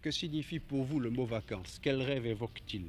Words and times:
Que 0.00 0.12
signifie 0.12 0.60
pour 0.60 0.84
vous 0.84 1.00
le 1.00 1.10
mot 1.10 1.26
vacances? 1.26 1.80
Quel 1.82 2.00
rêve 2.00 2.24
évoque-t-il? 2.26 2.84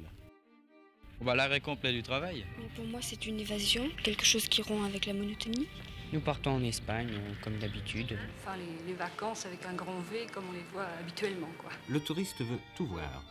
Bah, 1.20 1.34
L'arrêt 1.34 1.60
complet 1.60 1.92
du 1.92 2.04
travail. 2.04 2.44
Pour 2.76 2.84
moi, 2.86 3.00
c'est 3.02 3.26
une 3.26 3.40
évasion, 3.40 3.88
quelque 4.04 4.24
chose 4.24 4.46
qui 4.46 4.62
rompt 4.62 4.86
avec 4.86 5.06
la 5.06 5.14
monotonie. 5.14 5.66
Nous 6.12 6.20
partons 6.20 6.52
en 6.52 6.62
Espagne, 6.62 7.10
comme 7.42 7.58
d'habitude. 7.58 8.16
Enfin, 8.38 8.56
les, 8.86 8.94
vacances 8.94 9.44
avec 9.44 9.64
un 9.66 9.74
grand 9.74 9.98
V, 10.12 10.26
comme 10.32 10.44
on 10.50 10.52
les 10.52 10.64
voit 10.72 10.86
habituellement. 11.00 11.50
Quoi. 11.58 11.70
Le 11.88 11.98
touriste 11.98 12.40
veut 12.42 12.58
tout 12.76 12.86
voir 12.86 13.24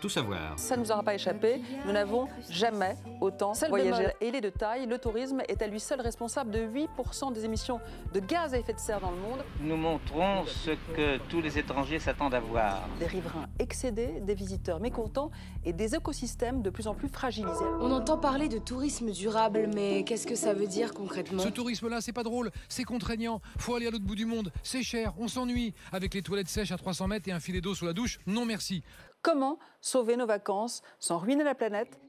tout 0.00 0.08
savoir. 0.08 0.58
Ça 0.58 0.76
ne 0.76 0.82
nous 0.82 0.90
aura 0.90 1.02
pas 1.02 1.14
échappé, 1.14 1.60
nous 1.86 1.92
n'avons 1.92 2.28
jamais 2.48 2.96
autant 3.20 3.52
voyagé. 3.68 4.08
Et 4.20 4.28
il 4.28 4.34
est 4.34 4.40
de 4.40 4.50
taille, 4.50 4.86
le 4.86 4.98
tourisme 4.98 5.42
est 5.48 5.62
à 5.62 5.66
lui 5.66 5.78
seul 5.78 6.00
responsable 6.00 6.50
de 6.50 6.60
8% 6.60 7.32
des 7.32 7.44
émissions 7.44 7.80
de 8.12 8.20
gaz 8.20 8.54
à 8.54 8.58
effet 8.58 8.72
de 8.72 8.78
serre 8.78 9.00
dans 9.00 9.10
le 9.10 9.18
monde. 9.18 9.44
Nous 9.60 9.76
montrons 9.76 10.44
ce 10.46 10.70
que 10.94 11.18
tous 11.28 11.40
les 11.40 11.58
étrangers 11.58 11.98
s'attendent 11.98 12.34
à 12.34 12.40
voir. 12.40 12.88
Des 12.98 13.06
riverains 13.06 13.46
excédés, 13.58 14.20
des 14.20 14.34
visiteurs 14.34 14.80
mécontents 14.80 15.30
et 15.64 15.72
des 15.72 15.94
écosystèmes 15.94 16.62
de 16.62 16.70
plus 16.70 16.86
en 16.86 16.94
plus 16.94 17.08
fragilisés. 17.08 17.64
On 17.80 17.92
entend 17.92 18.18
parler 18.18 18.48
de 18.48 18.58
tourisme 18.58 19.10
durable, 19.10 19.68
mais 19.74 20.04
qu'est-ce 20.04 20.26
que 20.26 20.34
ça 20.34 20.54
veut 20.54 20.66
dire 20.66 20.94
concrètement? 20.94 21.42
Ce 21.42 21.48
tourisme-là, 21.48 22.00
c'est 22.00 22.12
pas 22.12 22.22
drôle, 22.22 22.50
c'est 22.68 22.84
contraignant, 22.84 23.40
faut 23.58 23.74
aller 23.74 23.86
à 23.86 23.90
l'autre 23.90 24.04
bout 24.04 24.14
du 24.14 24.26
monde, 24.26 24.50
c'est 24.62 24.82
cher, 24.82 25.12
on 25.18 25.28
s'ennuie. 25.28 25.74
Avec 25.92 26.14
les 26.14 26.22
toilettes 26.22 26.48
sèches 26.48 26.72
à 26.72 26.76
300 26.76 27.08
mètres 27.08 27.28
et 27.28 27.32
un 27.32 27.40
filet 27.40 27.60
d'eau 27.60 27.74
sous 27.74 27.84
la 27.84 27.92
douche, 27.92 28.18
non 28.26 28.46
merci. 28.46 28.82
Comment 29.22 29.58
sauver 29.82 30.16
nos 30.16 30.24
vacances 30.24 30.80
sans 30.98 31.18
ruiner 31.18 31.44
la 31.44 31.54
planète? 31.54 32.00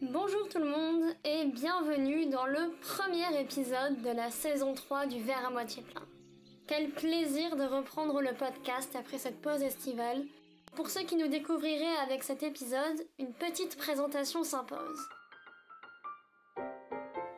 Bonjour 0.00 0.48
tout 0.48 0.58
le 0.58 0.64
monde 0.64 1.14
et 1.22 1.44
bienvenue 1.44 2.26
dans 2.26 2.46
le 2.46 2.72
premier 2.80 3.40
épisode 3.40 4.02
de 4.02 4.10
la 4.10 4.28
saison 4.32 4.74
3 4.74 5.06
du 5.06 5.22
verre 5.22 5.46
à 5.46 5.50
moitié 5.50 5.84
plein. 5.84 6.02
Quel 6.66 6.90
plaisir 6.90 7.54
de 7.54 7.62
reprendre 7.62 8.20
le 8.20 8.34
podcast 8.34 8.96
après 8.96 9.18
cette 9.18 9.40
pause 9.40 9.62
estivale. 9.62 10.24
Pour 10.74 10.90
ceux 10.90 11.02
qui 11.02 11.14
nous 11.14 11.28
découvriraient 11.28 11.96
avec 12.02 12.24
cet 12.24 12.42
épisode, 12.42 13.06
une 13.20 13.34
petite 13.34 13.78
présentation 13.78 14.42
s'impose. 14.42 14.98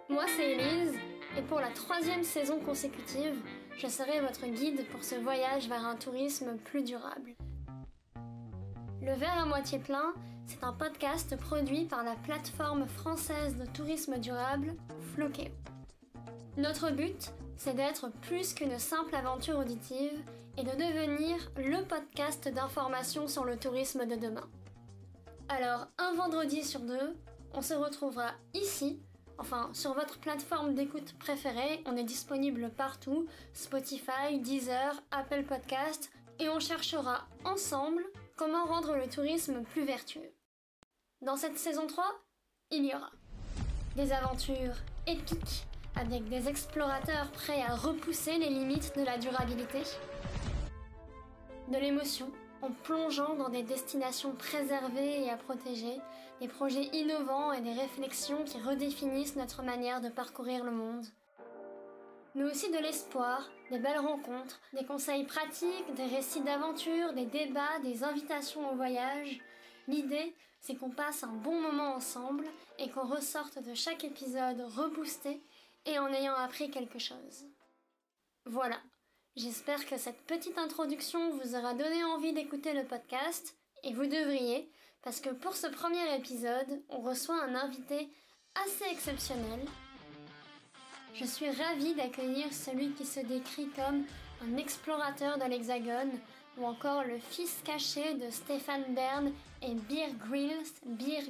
Moi 0.08 0.24
c'est 0.34 0.52
Elise 0.52 0.98
et 1.36 1.42
pour 1.42 1.60
la 1.60 1.68
troisième 1.72 2.22
saison 2.22 2.58
consécutive, 2.58 3.36
je 3.76 3.86
serai 3.86 4.22
votre 4.22 4.46
guide 4.46 4.88
pour 4.88 5.04
ce 5.04 5.16
voyage 5.16 5.68
vers 5.68 5.84
un 5.84 5.96
tourisme 5.96 6.56
plus 6.56 6.84
durable. 6.84 7.34
Le 9.04 9.12
verre 9.12 9.38
à 9.38 9.44
moitié 9.44 9.78
plein, 9.78 10.14
c'est 10.46 10.64
un 10.64 10.72
podcast 10.72 11.36
produit 11.36 11.84
par 11.84 12.02
la 12.04 12.14
plateforme 12.14 12.86
française 12.86 13.54
de 13.54 13.66
tourisme 13.66 14.16
durable, 14.16 14.74
Floqueo. 15.12 15.50
Notre 16.56 16.90
but, 16.90 17.30
c'est 17.58 17.74
d'être 17.74 18.10
plus 18.22 18.54
qu'une 18.54 18.78
simple 18.78 19.14
aventure 19.14 19.58
auditive 19.58 20.22
et 20.56 20.62
de 20.62 20.70
devenir 20.70 21.36
le 21.58 21.84
podcast 21.84 22.48
d'information 22.48 23.28
sur 23.28 23.44
le 23.44 23.58
tourisme 23.58 24.06
de 24.06 24.16
demain. 24.16 24.48
Alors, 25.50 25.86
un 25.98 26.14
vendredi 26.14 26.64
sur 26.64 26.80
deux, 26.80 27.14
on 27.52 27.60
se 27.60 27.74
retrouvera 27.74 28.30
ici, 28.54 29.02
enfin 29.36 29.68
sur 29.74 29.92
votre 29.92 30.18
plateforme 30.18 30.74
d'écoute 30.74 31.14
préférée, 31.18 31.82
on 31.84 31.98
est 31.98 32.04
disponible 32.04 32.70
partout, 32.70 33.26
Spotify, 33.52 34.38
Deezer, 34.40 34.94
Apple 35.10 35.44
Podcast, 35.44 36.10
et 36.38 36.48
on 36.48 36.58
cherchera 36.58 37.26
ensemble 37.44 38.02
Comment 38.36 38.64
rendre 38.64 38.96
le 38.96 39.08
tourisme 39.08 39.62
plus 39.62 39.84
vertueux. 39.84 40.32
Dans 41.22 41.36
cette 41.36 41.56
saison 41.56 41.86
3, 41.86 42.04
il 42.72 42.84
y 42.84 42.92
aura 42.92 43.12
des 43.94 44.12
aventures 44.12 44.74
épiques 45.06 45.64
avec 45.94 46.28
des 46.28 46.48
explorateurs 46.48 47.30
prêts 47.30 47.62
à 47.62 47.76
repousser 47.76 48.36
les 48.38 48.48
limites 48.48 48.92
de 48.96 49.04
la 49.04 49.18
durabilité, 49.18 49.82
de 51.68 51.76
l'émotion 51.78 52.28
en 52.60 52.72
plongeant 52.72 53.36
dans 53.36 53.50
des 53.50 53.62
destinations 53.62 54.32
préservées 54.32 55.22
et 55.22 55.30
à 55.30 55.36
protéger, 55.36 56.00
des 56.40 56.48
projets 56.48 56.90
innovants 56.92 57.52
et 57.52 57.60
des 57.60 57.74
réflexions 57.74 58.42
qui 58.42 58.60
redéfinissent 58.60 59.36
notre 59.36 59.62
manière 59.62 60.00
de 60.00 60.08
parcourir 60.08 60.64
le 60.64 60.72
monde 60.72 61.06
mais 62.34 62.44
aussi 62.44 62.70
de 62.70 62.78
l'espoir, 62.78 63.48
des 63.70 63.78
belles 63.78 63.98
rencontres, 63.98 64.60
des 64.72 64.84
conseils 64.84 65.24
pratiques, 65.24 65.94
des 65.94 66.06
récits 66.06 66.40
d'aventure, 66.40 67.12
des 67.12 67.26
débats, 67.26 67.78
des 67.82 68.04
invitations 68.04 68.70
au 68.70 68.74
voyage. 68.74 69.40
L'idée, 69.86 70.34
c'est 70.60 70.76
qu'on 70.76 70.90
passe 70.90 71.24
un 71.24 71.32
bon 71.32 71.60
moment 71.60 71.94
ensemble 71.94 72.46
et 72.78 72.90
qu'on 72.90 73.06
ressorte 73.06 73.62
de 73.62 73.74
chaque 73.74 74.04
épisode 74.04 74.60
reboosté 74.60 75.42
et 75.86 75.98
en 75.98 76.08
ayant 76.08 76.34
appris 76.34 76.70
quelque 76.70 76.98
chose. 76.98 77.46
Voilà, 78.46 78.78
j'espère 79.36 79.86
que 79.86 79.96
cette 79.96 80.22
petite 80.22 80.58
introduction 80.58 81.30
vous 81.30 81.54
aura 81.54 81.74
donné 81.74 82.02
envie 82.04 82.32
d'écouter 82.32 82.72
le 82.72 82.84
podcast, 82.84 83.56
et 83.82 83.92
vous 83.92 84.06
devriez, 84.06 84.70
parce 85.02 85.20
que 85.20 85.30
pour 85.30 85.54
ce 85.54 85.66
premier 85.66 86.16
épisode, 86.16 86.82
on 86.88 87.00
reçoit 87.00 87.42
un 87.42 87.54
invité 87.54 88.08
assez 88.54 88.84
exceptionnel 88.90 89.60
je 91.14 91.24
suis 91.24 91.48
ravie 91.48 91.94
d'accueillir 91.94 92.52
celui 92.52 92.90
qui 92.92 93.04
se 93.04 93.20
décrit 93.20 93.68
comme 93.68 94.02
un 94.42 94.56
explorateur 94.56 95.38
de 95.38 95.44
l'Hexagone 95.44 96.10
ou 96.58 96.64
encore 96.64 97.04
le 97.04 97.18
fils 97.18 97.60
caché 97.64 98.14
de 98.14 98.30
Stéphane 98.30 98.94
Bern 98.94 99.32
et 99.62 99.74
Beer 99.74 100.12
Grills. 100.28 100.72
Beer 100.84 101.22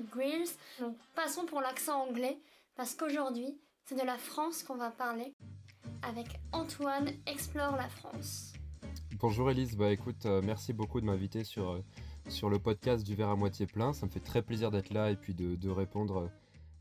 passons 1.15 1.45
pour 1.45 1.61
l'accent 1.61 2.03
anglais 2.03 2.39
parce 2.77 2.95
qu'aujourd'hui 2.95 3.59
c'est 3.85 3.95
de 3.95 4.07
la 4.07 4.17
France 4.17 4.63
qu'on 4.63 4.77
va 4.77 4.91
parler 4.91 5.35
avec 6.03 6.29
Antoine 6.53 7.11
Explore 7.27 7.77
la 7.77 7.89
France. 7.89 8.55
Bonjour 9.19 9.51
Elise, 9.51 9.77
bah 9.77 9.93
écoute, 9.93 10.25
euh, 10.27 10.41
merci 10.43 10.73
beaucoup 10.73 11.01
de 11.01 11.07
m'inviter 11.07 11.45
sur, 11.45 11.71
euh, 11.71 12.49
le 12.49 12.59
podcast 12.59 13.05
du 13.05 13.15
verre 13.15 13.29
à 13.29 13.37
moitié 13.37 13.67
plein. 13.67 13.93
Ça 13.93 14.07
me 14.07 14.11
fait 14.11 14.21
très 14.21 14.43
plaisir 14.43 14.71
d'être 14.71 14.93
là 14.93 15.11
et 15.11 15.17
puis 15.17 15.35
de, 15.35 15.57
de 15.57 15.69
répondre 15.69 16.17
euh, 16.17 16.29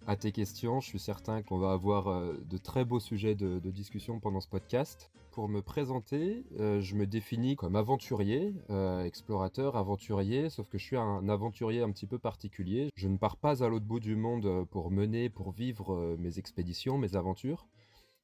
à 0.08 0.16
tes 0.16 0.32
questions. 0.32 0.82
Je 0.82 0.88
suis 0.88 1.00
certain 1.00 1.42
qu'on 1.42 1.58
va 1.58 1.72
avoir 1.72 2.08
euh, 2.08 2.34
de 2.50 2.58
très 2.58 2.86
beaux 2.86 3.00
sujets 3.00 3.36
de, 3.36 3.60
discussion 3.70 4.20
pendant 4.20 4.40
ce 4.40 4.48
podcast. 4.48 5.12
Pour 5.32 5.50
me 5.50 5.62
présenter, 5.62 6.46
euh, 6.60 6.80
je 6.80 6.96
me 6.96 7.08
définis 7.08 7.56
comme 7.56 7.76
aventurier, 7.76 8.54
euh, 8.70 9.04
explorateur, 9.04 9.76
aventurier, 9.76 10.50
sauf 10.50 10.70
que 10.70 10.78
je 10.78 10.84
suis 10.84 10.98
un 10.98 11.28
aventurier 11.28 11.82
un 11.82 11.92
petit 11.92 12.06
peu 12.06 12.20
particulier. 12.20 12.90
Je 12.96 13.08
ne 13.08 13.18
pars 13.18 13.38
pas 13.38 13.64
à 13.64 13.68
l'autre 13.68 13.86
bout 13.86 14.00
du 14.00 14.16
monde 14.16 14.66
pour 14.70 14.92
mener, 14.92 15.30
pour 15.30 15.52
vivre 15.52 16.16
mes 16.20 16.38
expéditions, 16.38 16.98
mes 16.98 17.16
aventures. 17.16 17.68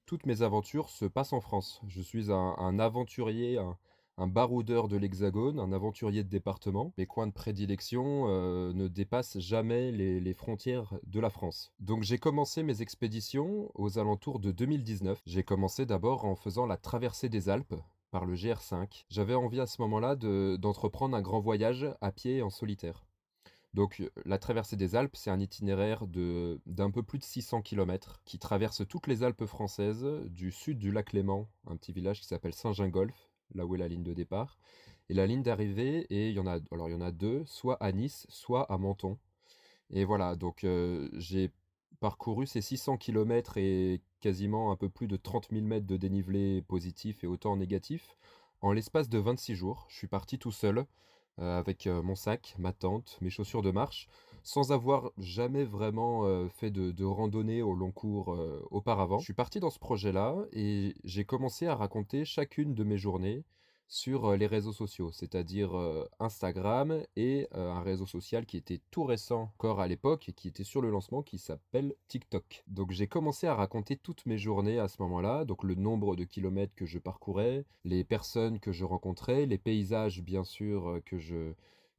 Toutes 0.06 0.26
mes 0.26 0.42
aventures 0.42 0.90
se 0.90 1.06
passent 1.06 1.34
en 1.34 1.42
France. 1.42 1.82
Je 1.88 2.02
suis 2.02 2.32
un, 2.32 2.80
aventurier, 2.80 3.60
un 4.20 4.28
baroudeur 4.28 4.90
de 4.90 4.98
l'Hexagone, 4.98 5.60
un 5.60 5.72
aventurier 5.72 6.24
de 6.24 6.30
département. 6.30 6.94
Mes 6.98 7.06
coins 7.06 7.28
de 7.28 7.32
prédilection 7.32 8.26
euh, 8.28 8.74
ne 8.74 8.90
dépassent 8.90 9.40
jamais 9.40 9.92
les, 9.92 10.34
frontières 10.34 10.94
de 11.08 11.20
la 11.20 11.30
France. 11.30 11.72
Donc 11.80 12.04
j'ai 12.04 12.18
commencé 12.18 12.62
mes 12.62 12.82
expéditions 12.82 13.72
aux 13.76 13.98
alentours 13.98 14.40
de 14.40 14.52
2019. 14.52 15.22
J'ai 15.26 15.44
commencé 15.44 15.86
d'abord 15.86 16.26
en 16.26 16.36
faisant 16.36 16.66
la 16.66 16.78
traversée 16.78 17.30
des 17.30 17.50
Alpes 17.50 17.76
par 18.12 18.26
le 18.26 18.36
GR5. 18.36 19.06
J'avais 19.10 19.36
envie 19.36 19.62
à 19.62 19.68
ce 19.68 19.82
moment-là 19.82 20.16
d'entreprendre 20.16 21.16
un 21.16 21.22
grand 21.22 21.40
voyage 21.40 21.88
à 22.02 22.12
pied 22.12 22.42
en 22.42 22.50
solitaire. 22.50 23.06
Donc 23.74 24.02
la 24.26 24.40
traversée 24.40 24.76
des 24.76 24.96
Alpes, 24.96 25.16
c'est 25.16 25.30
un 25.30 25.40
itinéraire 25.40 26.08
d'un 26.08 26.92
peu 26.92 27.04
plus 27.04 27.20
de 27.20 27.24
600 27.24 27.62
km 27.62 28.20
qui 28.26 28.40
traverse 28.40 28.88
toutes 28.88 29.08
les 29.08 29.24
Alpes 29.24 29.46
françaises, 29.46 30.06
du 30.26 30.52
sud 30.52 30.80
du 30.80 30.92
lac 30.92 31.14
Léman, 31.14 31.48
un 31.68 31.78
petit 31.78 31.94
village 31.94 32.20
qui 32.20 32.28
s'appelle 32.28 32.54
Saint-Gingolf, 32.54 33.29
là 33.56 33.66
où 33.66 33.76
est 33.76 33.78
la 33.80 33.88
ligne 33.88 34.04
de 34.04 34.14
départ. 34.14 34.58
Et 35.10 35.14
la 35.14 35.26
ligne 35.26 35.44
d'arrivée, 35.44 36.06
et 36.10 36.30
il 36.30 36.36
y 36.36 36.40
en 36.40 36.48
a, 36.48 36.60
alors 36.72 36.88
il 36.90 36.92
y 36.92 36.96
en 36.96 37.02
a 37.02 37.12
deux, 37.12 37.44
soit 37.46 37.78
à 37.82 37.92
Nice, 37.92 38.28
soit 38.30 38.72
à 38.72 38.78
Menton. 38.78 39.18
Et 39.92 40.06
voilà, 40.06 40.36
donc 40.36 40.64
euh, 40.64 41.10
j'ai 41.14 41.52
parcouru 42.00 42.46
ces 42.46 42.62
600 42.62 42.98
km 42.98 43.58
et 43.58 44.02
quasiment 44.20 44.72
un 44.72 44.76
peu 44.76 44.90
plus 44.90 45.08
de 45.08 45.18
30 45.18 45.50
000 45.52 45.66
mètres 45.66 45.88
de 45.88 45.98
dénivelé 45.98 46.62
positif 46.62 47.24
et 47.24 47.28
autant 47.28 47.56
négatif 47.58 48.18
en 48.62 48.72
l'espace 48.72 49.10
de 49.10 49.18
26 49.18 49.56
jours. 49.56 49.86
Je 49.90 49.98
suis 49.98 50.08
parti 50.08 50.38
tout 50.38 50.52
seul 50.52 50.86
euh, 51.40 51.60
avec 51.60 51.88
euh, 51.88 52.02
mon 52.02 52.16
sac, 52.16 52.56
ma 52.58 52.74
tente, 52.74 53.18
mes 53.22 53.30
chaussures 53.30 53.62
de 53.62 53.72
marche 53.72 54.08
sans 54.44 54.72
avoir 54.72 55.12
jamais 55.18 55.64
vraiment 55.64 56.48
fait 56.50 56.72
de, 56.72 57.04
randonnée 57.04 57.62
au 57.62 57.74
long 57.74 57.92
cours 57.92 58.38
auparavant. 58.72 59.20
Je 59.20 59.26
suis 59.26 59.34
parti 59.34 59.60
dans 59.60 59.70
ce 59.70 59.80
projet-là 59.80 60.36
et 60.54 60.96
j'ai 61.04 61.26
commencé 61.26 61.68
à 61.68 61.76
raconter 61.76 62.26
chacune 62.26 62.74
de 62.74 62.84
mes 62.84 62.98
journées 62.98 63.44
sur 63.90 64.38
les 64.38 64.46
réseaux 64.46 64.72
sociaux, 64.72 65.12
c'est-à-dire 65.12 65.72
Instagram 66.20 67.02
et 67.16 67.48
un 67.52 67.82
réseau 67.82 68.06
social 68.06 68.46
qui 68.46 68.56
était 68.56 68.82
tout 68.92 69.04
récent 69.04 69.52
encore 69.56 69.82
à 69.82 69.88
l'époque 69.88 70.30
et 70.30 70.34
qui 70.34 70.48
était 70.48 70.64
sur 70.64 70.82
le 70.82 70.92
lancement 70.92 71.24
qui 71.24 71.40
s'appelle 71.40 71.96
TikTok. 72.08 72.64
Donc 72.68 72.92
j'ai 72.92 73.08
commencé 73.08 73.48
à 73.48 73.56
raconter 73.56 73.98
toutes 73.98 74.28
mes 74.28 74.38
journées 74.38 74.80
à 74.80 74.88
ce 74.88 75.02
moment-là, 75.02 75.44
donc 75.44 75.64
le 75.64 75.74
nombre 75.74 76.16
de 76.16 76.24
kilomètres 76.24 76.76
que 76.76 76.86
je 76.86 77.00
parcourais, 77.00 77.66
les 77.84 78.04
personnes 78.04 78.60
que 78.60 78.72
je 78.72 78.86
rencontrais, 78.86 79.48
les 79.48 79.58
paysages 79.58 80.22
bien 80.22 80.44
sûr 80.44 81.00
que 81.04 81.18
je 81.18 81.54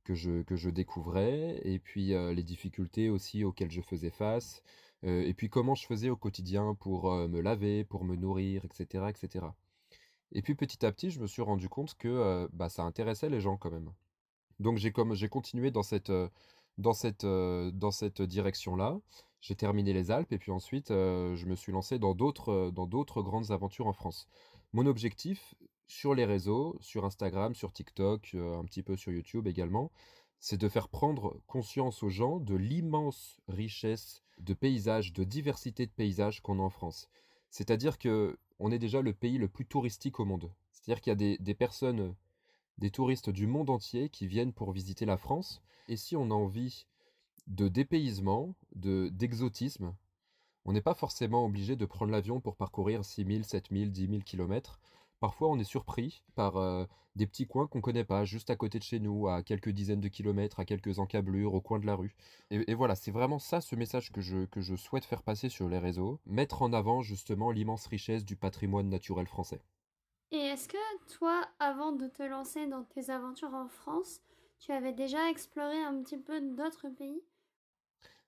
que 0.04 0.14
je, 0.14 0.42
que 0.42 0.56
je 0.56 0.70
découvrais, 0.70 1.60
et 1.64 1.78
puis 1.78 2.08
les 2.08 2.42
difficultés 2.42 3.10
aussi 3.10 3.44
auxquelles 3.44 3.70
je 3.70 3.80
faisais 3.80 4.10
face, 4.10 4.62
et 5.02 5.34
puis 5.34 5.48
comment 5.48 5.74
je 5.74 5.86
faisais 5.86 6.10
au 6.10 6.16
quotidien 6.16 6.74
pour 6.74 7.10
me 7.10 7.40
laver, 7.40 7.84
pour 7.84 8.04
me 8.04 8.16
nourrir, 8.16 8.64
etc., 8.64 9.06
etc. 9.08 9.46
Et 10.32 10.42
puis 10.42 10.54
petit 10.54 10.84
à 10.84 10.92
petit, 10.92 11.10
je 11.10 11.20
me 11.20 11.26
suis 11.26 11.42
rendu 11.42 11.68
compte 11.68 11.94
que 11.96 12.48
bah, 12.52 12.68
ça 12.68 12.82
intéressait 12.84 13.30
les 13.30 13.40
gens 13.40 13.56
quand 13.56 13.70
même. 13.70 13.92
Donc 14.58 14.78
j'ai 14.78 14.92
comme 14.92 15.14
j'ai 15.14 15.28
continué 15.28 15.70
dans 15.70 15.82
cette 15.82 16.12
dans 16.78 16.92
cette 16.92 17.24
dans 17.26 17.90
cette 17.90 18.22
direction-là. 18.22 18.98
J'ai 19.40 19.54
terminé 19.54 19.92
les 19.92 20.10
Alpes 20.10 20.32
et 20.32 20.38
puis 20.38 20.52
ensuite 20.52 20.88
je 20.90 21.46
me 21.46 21.56
suis 21.56 21.72
lancé 21.72 21.98
dans 21.98 22.14
d'autres 22.14 22.70
dans 22.70 22.86
d'autres 22.86 23.22
grandes 23.22 23.50
aventures 23.50 23.86
en 23.86 23.92
France. 23.92 24.28
Mon 24.72 24.86
objectif 24.86 25.54
sur 25.90 26.14
les 26.14 26.24
réseaux, 26.24 26.76
sur 26.80 27.04
Instagram, 27.04 27.54
sur 27.54 27.72
TikTok, 27.72 28.34
un 28.34 28.64
petit 28.64 28.82
peu 28.82 28.96
sur 28.96 29.12
YouTube 29.12 29.48
également, 29.48 29.90
c'est 30.38 30.56
de 30.56 30.68
faire 30.68 30.88
prendre 30.88 31.40
conscience 31.46 32.02
aux 32.02 32.08
gens 32.08 32.38
de 32.38 32.54
l'immense 32.54 33.40
richesse 33.48 34.22
de 34.38 34.54
paysages, 34.54 35.12
de 35.12 35.24
diversité 35.24 35.86
de 35.86 35.90
paysages 35.90 36.40
qu'on 36.40 36.60
a 36.60 36.62
en 36.62 36.70
France. 36.70 37.10
C'est-à-dire 37.50 37.98
que 37.98 38.38
on 38.60 38.70
est 38.70 38.78
déjà 38.78 39.02
le 39.02 39.12
pays 39.12 39.36
le 39.36 39.48
plus 39.48 39.66
touristique 39.66 40.20
au 40.20 40.24
monde. 40.24 40.52
C'est-à-dire 40.70 41.00
qu'il 41.00 41.10
y 41.10 41.34
a 41.34 41.36
des, 41.38 41.54
personnes, 41.54 42.14
des 42.78 42.90
touristes 42.90 43.30
du 43.30 43.46
monde 43.46 43.68
entier 43.68 44.10
qui 44.10 44.26
viennent 44.26 44.52
pour 44.52 44.70
visiter 44.70 45.06
la 45.06 45.16
France. 45.16 45.60
Et 45.88 45.96
si 45.96 46.14
on 46.14 46.30
a 46.30 46.34
envie 46.34 46.86
de 47.48 47.68
dépaysement, 47.68 48.54
de 48.76 49.08
d'exotisme, 49.08 49.94
on 50.64 50.72
n'est 50.72 50.82
pas 50.82 50.94
forcément 50.94 51.44
obligé 51.44 51.74
de 51.74 51.86
prendre 51.86 52.12
l'avion 52.12 52.40
pour 52.40 52.54
parcourir 52.54 53.04
6000, 53.04 53.44
7000, 53.44 53.90
10 53.90 54.06
000 54.08 54.20
kilomètres. 54.20 54.78
Parfois, 55.20 55.48
on 55.50 55.58
est 55.58 55.64
surpris 55.64 56.22
par 56.34 56.56
euh, 56.56 56.86
des 57.14 57.26
petits 57.26 57.46
coins 57.46 57.66
qu'on 57.66 57.82
connaît 57.82 58.04
pas, 58.04 58.24
juste 58.24 58.48
à 58.48 58.56
côté 58.56 58.78
de 58.78 58.84
chez 58.84 59.00
nous, 59.00 59.28
à 59.28 59.42
quelques 59.42 59.68
dizaines 59.68 60.00
de 60.00 60.08
kilomètres, 60.08 60.60
à 60.60 60.64
quelques 60.64 60.98
encablures, 60.98 61.52
au 61.52 61.60
coin 61.60 61.78
de 61.78 61.84
la 61.84 61.94
rue. 61.94 62.16
Et, 62.50 62.72
voilà, 62.72 62.94
c'est 62.94 63.10
vraiment 63.10 63.38
ça 63.38 63.60
ce 63.60 63.76
message 63.76 64.12
que 64.12 64.22
je, 64.22 64.46
que 64.46 64.62
je 64.62 64.74
souhaite 64.76 65.04
faire 65.04 65.22
passer 65.22 65.50
sur 65.50 65.68
les 65.68 65.78
réseaux, 65.78 66.20
mettre 66.24 66.62
en 66.62 66.72
avant 66.72 67.02
justement 67.02 67.50
l'immense 67.50 67.86
richesse 67.86 68.24
du 68.24 68.34
patrimoine 68.34 68.88
naturel 68.88 69.26
français. 69.26 69.60
Et 70.32 70.38
est-ce 70.38 70.68
que 70.68 71.16
toi, 71.18 71.44
avant 71.58 71.92
de 71.92 72.06
te 72.08 72.22
lancer 72.22 72.66
dans 72.66 72.84
tes 72.84 73.10
aventures 73.10 73.54
en 73.54 73.68
France, 73.68 74.22
tu 74.58 74.72
avais 74.72 74.94
déjà 74.94 75.28
exploré 75.28 75.76
un 75.82 76.02
petit 76.02 76.18
peu 76.18 76.40
d'autres 76.40 76.88
pays? 76.88 77.20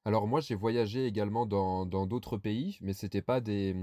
Alors 0.04 0.26
moi, 0.26 0.40
j'ai 0.40 0.56
voyagé 0.56 1.06
également 1.06 1.46
dans 1.46 1.86
d'autres 1.86 2.36
pays, 2.36 2.76
mais 2.80 2.92
c'était 2.92 3.22
pas 3.22 3.40
des 3.40 3.76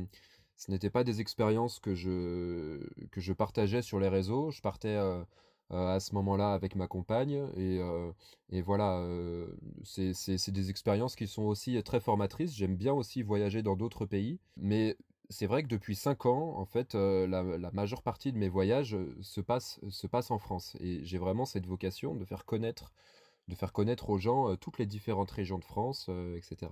ce 0.60 0.70
n'était 0.72 0.90
pas 0.90 1.06
des 1.06 1.22
expériences 1.22 1.80
que 1.80 1.96
je, 1.96 2.86
que 3.12 3.22
je 3.22 3.32
partageais 3.32 3.82
sur 3.82 4.00
les 4.00 4.10
réseaux. 4.10 4.52
Je 4.52 4.62
partais 4.62 4.90
euh, 4.90 5.24
euh, 5.72 5.96
à 5.96 6.02
ce 6.02 6.14
moment-là 6.16 6.54
avec 6.54 6.76
ma 6.76 6.88
compagne 6.88 7.50
et, 7.56 7.80
euh, 7.80 8.12
et 8.50 8.62
voilà, 8.62 9.08
c'est 9.84 10.52
des 10.52 10.70
expériences 10.70 11.16
qui 11.16 11.28
sont 11.28 11.44
aussi 11.44 11.82
très 11.84 12.02
formatrices. 12.02 12.56
J'aime 12.56 12.76
bien 12.76 12.94
aussi 12.94 13.24
voyager 13.24 13.64
dans 13.64 13.78
d'autres 13.78 14.06
pays, 14.06 14.40
mais 14.58 14.98
c'est 15.30 15.48
vrai 15.48 15.64
que 15.64 15.70
depuis 15.70 15.96
5 15.96 16.26
ans, 16.26 16.58
en 16.58 16.66
fait, 16.66 16.94
la, 16.94 17.42
la, 17.44 17.72
majeure 17.72 18.04
partie 18.04 18.34
de 18.34 18.38
mes 18.38 18.50
voyages 18.50 18.98
se 19.22 19.40
passe, 19.40 19.80
se 19.90 20.08
passe 20.08 20.30
en 20.30 20.40
France 20.40 20.76
et 20.82 21.06
j'ai 21.06 21.20
vraiment 21.20 21.46
cette 21.46 21.68
vocation 21.68 22.16
de 22.16 22.26
faire 22.26 22.44
connaître, 22.44 22.92
de 23.48 23.56
faire 23.56 23.72
connaître 23.72 24.10
aux 24.10 24.18
gens 24.18 24.58
toutes 24.58 24.78
les 24.78 24.88
différentes 24.88 25.32
régions 25.32 25.60
de 25.60 25.66
France, 25.66 26.10
etc. 26.36 26.70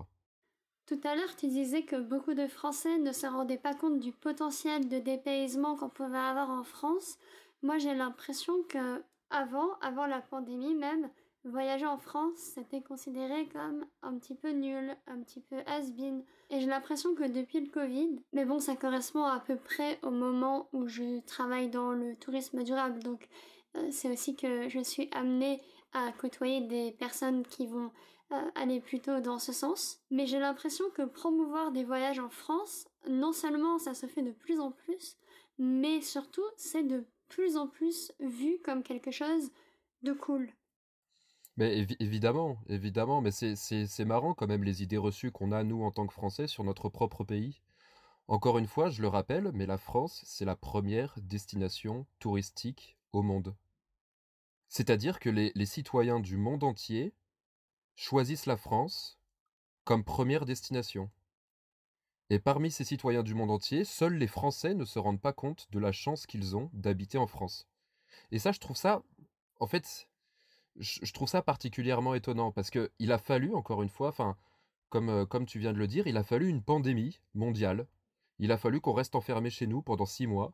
Tout 0.87 0.99
à 1.03 1.15
l'heure, 1.15 1.35
tu 1.35 1.47
disais 1.47 1.83
que 1.83 1.97
beaucoup 1.97 2.33
de 2.33 2.47
Français 2.47 2.97
ne 2.97 3.11
se 3.11 3.27
rendaient 3.27 3.57
pas 3.57 3.73
compte 3.73 3.99
du 3.99 4.13
potentiel 4.13 4.87
de 4.87 4.99
dépaysement 4.99 5.75
qu'on 5.75 5.89
pouvait 5.89 6.17
avoir 6.17 6.49
en 6.49 6.63
France. 6.63 7.17
Moi, 7.61 7.77
j'ai 7.77 7.93
l'impression 7.93 8.53
que 8.69 9.03
avant, 9.29 9.73
avant 9.81 10.05
la 10.05 10.21
pandémie 10.21 10.75
même, 10.75 11.09
voyager 11.43 11.85
en 11.85 11.97
France, 11.97 12.37
c'était 12.37 12.81
considéré 12.81 13.49
comme 13.49 13.85
un 14.01 14.17
petit 14.17 14.33
peu 14.33 14.51
nul, 14.51 14.95
un 15.07 15.19
petit 15.23 15.41
peu 15.41 15.57
has-been. 15.65 16.23
Et 16.51 16.61
j'ai 16.61 16.67
l'impression 16.67 17.15
que 17.15 17.27
depuis 17.27 17.59
le 17.59 17.69
Covid, 17.69 18.21
mais 18.31 18.45
bon, 18.45 18.59
ça 18.59 18.77
correspond 18.77 19.25
à 19.25 19.41
peu 19.41 19.57
près 19.57 19.99
au 20.03 20.09
moment 20.09 20.69
où 20.71 20.87
je 20.87 21.19
travaille 21.25 21.67
dans 21.67 21.91
le 21.91 22.15
tourisme 22.15 22.63
durable. 22.63 23.03
Donc, 23.03 23.27
euh, 23.75 23.89
c'est 23.91 24.09
aussi 24.09 24.37
que 24.37 24.69
je 24.69 24.79
suis 24.79 25.09
amenée 25.11 25.61
à 25.91 26.13
côtoyer 26.13 26.61
des 26.61 26.93
personnes 26.93 27.45
qui 27.45 27.67
vont 27.67 27.91
euh, 28.33 28.51
aller 28.55 28.81
plutôt 28.81 29.21
dans 29.21 29.39
ce 29.39 29.53
sens. 29.53 29.99
Mais 30.11 30.27
j'ai 30.27 30.39
l'impression 30.39 30.83
que 30.93 31.03
promouvoir 31.03 31.71
des 31.71 31.85
voyages 31.85 32.19
en 32.19 32.29
France, 32.29 32.87
non 33.09 33.31
seulement 33.31 33.79
ça 33.79 33.93
se 33.93 34.05
fait 34.05 34.21
de 34.21 34.31
plus 34.31 34.59
en 34.59 34.71
plus, 34.71 35.15
mais 35.57 36.01
surtout 36.01 36.43
c'est 36.57 36.83
de 36.83 37.05
plus 37.29 37.55
en 37.55 37.67
plus 37.67 38.11
vu 38.19 38.59
comme 38.63 38.83
quelque 38.83 39.11
chose 39.11 39.51
de 40.03 40.11
cool. 40.13 40.51
Mais 41.55 41.87
évidemment, 41.99 42.59
évidemment, 42.67 43.21
mais 43.21 43.31
c'est 43.31 44.05
marrant 44.05 44.33
quand 44.33 44.45
même 44.45 44.63
les 44.63 44.83
idées 44.83 44.97
reçues 44.97 45.31
qu'on 45.31 45.51
a, 45.51 45.63
nous, 45.63 45.81
en 45.83 45.91
tant 45.91 46.05
que 46.05 46.13
Français, 46.13 46.47
sur 46.47 46.63
notre 46.63 46.89
propre 46.89 47.23
pays. 47.23 47.61
Encore 48.27 48.59
une 48.59 48.67
fois, 48.67 48.89
je 48.89 49.01
le 49.01 49.07
rappelle, 49.07 49.51
mais 49.53 49.65
la 49.65 49.77
France, 49.77 50.21
c'est 50.25 50.45
la 50.45 50.55
première 50.55 51.15
destination 51.21 52.05
touristique 52.19 52.97
au 53.13 53.23
monde. 53.23 53.55
C'est-à-dire 54.67 55.19
que 55.19 55.29
les 55.29 55.65
citoyens 55.65 56.19
du 56.19 56.37
monde 56.37 56.63
entier 56.63 57.15
choisissent 57.97 58.45
la 58.45 58.55
France 58.55 59.19
comme 59.83 60.05
première 60.05 60.45
destination. 60.45 61.09
Et 62.29 62.39
parmi 62.39 62.71
ces 62.71 62.83
citoyens 62.83 63.23
du 63.23 63.33
monde 63.33 63.51
entier, 63.51 63.83
seuls 63.83 64.15
les 64.15 64.27
Français 64.27 64.73
ne 64.73 64.85
se 64.85 64.99
rendent 64.99 65.21
pas 65.21 65.33
compte 65.33 65.67
de 65.71 65.79
la 65.79 65.91
chance 65.91 66.25
qu'ils 66.25 66.55
ont 66.55 66.69
d'habiter 66.73 67.17
en 67.17 67.27
France. 67.27 67.67
Et 68.31 68.39
ça, 68.39 68.51
je 68.51 68.59
trouve 68.59 68.77
ça, 68.77 69.01
en 69.59 69.67
fait, 69.67 70.09
je 70.77 71.11
trouve 71.11 71.27
ça 71.27 71.41
particulièrement 71.41 72.13
étonnant 72.13 72.51
parce 72.51 72.69
que 72.69 72.91
il 72.99 73.11
a 73.11 73.17
fallu, 73.17 73.55
encore 73.55 73.81
une 73.81 73.89
fois, 73.89 74.09
enfin, 74.09 74.37
comme, 74.89 75.09
euh, 75.09 75.25
comme 75.25 75.45
tu 75.45 75.59
viens 75.59 75.73
de 75.73 75.79
le 75.79 75.87
dire, 75.87 76.07
il 76.07 76.17
a 76.17 76.23
fallu 76.23 76.47
une 76.47 76.63
pandémie 76.63 77.19
mondiale. 77.33 77.87
Il 78.39 78.51
a 78.51 78.57
fallu 78.57 78.79
qu'on 78.79 78.93
reste 78.93 79.15
enfermé 79.15 79.49
chez 79.49 79.65
nous 79.65 79.81
pendant 79.81 80.05
six 80.05 80.27
mois. 80.27 80.53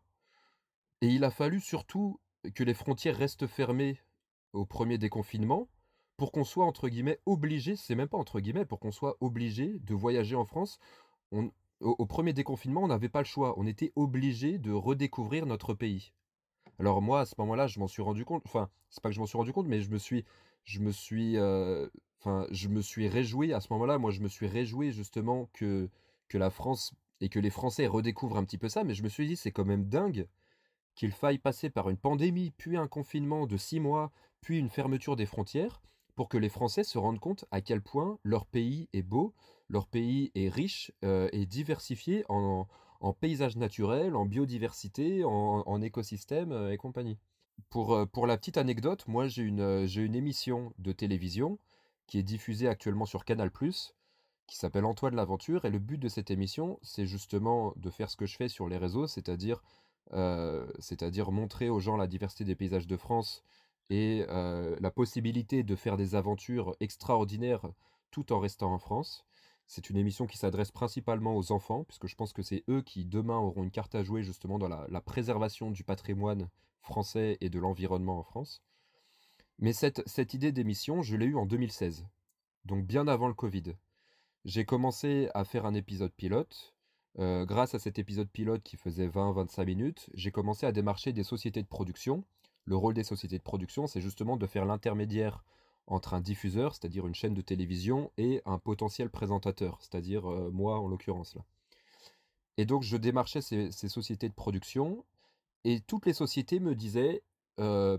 Et 1.01 1.07
il 1.07 1.23
a 1.23 1.31
fallu 1.31 1.59
surtout 1.59 2.21
que 2.55 2.63
les 2.63 2.73
frontières 2.73 3.17
restent 3.17 3.47
fermées 3.47 3.99
au 4.53 4.65
premier 4.65 4.97
déconfinement 4.97 5.67
pour 6.17 6.31
qu'on 6.31 6.43
soit 6.43 6.65
entre 6.65 6.89
guillemets 6.89 7.19
obligé, 7.25 7.75
c'est 7.75 7.95
même 7.95 8.07
pas 8.07 8.17
entre 8.17 8.39
guillemets, 8.39 8.65
pour 8.65 8.79
qu'on 8.79 8.91
soit 8.91 9.17
obligé 9.21 9.79
de 9.79 9.93
voyager 9.93 10.35
en 10.35 10.45
France, 10.45 10.79
au, 11.79 12.05
premier 12.05 12.33
déconfinement, 12.33 12.83
on 12.83 12.87
n'avait 12.87 13.09
pas 13.09 13.19
le 13.19 13.25
choix. 13.25 13.55
On 13.57 13.67
était 13.67 13.91
obligé 13.95 14.57
de 14.57 14.71
redécouvrir 14.71 15.45
notre 15.45 15.73
pays. 15.73 16.13
Alors 16.79 17.01
moi, 17.01 17.21
à 17.21 17.25
ce 17.25 17.35
moment-là, 17.39 17.67
je 17.67 17.79
m'en 17.79 17.87
suis 17.87 18.01
rendu 18.01 18.25
compte. 18.25 18.43
Enfin, 18.45 18.69
c'est 18.89 19.01
pas 19.01 19.09
que 19.09 19.15
je 19.15 19.19
m'en 19.19 19.25
suis 19.25 19.37
rendu 19.37 19.53
compte, 19.53 19.67
mais 19.67 19.81
je 19.81 19.89
me 19.89 19.97
suis, 19.97 20.25
je 20.63 20.79
me 20.79 20.91
suis, 20.91 21.37
euh, 21.37 21.87
je 22.51 22.67
me 22.69 22.81
suis 22.81 23.07
réjoui 23.07 23.53
à 23.53 23.59
ce 23.59 23.71
moment-là. 23.73 23.97
Moi, 23.97 24.11
je 24.11 24.21
me 24.21 24.27
suis 24.27 24.47
réjoui 24.47 24.91
justement 24.91 25.49
que 25.53 25.89
que 26.29 26.37
la 26.37 26.49
France 26.49 26.93
et 27.21 27.29
que 27.29 27.39
les 27.39 27.49
Français 27.49 27.85
redécouvrent 27.87 28.37
un 28.37 28.45
petit 28.45 28.57
peu 28.57 28.69
ça. 28.69 28.83
Mais 28.83 28.93
je 28.93 29.03
me 29.03 29.09
suis 29.09 29.27
dit, 29.27 29.35
c'est 29.35 29.51
quand 29.51 29.65
même 29.65 29.85
dingue 29.85 30.27
qu'il 30.95 31.11
faille 31.11 31.39
passer 31.39 31.69
par 31.69 31.89
une 31.89 31.97
pandémie, 31.97 32.51
puis 32.51 32.77
un 32.77 32.87
confinement 32.87 33.47
de 33.47 33.57
six 33.57 33.79
mois, 33.79 34.11
puis 34.41 34.59
une 34.59 34.69
fermeture 34.69 35.15
des 35.15 35.25
frontières 35.25 35.81
pour 36.15 36.29
que 36.29 36.37
les 36.37 36.49
Français 36.49 36.83
se 36.83 36.97
rendent 36.97 37.19
compte 37.19 37.45
à 37.51 37.61
quel 37.61 37.81
point 37.81 38.19
leur 38.23 38.45
pays 38.45 38.87
est 38.93 39.01
beau, 39.01 39.33
leur 39.69 39.87
pays 39.87 40.31
est 40.35 40.49
riche 40.49 40.91
euh, 41.03 41.29
et 41.31 41.45
diversifié 41.45 42.23
en, 42.29 42.67
paysages 43.19 43.57
naturels, 43.57 44.15
en 44.15 44.25
biodiversité, 44.25 45.23
en, 45.25 45.63
en 45.65 45.81
écosystème 45.81 46.51
euh, 46.51 46.71
et 46.71 46.77
compagnie. 46.77 47.17
Pour, 47.69 47.93
euh, 47.93 48.05
pour 48.05 48.27
la 48.27 48.37
petite 48.37 48.57
anecdote, 48.57 49.07
moi 49.07 49.27
j'ai 49.27 49.43
une, 49.43 49.87
une 49.95 50.15
émission 50.15 50.73
de 50.77 50.91
télévision 50.91 51.59
qui 52.07 52.19
est 52.19 52.23
diffusée 52.23 52.67
actuellement 52.67 53.05
sur 53.05 53.25
Canal⁇ 53.25 53.49
qui 54.45 54.57
s'appelle 54.57 54.85
Antoine 54.85 55.15
l'Aventure, 55.15 55.65
et 55.65 55.69
le 55.69 55.79
but 55.79 55.97
de 55.97 56.09
cette 56.09 56.29
émission, 56.29 56.77
c'est 56.81 57.05
justement 57.05 57.73
de 57.77 57.89
faire 57.89 58.09
ce 58.09 58.17
que 58.17 58.25
je 58.25 58.35
fais 58.35 58.49
sur 58.49 58.67
les 58.67 58.77
réseaux, 58.77 59.07
c'est-à-dire 59.07 59.63
c'est-à-dire 60.79 61.31
montrer 61.31 61.69
aux 61.69 61.79
gens 61.79 61.95
la 61.95 62.05
diversité 62.05 62.43
des 62.43 62.53
paysages 62.53 62.85
de 62.85 62.97
France 62.97 63.41
et 63.89 64.25
la 64.27 64.91
possibilité 64.91 65.63
de 65.63 65.75
faire 65.75 65.97
des 65.97 66.15
aventures 66.15 66.75
extraordinaires 66.79 67.67
tout 68.11 68.31
en 68.31 68.39
restant 68.39 68.73
en 68.73 68.77
France. 68.77 69.25
C'est 69.65 69.89
une 69.89 69.97
émission 69.97 70.27
qui 70.27 70.37
s'adresse 70.37 70.71
principalement 70.71 71.35
aux 71.35 71.51
enfants, 71.51 71.83
puisque 71.83 72.07
je 72.07 72.15
pense 72.15 72.33
que 72.33 72.41
c'est 72.43 72.63
eux 72.69 72.81
qui 72.81 73.05
demain 73.05 73.37
auront 73.37 73.63
une 73.63 73.71
carte 73.71 73.95
à 73.95 74.03
jouer 74.03 74.23
justement 74.23 74.59
dans 74.59 74.67
la, 74.67 75.01
préservation 75.01 75.71
du 75.71 75.83
patrimoine 75.83 76.49
français 76.81 77.37
et 77.41 77.49
de 77.49 77.59
l'environnement 77.59 78.19
en 78.19 78.23
France. 78.23 78.61
Mais 79.59 79.73
cette, 79.73 80.33
idée 80.33 80.51
d'émission, 80.51 81.01
je 81.01 81.15
l'ai 81.15 81.25
eue 81.25 81.37
en 81.37 81.45
2016, 81.45 82.05
donc 82.65 82.85
bien 82.85 83.07
avant 83.07 83.27
le 83.27 83.33
Covid. 83.33 83.75
J'ai 84.45 84.65
commencé 84.65 85.29
à 85.33 85.45
faire 85.45 85.65
un 85.65 85.73
épisode 85.73 86.13
pilote. 86.13 86.75
grâce 87.17 87.73
à 87.73 87.79
cet 87.79 87.99
épisode 87.99 88.29
pilote 88.29 88.63
qui 88.63 88.75
faisait 88.75 89.07
20-25 89.07 89.65
minutes, 89.65 90.09
j'ai 90.13 90.31
commencé 90.31 90.65
à 90.65 90.71
démarcher 90.71 91.13
des 91.13 91.23
sociétés 91.23 91.61
de 91.63 91.67
production 91.67 92.25
le 92.65 92.75
rôle 92.75 92.93
des 92.93 93.03
sociétés 93.03 93.37
de 93.37 93.43
production, 93.43 93.87
c'est 93.87 94.01
justement 94.01 94.37
de 94.37 94.47
faire 94.47 94.65
l'intermédiaire 94.65 95.43
entre 95.87 96.13
un 96.13 96.21
diffuseur, 96.21 96.73
c'est-à-dire 96.73 97.05
une 97.07 97.15
chaîne 97.15 97.33
de 97.33 97.41
télévision, 97.41 98.11
et 98.17 98.41
un 98.45 98.57
potentiel 98.57 99.09
présentateur, 99.09 99.79
c'est-à-dire 99.81 100.29
euh, 100.29 100.49
moi 100.51 100.79
en 100.79 100.87
l'occurrence. 100.87 101.37
Et 102.57 102.65
donc 102.65 102.83
je 102.83 102.95
démarchais 102.97 103.41
ces, 103.41 103.71
sociétés 103.71 104.29
de 104.29 104.33
production, 104.33 105.03
et 105.65 105.81
toutes 105.81 106.05
les 106.05 106.13
sociétés 106.13 106.59
me 106.59 106.75
disaient 106.75 107.21
euh, 107.59 107.97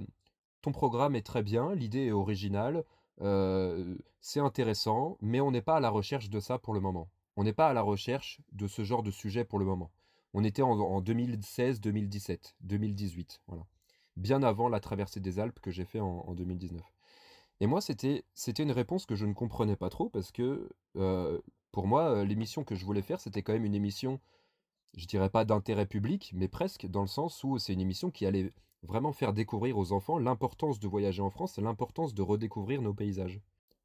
ton 0.62 0.72
programme 0.72 1.14
est 1.14 1.26
très 1.26 1.42
bien, 1.42 1.74
l'idée 1.74 2.06
est 2.06 2.12
originale, 2.12 2.84
euh, 3.20 3.96
c'est 4.20 4.40
intéressant, 4.40 5.18
mais 5.20 5.40
on 5.40 5.50
n'est 5.50 5.62
pas 5.62 5.76
à 5.76 5.80
la 5.80 5.90
recherche 5.90 6.30
de 6.30 6.40
ça 6.40 6.58
pour 6.58 6.72
le 6.72 6.80
moment. 6.80 7.10
On 7.36 7.44
n'est 7.44 7.52
pas 7.52 7.68
à 7.68 7.72
la 7.74 7.82
recherche 7.82 8.40
de 8.52 8.66
ce 8.66 8.84
genre 8.84 9.02
de 9.02 9.10
sujet 9.10 9.44
pour 9.44 9.58
le 9.58 9.64
moment. 9.64 9.90
On 10.32 10.42
était 10.42 10.62
en, 10.62 10.78
en 10.78 11.00
2016, 11.00 11.80
2017, 11.80 12.56
2018, 12.60 13.42
voilà 13.46 13.66
bien 14.16 14.42
avant 14.42 14.68
la 14.68 14.80
traversée 14.80 15.20
des 15.20 15.38
Alpes 15.38 15.60
que 15.60 15.70
j'ai 15.70 15.84
fait 15.84 16.00
en, 16.00 16.34
2019. 16.34 16.82
Et 17.60 17.66
moi, 17.66 17.80
c'était 17.80 18.22
une 18.58 18.72
réponse 18.72 19.06
que 19.06 19.14
je 19.14 19.26
ne 19.26 19.32
comprenais 19.32 19.76
pas 19.76 19.90
trop 19.90 20.08
parce 20.08 20.32
que 20.32 20.68
euh, 20.96 21.40
pour 21.72 21.86
moi, 21.86 22.10
euh, 22.10 22.24
l'émission 22.24 22.64
que 22.64 22.74
je 22.74 22.84
voulais 22.84 23.02
faire, 23.02 23.20
c'était 23.20 23.42
quand 23.42 23.52
même 23.52 23.64
une 23.64 23.74
émission, 23.74 24.20
je 24.96 25.06
dirais 25.06 25.30
pas 25.30 25.44
d'intérêt 25.44 25.86
public, 25.86 26.32
mais 26.34 26.48
presque 26.48 26.86
dans 26.86 27.02
le 27.02 27.08
sens 27.08 27.42
où 27.44 27.58
c'est 27.58 27.72
une 27.72 27.80
émission 27.80 28.10
qui 28.10 28.26
allait 28.26 28.52
vraiment 28.82 29.12
faire 29.12 29.32
découvrir 29.32 29.78
aux 29.78 29.92
enfants 29.92 30.18
l'importance 30.18 30.78
de 30.78 30.88
voyager 30.88 31.22
en 31.22 31.30
France 31.30 31.58
et 31.58 31.62
l'importance 31.62 32.14
de 32.14 32.22
redécouvrir 32.22 32.82
nos 32.82 32.94
paysages. 32.94 33.40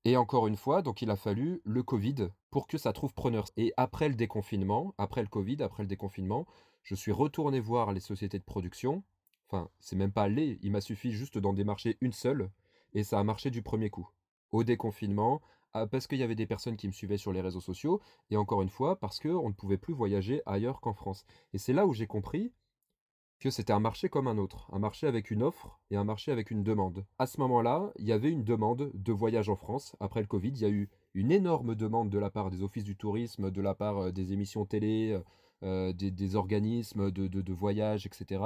Et 0.05 0.15
encore 0.17 0.48
une 0.48 0.55
fois, 0.55 0.81
donc 0.81 1.01
il 1.01 1.09
a 1.09 1.15
fallu 1.15 1.62
le 1.65 1.83
Covid 1.83 2.29
pour 2.51 2.67
que 2.67 2.77
ça 2.77 2.93
trouve 2.93 3.13
preneur. 3.13 3.45
Et 3.57 3.74
après 3.75 4.07
le 4.07 4.15
déconfinement, 4.15 4.93
après 4.98 5.21
le 5.21 5.27
Covid, 5.27 5.62
après 5.62 5.83
le 5.83 5.88
déconfinement, 5.88 6.45
je 6.83 6.95
suis 6.95 7.12
retourné 7.12 7.59
voir 7.59 7.91
les 7.91 8.00
sociétés 8.00 8.39
de 8.39 8.43
production. 8.43 9.03
Enfin, 9.50 9.70
c'est 9.79 9.96
même 9.96 10.12
pas 10.12 10.27
les, 10.27 10.60
il 10.62 10.72
m'a 10.72 10.82
suffi 10.82 11.12
juste 11.12 11.38
d'en 11.38 11.53
démarcher 11.53 11.98
une 12.01 12.13
seule, 12.13 12.51
et 12.94 13.03
ça 13.03 13.20
a 13.20 13.24
marché 13.24 13.50
du 13.50 13.62
premier 13.62 13.89
coup. 13.89 14.08
Au 14.51 14.63
déconfinement, 14.63 15.41
ah, 15.74 15.88
parce 15.88 16.08
qu'il 16.08 16.20
y 16.20 16.24
avait 16.24 16.36
des 16.36 16.48
personnes 16.48 16.77
qui 16.77 16.88
me 16.88 16.91
suivaient 16.91 17.18
sur 17.18 17.32
les 17.32 17.41
réseaux 17.41 17.62
sociaux, 17.62 18.00
et 18.29 18.38
encore 18.38 18.62
une 18.62 18.70
fois, 18.70 19.00
parce 19.00 19.20
qu'on 19.20 19.50
ne 19.50 19.53
pouvait 19.53 19.77
plus 19.77 19.94
voyager 19.94 20.41
ailleurs 20.46 20.82
qu'en 20.82 20.94
France. 20.94 21.25
Et 21.53 21.58
c'est 21.58 21.74
là 21.74 21.86
où 21.86 21.94
j'ai 21.94 22.08
compris 22.08 22.51
que 23.39 23.50
c'était 23.50 23.74
un 23.74 23.79
marché 23.79 24.10
comme 24.10 24.27
un 24.27 24.38
autre, 24.38 24.70
un 24.74 24.79
marché 24.79 25.08
avec 25.08 25.32
une 25.32 25.44
offre 25.44 25.79
et 25.91 25.96
un 25.96 26.03
marché 26.03 26.32
avec 26.32 26.51
une 26.51 26.63
demande. 26.63 27.06
À 27.18 27.25
ce 27.25 27.39
moment-là, 27.39 27.91
il 27.98 28.06
y 28.06 28.12
avait 28.12 28.32
une 28.32 28.44
demande 28.44 28.91
de 28.94 29.13
voyage 29.13 29.50
en 29.50 29.56
France. 29.56 29.96
Après 30.00 30.20
le 30.20 30.27
Covid, 30.27 30.50
il 30.50 30.62
y 30.62 30.65
a 30.65 30.70
eu 30.70 30.89
une 31.13 31.32
énorme 31.32 31.74
demande 31.74 32.10
de 32.10 32.20
la 32.20 32.29
part 32.29 32.50
des 32.50 32.63
offices 32.63 32.84
du 32.84 32.98
tourisme, 32.98 33.50
de 33.50 33.62
la 33.62 33.74
part 33.74 33.98
euh, 33.98 34.12
des 34.12 34.34
émissions 34.34 34.65
télé, 34.65 35.18
euh, 35.63 35.94
des, 35.94 36.36
organismes 36.36 37.12
de, 37.12 37.27
de, 37.27 37.53
voyage, 37.53 38.06
etc. 38.06 38.41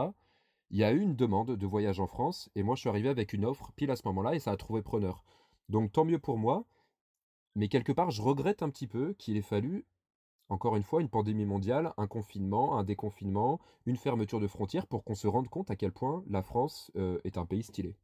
Il 0.72 0.78
y 0.78 0.84
a 0.84 0.92
eu 0.92 1.00
une 1.00 1.16
demande 1.16 1.56
de 1.56 1.66
voyage 1.66 2.00
en 2.00 2.08
France 2.08 2.50
et 2.56 2.64
moi 2.64 2.76
je 2.76 2.82
suis 2.82 2.90
arrivé 2.90 3.10
avec 3.10 3.34
une 3.34 3.46
offre 3.46 3.72
pile 3.76 3.92
à 3.92 3.96
ce 3.96 4.08
moment-là 4.08 4.36
et 4.36 4.40
ça 4.40 4.52
a 4.52 4.58
trouvé 4.58 4.82
preneur. 4.82 5.24
Donc 5.70 5.92
tant 5.92 6.06
mieux 6.06 6.20
pour 6.20 6.38
moi, 6.38 6.66
mais 7.56 7.68
quelque 7.68 7.92
part 7.92 8.12
je 8.12 8.22
regrette 8.22 8.64
un 8.64 8.70
petit 8.70 8.88
peu 8.88 9.14
qu'il 9.14 9.38
ait 9.38 9.42
fallu 9.42 9.86
encore 10.50 10.76
une 10.76 10.84
fois, 10.84 11.02
une 11.02 11.10
pandémie 11.10 11.46
mondiale, 11.46 11.94
un 11.98 12.08
confinement, 12.08 12.78
un 12.78 12.84
déconfinement, 12.84 13.60
une 13.86 13.98
fermeture 13.98 14.40
de 14.40 14.48
frontières 14.48 14.88
pour 14.88 15.04
qu'on 15.04 15.16
se 15.16 15.28
rende 15.28 15.50
compte 15.50 15.72
à 15.72 15.76
quel 15.76 15.92
point 15.92 16.24
la 16.30 16.44
France 16.44 16.92
euh, 16.96 17.20
est 17.24 17.38
un 17.38 17.46
pays 17.46 17.64
stylé. 17.64 17.96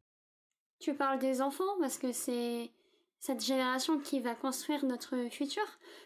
Tu 0.80 0.96
parles 0.96 1.20
des 1.20 1.42
enfants 1.42 1.78
parce 1.80 1.98
que 1.98 2.12
c'est 2.12 2.72
cette 3.20 3.44
génération 3.44 4.00
qui 4.00 4.22
va 4.22 4.34
construire 4.34 4.86
notre 4.86 5.30
futur. 5.30 5.64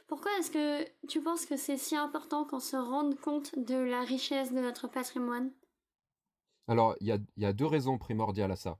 Pourquoi 0.07 0.31
est-ce 0.39 0.49
que 0.49 1.07
tu 1.07 1.21
penses 1.21 1.45
que 1.45 1.57
c'est 1.57 1.77
si 1.77 1.95
important 1.95 2.43
qu'on 2.43 2.59
se 2.59 2.75
rende 2.75 3.19
compte 3.19 3.57
de 3.57 3.75
la 3.75 4.01
richesse 4.01 4.51
de 4.51 4.59
notre 4.59 4.87
patrimoine? 4.87 5.51
Alors, 6.67 6.95
il 7.01 7.07
y 7.07 7.45
a, 7.45 7.53
deux 7.53 7.65
raisons 7.65 7.97
primordiales 7.97 8.51
à 8.51 8.55
ça. 8.55 8.77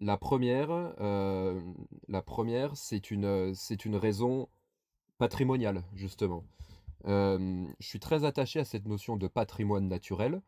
La 0.00 0.16
première, 0.16 0.70
euh, 1.00 1.60
la 2.08 2.22
première 2.22 2.76
c'est 2.76 3.10
une, 3.10 3.54
une 3.84 3.96
raison 3.96 4.48
patrimoniale, 5.18 5.84
justement 5.94 6.44
je 7.06 7.66
suis 7.80 8.00
très 8.00 8.24
attaché 8.24 8.60
à 8.60 8.64
cette 8.64 8.86
notion 8.86 9.16
de 9.16 9.28
patrimoine 9.28 9.88
naturel. 9.88 10.40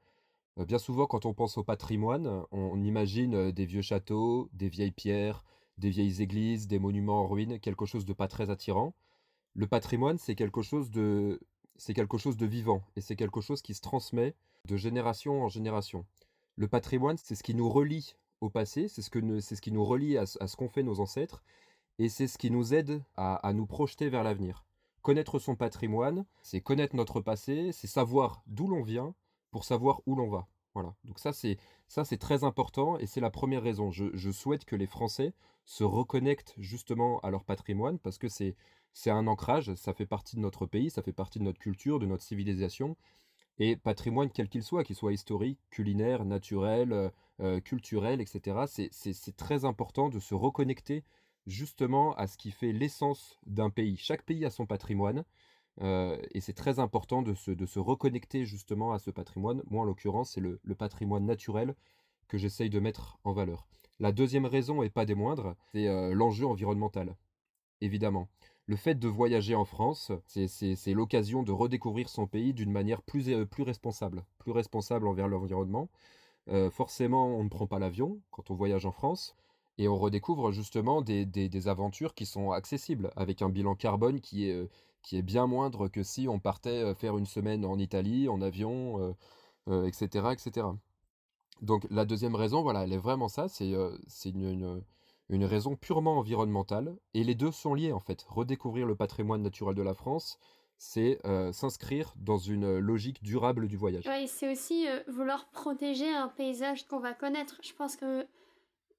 bien 0.56 0.78
souvent, 0.78 1.06
quand 1.06 1.26
on 1.26 1.34
pense 1.34 1.58
au 1.58 1.64
patrimoine, 1.64 2.44
on, 2.50 2.82
imagine 2.82 3.52
des 3.52 3.66
vieux 3.66 3.82
châteaux, 3.82 4.48
des 4.52 4.68
vieilles 4.68 4.92
pierres, 4.92 5.44
des 5.78 5.90
vieilles 5.90 6.22
églises, 6.22 6.66
des 6.66 6.78
monuments 6.78 7.22
en 7.22 7.26
ruine, 7.26 7.60
quelque 7.60 7.84
chose 7.86 8.04
de 8.06 8.12
pas 8.12 8.28
très 8.28 8.50
attirant. 8.50 8.94
Le 9.54 9.66
patrimoine, 9.66 10.18
c'est 10.18 10.34
quelque 10.34 10.62
chose 10.62 10.90
de, 10.90 11.40
c'est 11.76 11.94
quelque 11.94 12.18
chose 12.18 12.36
de 12.36 12.46
vivant 12.46 12.82
et 12.96 13.00
c'est 13.00 13.16
quelque 13.16 13.40
chose 13.40 13.62
qui 13.62 13.74
se 13.74 13.80
transmet 13.80 14.34
de 14.66 14.76
génération 14.76 15.42
en 15.42 15.48
génération. 15.48 16.06
Le 16.56 16.68
patrimoine, 16.68 17.16
c'est 17.18 17.34
ce 17.34 17.42
qui 17.42 17.54
nous 17.54 17.68
relie 17.68 18.16
au 18.40 18.50
passé, 18.50 18.88
c'est 18.88 19.02
ce, 19.02 19.10
ce 19.10 19.60
qui 19.60 19.72
nous 19.72 19.84
relie 19.84 20.16
à, 20.18 20.26
ce 20.26 20.56
qu'ont 20.56 20.68
fait 20.68 20.82
nos 20.82 21.00
ancêtres 21.00 21.42
et 21.98 22.08
c'est 22.08 22.26
ce 22.26 22.38
qui 22.38 22.50
nous 22.50 22.74
aide 22.74 23.02
à 23.16 23.52
nous 23.54 23.66
projeter 23.66 24.08
vers 24.08 24.22
l'avenir. 24.22 24.64
Connaître 25.02 25.38
son 25.38 25.54
patrimoine, 25.54 26.26
c'est 26.42 26.60
connaître 26.60 26.96
notre 26.96 27.20
passé, 27.20 27.70
c'est 27.72 27.86
savoir 27.86 28.42
d'où 28.46 28.66
l'on 28.66 28.82
vient 28.82 29.14
pour 29.52 29.64
savoir 29.64 30.00
où 30.06 30.16
l'on 30.16 30.28
va. 30.28 30.48
Voilà. 30.74 30.94
Donc 31.04 31.18
ça 31.18 31.32
c'est 31.32 31.56
ça 31.88 32.04
c'est 32.04 32.18
très 32.18 32.44
important 32.44 32.98
et 32.98 33.06
c'est 33.06 33.20
la 33.20 33.30
première 33.30 33.62
raison. 33.62 33.90
Je, 33.90 34.30
souhaite 34.30 34.64
que 34.64 34.76
les 34.76 34.86
Français 34.86 35.32
se 35.64 35.84
reconnectent 35.84 36.54
justement 36.58 37.20
à 37.20 37.30
leur 37.30 37.44
patrimoine 37.44 37.98
parce 37.98 38.18
que 38.18 38.28
c'est 38.28 38.56
un 39.06 39.26
ancrage, 39.26 39.74
ça 39.76 39.94
fait 39.94 40.04
partie 40.04 40.36
de 40.36 40.40
notre 40.40 40.66
pays, 40.66 40.90
ça 40.90 41.02
fait 41.02 41.12
partie 41.12 41.38
de 41.38 41.44
notre 41.44 41.58
culture, 41.60 41.98
de 41.98 42.06
notre 42.06 42.24
civilisation. 42.24 42.96
Et 43.58 43.76
patrimoine 43.76 44.30
quel 44.30 44.48
qu'il 44.48 44.62
soit, 44.62 44.84
qu'il 44.84 44.96
soit 44.96 45.12
historique, 45.12 45.58
culinaire, 45.70 46.24
naturel, 46.24 46.92
euh, 46.92 47.08
euh, 47.40 47.60
culturel, 47.60 48.20
etc. 48.20 48.64
C'est 48.66 49.36
très 49.36 49.64
important 49.64 50.08
de 50.08 50.18
se 50.18 50.34
reconnecter 50.34 51.04
justement 51.46 52.14
à 52.16 52.26
ce 52.26 52.36
qui 52.36 52.50
fait 52.50 52.72
l'essence 52.72 53.38
d'un 53.46 53.70
pays. 53.70 53.96
Chaque 53.96 54.22
pays 54.22 54.44
a 54.44 54.50
son 54.50 54.66
patrimoine. 54.66 55.24
Euh, 55.82 56.18
et 56.32 56.40
c'est 56.40 56.54
très 56.54 56.78
important 56.78 57.20
de 57.20 57.34
se, 57.34 57.78
reconnecter 57.78 58.46
justement 58.46 58.92
à 58.92 58.98
ce 58.98 59.10
patrimoine. 59.10 59.62
Moi, 59.70 59.82
en 59.82 59.84
l'occurrence, 59.84 60.30
c'est 60.32 60.40
le, 60.40 60.58
patrimoine 60.76 61.26
naturel 61.26 61.74
que 62.28 62.38
j'essaye 62.38 62.70
de 62.70 62.80
mettre 62.80 63.18
en 63.24 63.32
valeur. 63.32 63.66
La 64.00 64.12
deuxième 64.12 64.46
raison, 64.46 64.82
et 64.82 64.90
pas 64.90 65.06
des 65.06 65.14
moindres, 65.14 65.54
c'est 65.72 65.86
l'enjeu 66.14 66.46
environnemental, 66.46 67.14
évidemment. 67.80 68.28
Le 68.66 68.76
fait 68.76 68.96
de 68.96 69.08
voyager 69.08 69.54
en 69.54 69.64
France, 69.64 70.12
c'est 70.26 70.94
l'occasion 70.94 71.42
de 71.42 71.52
redécouvrir 71.52 72.08
son 72.08 72.26
pays 72.26 72.52
d'une 72.52 72.72
manière 72.72 73.02
plus, 73.02 73.28
euh, 73.28 73.46
responsable, 73.58 74.24
plus 74.38 74.52
responsable 74.52 75.06
envers 75.08 75.28
l'environnement. 75.28 75.88
forcément, 76.70 77.26
on 77.38 77.44
ne 77.44 77.48
prend 77.48 77.66
pas 77.66 77.78
l'avion 77.78 78.20
quand 78.30 78.50
on 78.50 78.54
voyage 78.54 78.86
en 78.86 78.92
France. 78.92 79.36
Et 79.78 79.88
on 79.88 79.96
redécouvre 79.96 80.52
justement 80.52 81.02
des, 81.02 81.68
aventures 81.68 82.14
qui 82.14 82.26
sont 82.26 82.50
accessibles, 82.52 83.10
avec 83.16 83.42
un 83.42 83.50
bilan 83.50 83.74
carbone 83.74 84.20
qui 84.20 84.48
est, 84.48 84.54
euh, 84.54 85.22
bien 85.22 85.46
moindre 85.46 85.88
que 85.88 86.02
si 86.02 86.28
on 86.28 86.38
partait 86.38 86.82
euh, 86.82 86.94
faire 86.94 87.18
une 87.18 87.26
semaine 87.26 87.64
en 87.64 87.78
Italie, 87.78 88.28
en 88.28 88.40
avion, 88.40 89.14
etc., 89.68 90.08
euh, 90.16 90.30
etc. 90.32 90.66
Donc 91.62 91.86
la 91.90 92.04
deuxième 92.04 92.34
raison, 92.34 92.62
voilà, 92.62 92.84
elle 92.84 92.92
est 92.92 92.98
vraiment 92.98 93.28
ça, 93.28 93.48
c'est 93.48 93.70
une, 94.24 94.82
raison 95.30 95.76
purement 95.76 96.18
environnementale, 96.18 96.96
et 97.14 97.24
les 97.24 97.34
deux 97.34 97.52
sont 97.52 97.74
liés 97.74 97.92
en 97.92 98.00
fait. 98.00 98.24
Redécouvrir 98.28 98.86
le 98.86 98.96
patrimoine 98.96 99.42
naturel 99.42 99.74
de 99.74 99.82
la 99.82 99.94
France, 99.94 100.38
c'est 100.78 101.18
s'inscrire 101.52 102.14
dans 102.16 102.38
une 102.38 102.78
logique 102.78 103.22
durable 103.22 103.66
du 103.66 103.76
voyage. 103.76 104.04
Oui, 104.06 104.28
c'est 104.28 104.52
aussi 104.52 104.86
vouloir 105.08 105.48
protéger 105.50 106.08
un 106.08 106.28
paysage 106.28 106.86
qu'on 106.86 107.00
va 107.00 107.14
connaître. 107.14 107.58
Je 107.62 107.72
pense 107.72 107.96
que 107.96 108.26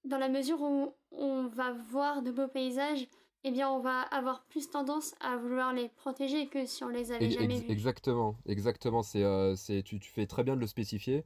dans 0.05 0.17
la 0.17 0.29
mesure 0.29 0.61
où 0.61 0.93
on 1.11 1.47
va 1.47 1.73
voir 1.73 2.21
de 2.21 2.31
beaux 2.31 2.47
paysages, 2.47 3.07
eh 3.43 3.51
bien, 3.51 3.69
on 3.69 3.79
va 3.79 4.01
avoir 4.01 4.43
plus 4.45 4.69
tendance 4.69 5.15
à 5.21 5.37
vouloir 5.37 5.73
les 5.73 5.89
protéger 5.89 6.47
que 6.47 6.65
si 6.65 6.83
on 6.83 6.89
les 6.89 7.11
avait 7.11 7.29
jamais 7.29 7.59
vus. 7.59 7.71
Exactement, 7.71 8.35
exactement. 8.45 9.03
C'est, 9.03 9.23
euh, 9.23 9.55
c'est, 9.55 9.83
tu, 9.83 9.99
fais 9.99 10.25
très 10.25 10.43
bien 10.43 10.55
de 10.55 10.59
le 10.59 10.67
spécifier. 10.67 11.23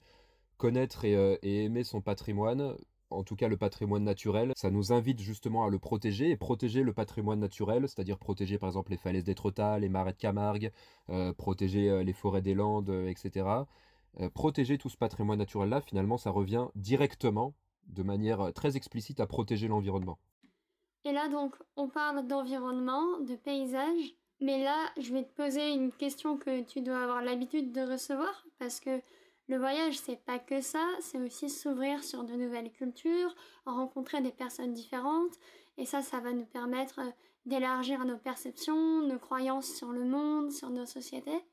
Connaître 0.58 1.02
euh, 1.06 1.38
et, 1.42 1.64
aimer 1.66 1.84
son 1.84 2.02
patrimoine, 2.02 2.76
en 3.12 3.24
tout 3.24 3.36
cas 3.36 3.48
le 3.48 3.58
patrimoine 3.58 4.04
naturel, 4.04 4.54
ça 4.56 4.72
nous 4.72 4.92
invite 4.92 5.20
justement 5.20 5.66
à 5.66 5.70
le 5.70 5.80
protéger 5.80 6.30
et 6.30 6.38
protéger 6.38 6.84
le 6.84 6.94
patrimoine 6.94 7.40
naturel, 7.40 7.88
c'est-à-dire 7.88 8.18
protéger 8.18 8.58
par 8.58 8.70
exemple 8.70 8.92
les 8.92 8.98
falaises 8.98 9.24
d'Étretat, 9.24 9.80
les 9.80 9.90
marais 9.90 10.14
de 10.14 10.18
Camargue, 10.18 10.72
euh, 11.10 11.34
protéger 11.34 12.04
les 12.04 12.14
forêts 12.14 12.42
des 12.42 12.54
Landes, 12.54 12.90
etc. 13.08 13.46
protéger 14.34 14.78
tout 14.78 14.90
ce 14.90 14.98
patrimoine 14.98 15.40
naturel-là, 15.40 15.82
finalement, 15.82 16.18
ça 16.18 16.32
revient 16.32 16.68
directement 16.76 17.54
de 17.88 18.04
manière 18.04 18.42
euh, 18.42 18.52
très 18.52 18.78
explicite 18.78 19.20
à 19.20 19.28
protéger 19.28 19.68
l'environnement. 19.68 20.18
Et 21.04 21.12
là 21.12 21.30
donc, 21.30 21.56
on 21.76 21.90
parle 21.90 22.28
d'environnement, 22.28 23.20
de 23.22 23.36
paysage, 23.36 24.16
mais 24.40 24.64
là, 24.64 24.78
je 25.00 25.14
vais 25.14 25.24
te 25.24 25.34
poser 25.34 25.74
une 25.74 25.92
question 25.92 26.38
que 26.38 26.62
tu 26.62 26.82
dois 26.82 27.04
avoir 27.04 27.22
l'habitude 27.22 27.72
de 27.72 27.82
recevoir, 27.82 28.46
parce 28.60 28.80
que 28.80 29.02
le 29.52 29.58
voyage, 29.58 30.00
c'est 30.00 30.24
pas 30.24 30.40
que 30.40 30.62
ça, 30.62 30.88
c'est 31.02 31.20
aussi 31.20 31.50
s'ouvrir 31.50 32.06
sur 32.06 32.24
de 32.24 32.34
nouvelles 32.36 32.72
cultures, 32.72 33.36
rencontrer 33.66 34.22
des 34.22 34.32
personnes 34.32 34.72
différentes, 34.72 35.38
et 35.78 35.86
ça, 35.86 36.02
ça 36.02 36.22
va 36.22 36.32
nous 36.32 36.46
permettre 36.46 37.00
euh, 37.00 37.12
d'élargir 37.46 38.06
nos 38.06 38.18
perceptions, 38.18 39.02
nos 39.02 39.20
croyances 39.20 39.76
sur 39.76 39.92
le 39.92 40.06
monde, 40.06 40.54
sur 40.54 40.70
nos 40.70 40.86
sociétés. 40.86 41.44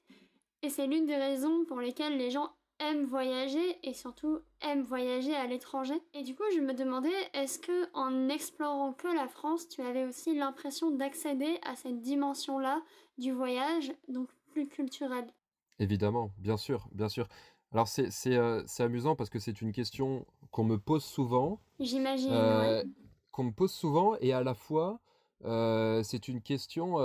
Et 0.63 0.71
c'est 0.71 0.87
l'une 0.87 1.07
des 1.07 1.17
raisons 1.17 1.65
pour 1.65 1.81
lesquelles 1.81 2.17
les 2.17 2.31
gens 2.31 2.53
aiment 2.79 3.05
voyager 3.05 3.79
et 3.83 3.95
surtout 3.95 4.39
aiment 4.61 4.85
voyager 4.85 5.35
à 5.35 5.49
l'étranger. 5.49 6.01
Et 6.15 6.23
du 6.23 6.37
coup, 6.37 6.45
je 6.55 6.61
me 6.61 6.75
demandais, 6.75 7.11
est-ce 7.35 7.59
que 7.59 7.89
en 7.95 8.29
explorant 8.29 8.93
que 8.93 9.09
la 9.09 9.27
France, 9.27 9.69
tu 9.69 9.83
avais 9.83 10.05
aussi 10.05 10.37
l'impression 10.37 10.93
d'accéder 10.93 11.59
à 11.63 11.75
cette 11.75 12.01
dimension-là 12.01 12.81
du 13.19 13.33
voyage, 13.33 13.93
donc 14.07 14.29
plus 14.53 14.69
culturelle? 14.69 15.33
Évidemment, 15.81 16.31
bien 16.39 16.57
sûr, 16.57 16.89
bien 16.93 17.09
sûr. 17.09 17.27
Alors 17.73 17.89
c'est 17.89 18.11
euh, 18.29 18.63
amusant 18.79 19.15
parce 19.15 19.31
que 19.31 19.39
c'est 19.39 19.61
une 19.61 19.73
question 19.73 20.27
qu'on 20.51 20.65
me 20.65 20.79
pose 20.79 21.05
souvent. 21.05 21.61
J'imagine. 21.81 22.31
Euh, 22.33 22.83
qu'on 23.31 23.45
me 23.45 23.53
pose 23.53 23.73
souvent 23.73 24.17
et 24.21 24.33
à 24.33 24.43
la 24.43 24.55
fois 24.55 25.01
euh, 25.45 26.03
c'est 26.03 26.29
une 26.29 26.41
question. 26.41 26.99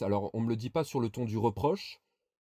alors 0.00 0.30
on 0.34 0.40
me 0.40 0.48
le 0.48 0.56
dit 0.56 0.70
pas 0.70 0.84
sur 0.84 1.00
le 1.00 1.08
ton 1.08 1.24
du 1.24 1.36
reproche, 1.36 2.00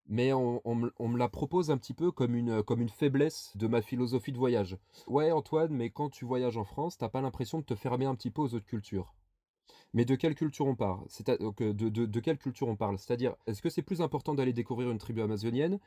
mais 0.07 0.31
on, 0.33 0.61
me 0.75 1.17
la 1.17 1.29
propose 1.29 1.71
un 1.71 1.77
petit 1.77 1.93
peu 1.93 2.11
comme 2.11 2.35
une, 2.35 2.63
comme 2.63 2.81
une 2.81 2.89
faiblesse 2.89 3.55
de 3.55 3.67
ma 3.67 3.81
philosophie 3.81 4.31
de 4.31 4.37
voyage. 4.37 4.77
Ouais, 5.07 5.31
Antoine, 5.31 5.71
mais 5.71 5.89
quand 5.89 6.09
tu 6.09 6.25
voyages 6.25 6.57
en 6.57 6.63
France, 6.63 6.97
t'as 6.97 7.09
pas 7.09 7.21
l'impression 7.21 7.59
de 7.59 7.65
te 7.65 7.75
fermer 7.75 8.05
un 8.05 8.15
petit 8.15 8.31
peu 8.31 8.41
aux 8.41 8.55
autres 8.55 8.65
cultures. 8.65 9.13
Mais 9.93 10.05
de 10.05 10.15
quelle 10.15 10.35
culture 10.35 10.67
on 10.67 10.75
parle? 10.75 11.01
De, 11.25 11.71
de, 12.05 12.19
quelle 12.19 12.37
culture 12.37 12.67
on 12.67 12.75
parle? 12.75 12.97
C'est-à-dire, 12.97 13.35
est-ce 13.47 13.61
que 13.61 13.69
c'est 13.69 13.81
plus 13.81 14.01
important 14.01 14.35
d'aller 14.35 14.53
découvrir 14.53 14.91
une 14.91 14.99
tribu 14.99 15.21
amazonienne 15.21 15.79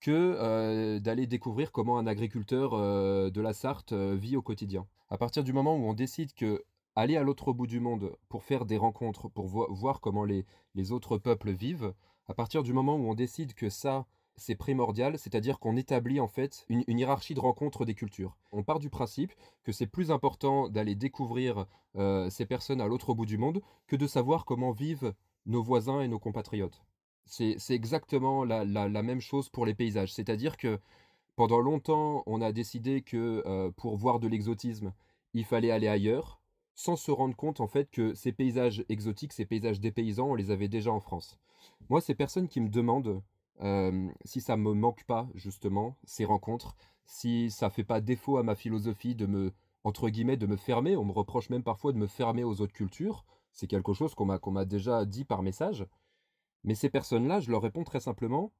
que 0.00 0.10
euh, 0.38 1.00
d'aller 1.00 1.26
découvrir 1.26 1.72
comment 1.72 1.98
un 1.98 2.06
agriculteur 2.06 2.74
euh, 2.74 3.30
de 3.30 3.40
la 3.40 3.52
Sarthe 3.52 3.92
euh, 3.92 4.14
vit 4.14 4.36
au 4.36 4.42
quotidien 4.42 4.86
À 5.10 5.18
partir 5.18 5.44
du 5.44 5.52
moment 5.52 5.76
où 5.76 5.84
on 5.84 5.94
décide 5.94 6.32
que 6.34 6.64
aller 6.94 7.16
à 7.16 7.22
l'autre 7.22 7.52
bout 7.52 7.66
du 7.66 7.80
monde 7.80 8.16
pour 8.28 8.44
faire 8.44 8.64
des 8.64 8.78
rencontres, 8.78 9.28
pour 9.28 9.46
voir 9.46 10.00
comment 10.00 10.24
les, 10.24 10.46
les 10.74 10.92
autres 10.92 11.18
peuples 11.18 11.50
vivent, 11.50 11.92
à 12.26 12.34
partir 12.34 12.62
du 12.62 12.72
moment 12.72 12.96
où 12.96 13.10
on 13.10 13.14
décide 13.14 13.52
que 13.52 13.68
ça, 13.68 14.06
c'est 14.36 14.54
primordial, 14.54 15.18
c'est-à-dire 15.18 15.58
qu'on 15.58 15.76
établit 15.76 16.20
en 16.20 16.26
fait 16.28 16.64
une, 16.68 16.84
hiérarchie 16.88 17.34
de 17.34 17.40
rencontres 17.40 17.84
des 17.84 17.94
cultures. 17.94 18.36
On 18.50 18.62
part 18.62 18.78
du 18.78 18.88
principe 18.88 19.34
que 19.62 19.72
c'est 19.72 19.86
plus 19.86 20.10
important 20.10 20.70
d'aller 20.70 20.94
découvrir 20.94 21.66
ces 22.30 22.46
personnes 22.46 22.80
à 22.80 22.86
l'autre 22.86 23.14
bout 23.14 23.26
du 23.26 23.38
monde 23.38 23.62
que 23.86 23.96
de 23.96 24.06
savoir 24.06 24.44
comment 24.44 24.72
vivent 24.72 25.14
nos 25.44 25.62
voisins 25.62 26.00
et 26.00 26.08
nos 26.08 26.18
compatriotes. 26.18 26.82
C'est 27.26 27.56
exactement 27.70 28.44
la, 28.44 28.64
même 29.02 29.20
chose 29.20 29.48
pour 29.48 29.66
les 29.66 29.74
paysages, 29.74 30.12
c'est-à-dire 30.12 30.56
que 30.56 30.78
pendant 31.34 31.58
longtemps, 31.58 32.22
on 32.26 32.40
a 32.40 32.52
décidé 32.52 33.02
que 33.02 33.42
euh, 33.46 33.70
pour 33.76 33.96
voir 33.96 34.20
de 34.20 34.28
l'exotisme, 34.28 34.92
il 35.34 35.44
fallait 35.44 35.70
aller 35.70 35.88
ailleurs, 35.88 36.40
sans 36.74 36.96
se 36.96 37.10
rendre 37.10 37.36
compte 37.36 37.60
en 37.60 37.66
fait 37.66 37.90
que 37.90 38.14
ces 38.14 38.32
paysages 38.32 38.84
exotiques, 38.88 39.32
ces 39.32 39.44
paysages 39.44 39.80
dépaysants, 39.80 40.28
on 40.28 40.34
les 40.34 40.50
avait 40.50 40.68
déjà 40.68 40.92
en 40.92 41.00
France. 41.00 41.38
Moi, 41.90 42.00
ces 42.00 42.14
personnes 42.14 42.48
qui 42.48 42.60
me 42.60 42.68
demandent 42.68 43.22
si 44.24 44.40
ça 44.40 44.56
me 44.56 44.72
manque 44.72 45.04
pas 45.04 45.28
justement 45.34 45.96
ces 46.04 46.24
rencontres, 46.24 46.76
si 47.06 47.50
ça 47.50 47.70
fait 47.70 47.84
pas 47.84 48.00
défaut 48.00 48.36
à 48.36 48.42
ma 48.42 48.54
philosophie 48.54 49.14
de 49.14 49.26
me 49.26 49.52
entre 49.86 50.08
guillemets 50.08 50.36
de 50.36 50.48
me 50.48 50.56
fermer, 50.56 50.96
on 50.96 51.04
me 51.04 51.12
reproche 51.12 51.48
même 51.48 51.62
parfois 51.62 51.92
de 51.92 51.98
me 51.98 52.08
fermer 52.08 52.42
aux 52.42 52.60
autres 52.60 52.72
cultures, 52.72 53.24
c'est 53.52 53.68
quelque 53.68 53.92
chose 53.92 54.16
qu'on 54.16 54.26
m'a 54.26 54.64
déjà 54.64 55.04
dit 55.04 55.24
par 55.24 55.44
message. 55.44 55.86
Mais 56.66 56.74
ces 56.74 56.90
personnes-là, 56.90 57.40
je 57.40 57.50
leur 57.50 57.62
réponds 57.62 57.84
très 57.84 58.00
simplement 58.00 58.52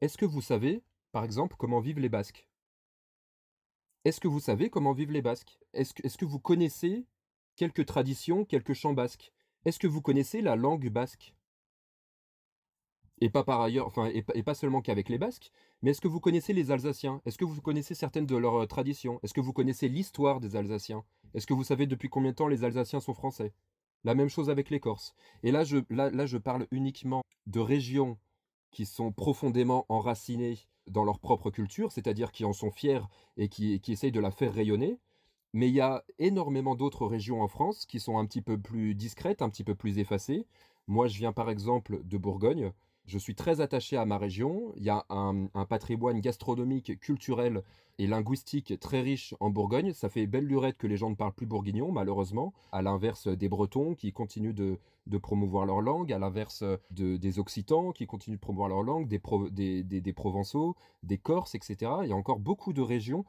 est-ce 0.00 0.16
que 0.16 0.24
vous 0.24 0.40
savez, 0.40 0.82
par 1.12 1.24
exemple, 1.24 1.56
comment 1.58 1.80
vivent 1.80 2.00
les 2.00 2.08
Basques? 2.08 2.48
Est-ce 4.06 4.18
que 4.18 4.28
vous 4.28 4.40
savez 4.40 4.70
comment 4.70 4.94
vivent 4.94 5.12
les 5.12 5.20
Basques? 5.20 5.58
Est-ce 5.74 6.16
que, 6.16 6.24
vous 6.24 6.38
connaissez 6.38 7.06
quelques 7.56 7.84
traditions, 7.84 8.46
quelques 8.46 8.72
chants 8.72 8.94
basques? 8.94 9.30
Est-ce 9.66 9.78
que 9.78 9.86
vous 9.86 10.00
connaissez 10.00 10.40
la 10.40 10.56
langue 10.56 10.88
basque? 10.88 11.34
Et 13.20 13.28
pas 13.28 13.44
par 13.44 13.60
ailleurs, 13.60 13.86
enfin, 13.86 14.06
et, 14.06 14.42
pas 14.42 14.54
seulement 14.54 14.80
qu'avec 14.80 15.10
les 15.10 15.18
Basques, 15.18 15.52
mais 15.82 15.90
est-ce 15.90 16.00
que 16.00 16.08
vous 16.08 16.20
connaissez 16.20 16.54
les 16.54 16.70
Alsaciens? 16.70 17.20
Est-ce 17.26 17.36
que 17.36 17.44
vous 17.44 17.60
connaissez 17.60 17.94
certaines 17.94 18.24
de 18.24 18.36
leurs 18.36 18.62
euh, 18.62 18.66
traditions? 18.66 19.20
Est-ce 19.22 19.34
que 19.34 19.42
vous 19.42 19.52
connaissez 19.52 19.90
l'histoire 19.90 20.40
des 20.40 20.56
Alsaciens? 20.56 21.04
Est-ce 21.34 21.46
que 21.46 21.52
vous 21.52 21.64
savez 21.64 21.86
depuis 21.86 22.08
combien 22.08 22.30
de 22.30 22.36
temps 22.36 22.48
les 22.48 22.64
Alsaciens 22.64 23.00
sont 23.00 23.12
français? 23.12 23.52
La 24.04 24.14
même 24.14 24.30
chose 24.30 24.48
avec 24.48 24.70
les 24.70 24.80
Corses. 24.80 25.14
Et 25.42 25.52
là 25.52 25.64
je, 25.64 25.76
là, 25.90 26.08
là, 26.08 26.24
je 26.24 26.38
parle 26.38 26.66
uniquement 26.70 27.20
de 27.46 27.60
régions 27.60 28.18
qui 28.70 28.86
sont 28.86 29.12
profondément 29.12 29.86
enracinées 29.88 30.58
dans 30.86 31.04
leur 31.04 31.18
propre 31.18 31.50
culture, 31.50 31.92
c'est-à-dire 31.92 32.32
qui 32.32 32.44
en 32.44 32.52
sont 32.52 32.70
fiers 32.70 33.00
et 33.36 33.48
qui, 33.48 33.80
qui 33.80 33.92
essayent 33.92 34.12
de 34.12 34.20
la 34.20 34.30
faire 34.30 34.52
rayonner. 34.52 34.98
Mais 35.52 35.68
il 35.68 35.74
y 35.74 35.80
a 35.80 36.04
énormément 36.18 36.76
d'autres 36.76 37.06
régions 37.06 37.42
en 37.42 37.48
France 37.48 37.86
qui 37.86 37.98
sont 37.98 38.18
un 38.18 38.26
petit 38.26 38.42
peu 38.42 38.58
plus 38.58 38.94
discrètes, 38.94 39.42
un 39.42 39.48
petit 39.48 39.64
peu 39.64 39.74
plus 39.74 39.98
effacées. 39.98 40.46
Moi, 40.86 41.08
je 41.08 41.18
viens 41.18 41.32
par 41.32 41.50
exemple 41.50 42.02
de 42.04 42.18
Bourgogne. 42.18 42.72
Je 43.10 43.18
suis 43.18 43.34
très 43.34 43.60
attaché 43.60 43.96
à 43.96 44.04
ma 44.04 44.18
région. 44.18 44.72
Il 44.76 44.84
y 44.84 44.88
a 44.88 45.04
un, 45.10 45.48
patrimoine 45.68 46.20
gastronomique, 46.20 47.00
culturel 47.00 47.64
et 47.98 48.06
linguistique 48.06 48.78
très 48.78 49.00
riche 49.00 49.34
en 49.40 49.50
Bourgogne. 49.50 49.92
Ça 49.94 50.08
fait 50.08 50.28
belle 50.28 50.44
lurette 50.44 50.78
que 50.78 50.86
les 50.86 50.96
gens 50.96 51.10
ne 51.10 51.16
parlent 51.16 51.32
plus 51.32 51.44
bourguignon, 51.46 51.90
malheureusement, 51.90 52.52
à 52.70 52.82
l'inverse 52.82 53.26
des 53.26 53.48
Bretons 53.48 53.96
qui 53.96 54.12
continuent 54.12 54.54
de, 54.54 54.78
promouvoir 55.18 55.66
leur 55.66 55.80
langue, 55.80 56.12
à 56.12 56.20
l'inverse 56.20 56.62
des 56.92 57.38
Occitans 57.40 57.90
qui 57.90 58.06
continuent 58.06 58.36
de 58.36 58.40
promouvoir 58.40 58.68
leur 58.68 58.84
langue, 58.84 59.08
des, 59.08 60.12
Provençaux, 60.12 60.76
des 61.02 61.18
Corses, 61.18 61.56
etc. 61.56 61.90
Il 62.04 62.10
y 62.10 62.12
a 62.12 62.16
encore 62.16 62.38
beaucoup 62.38 62.72
de 62.72 62.80
régions 62.80 63.24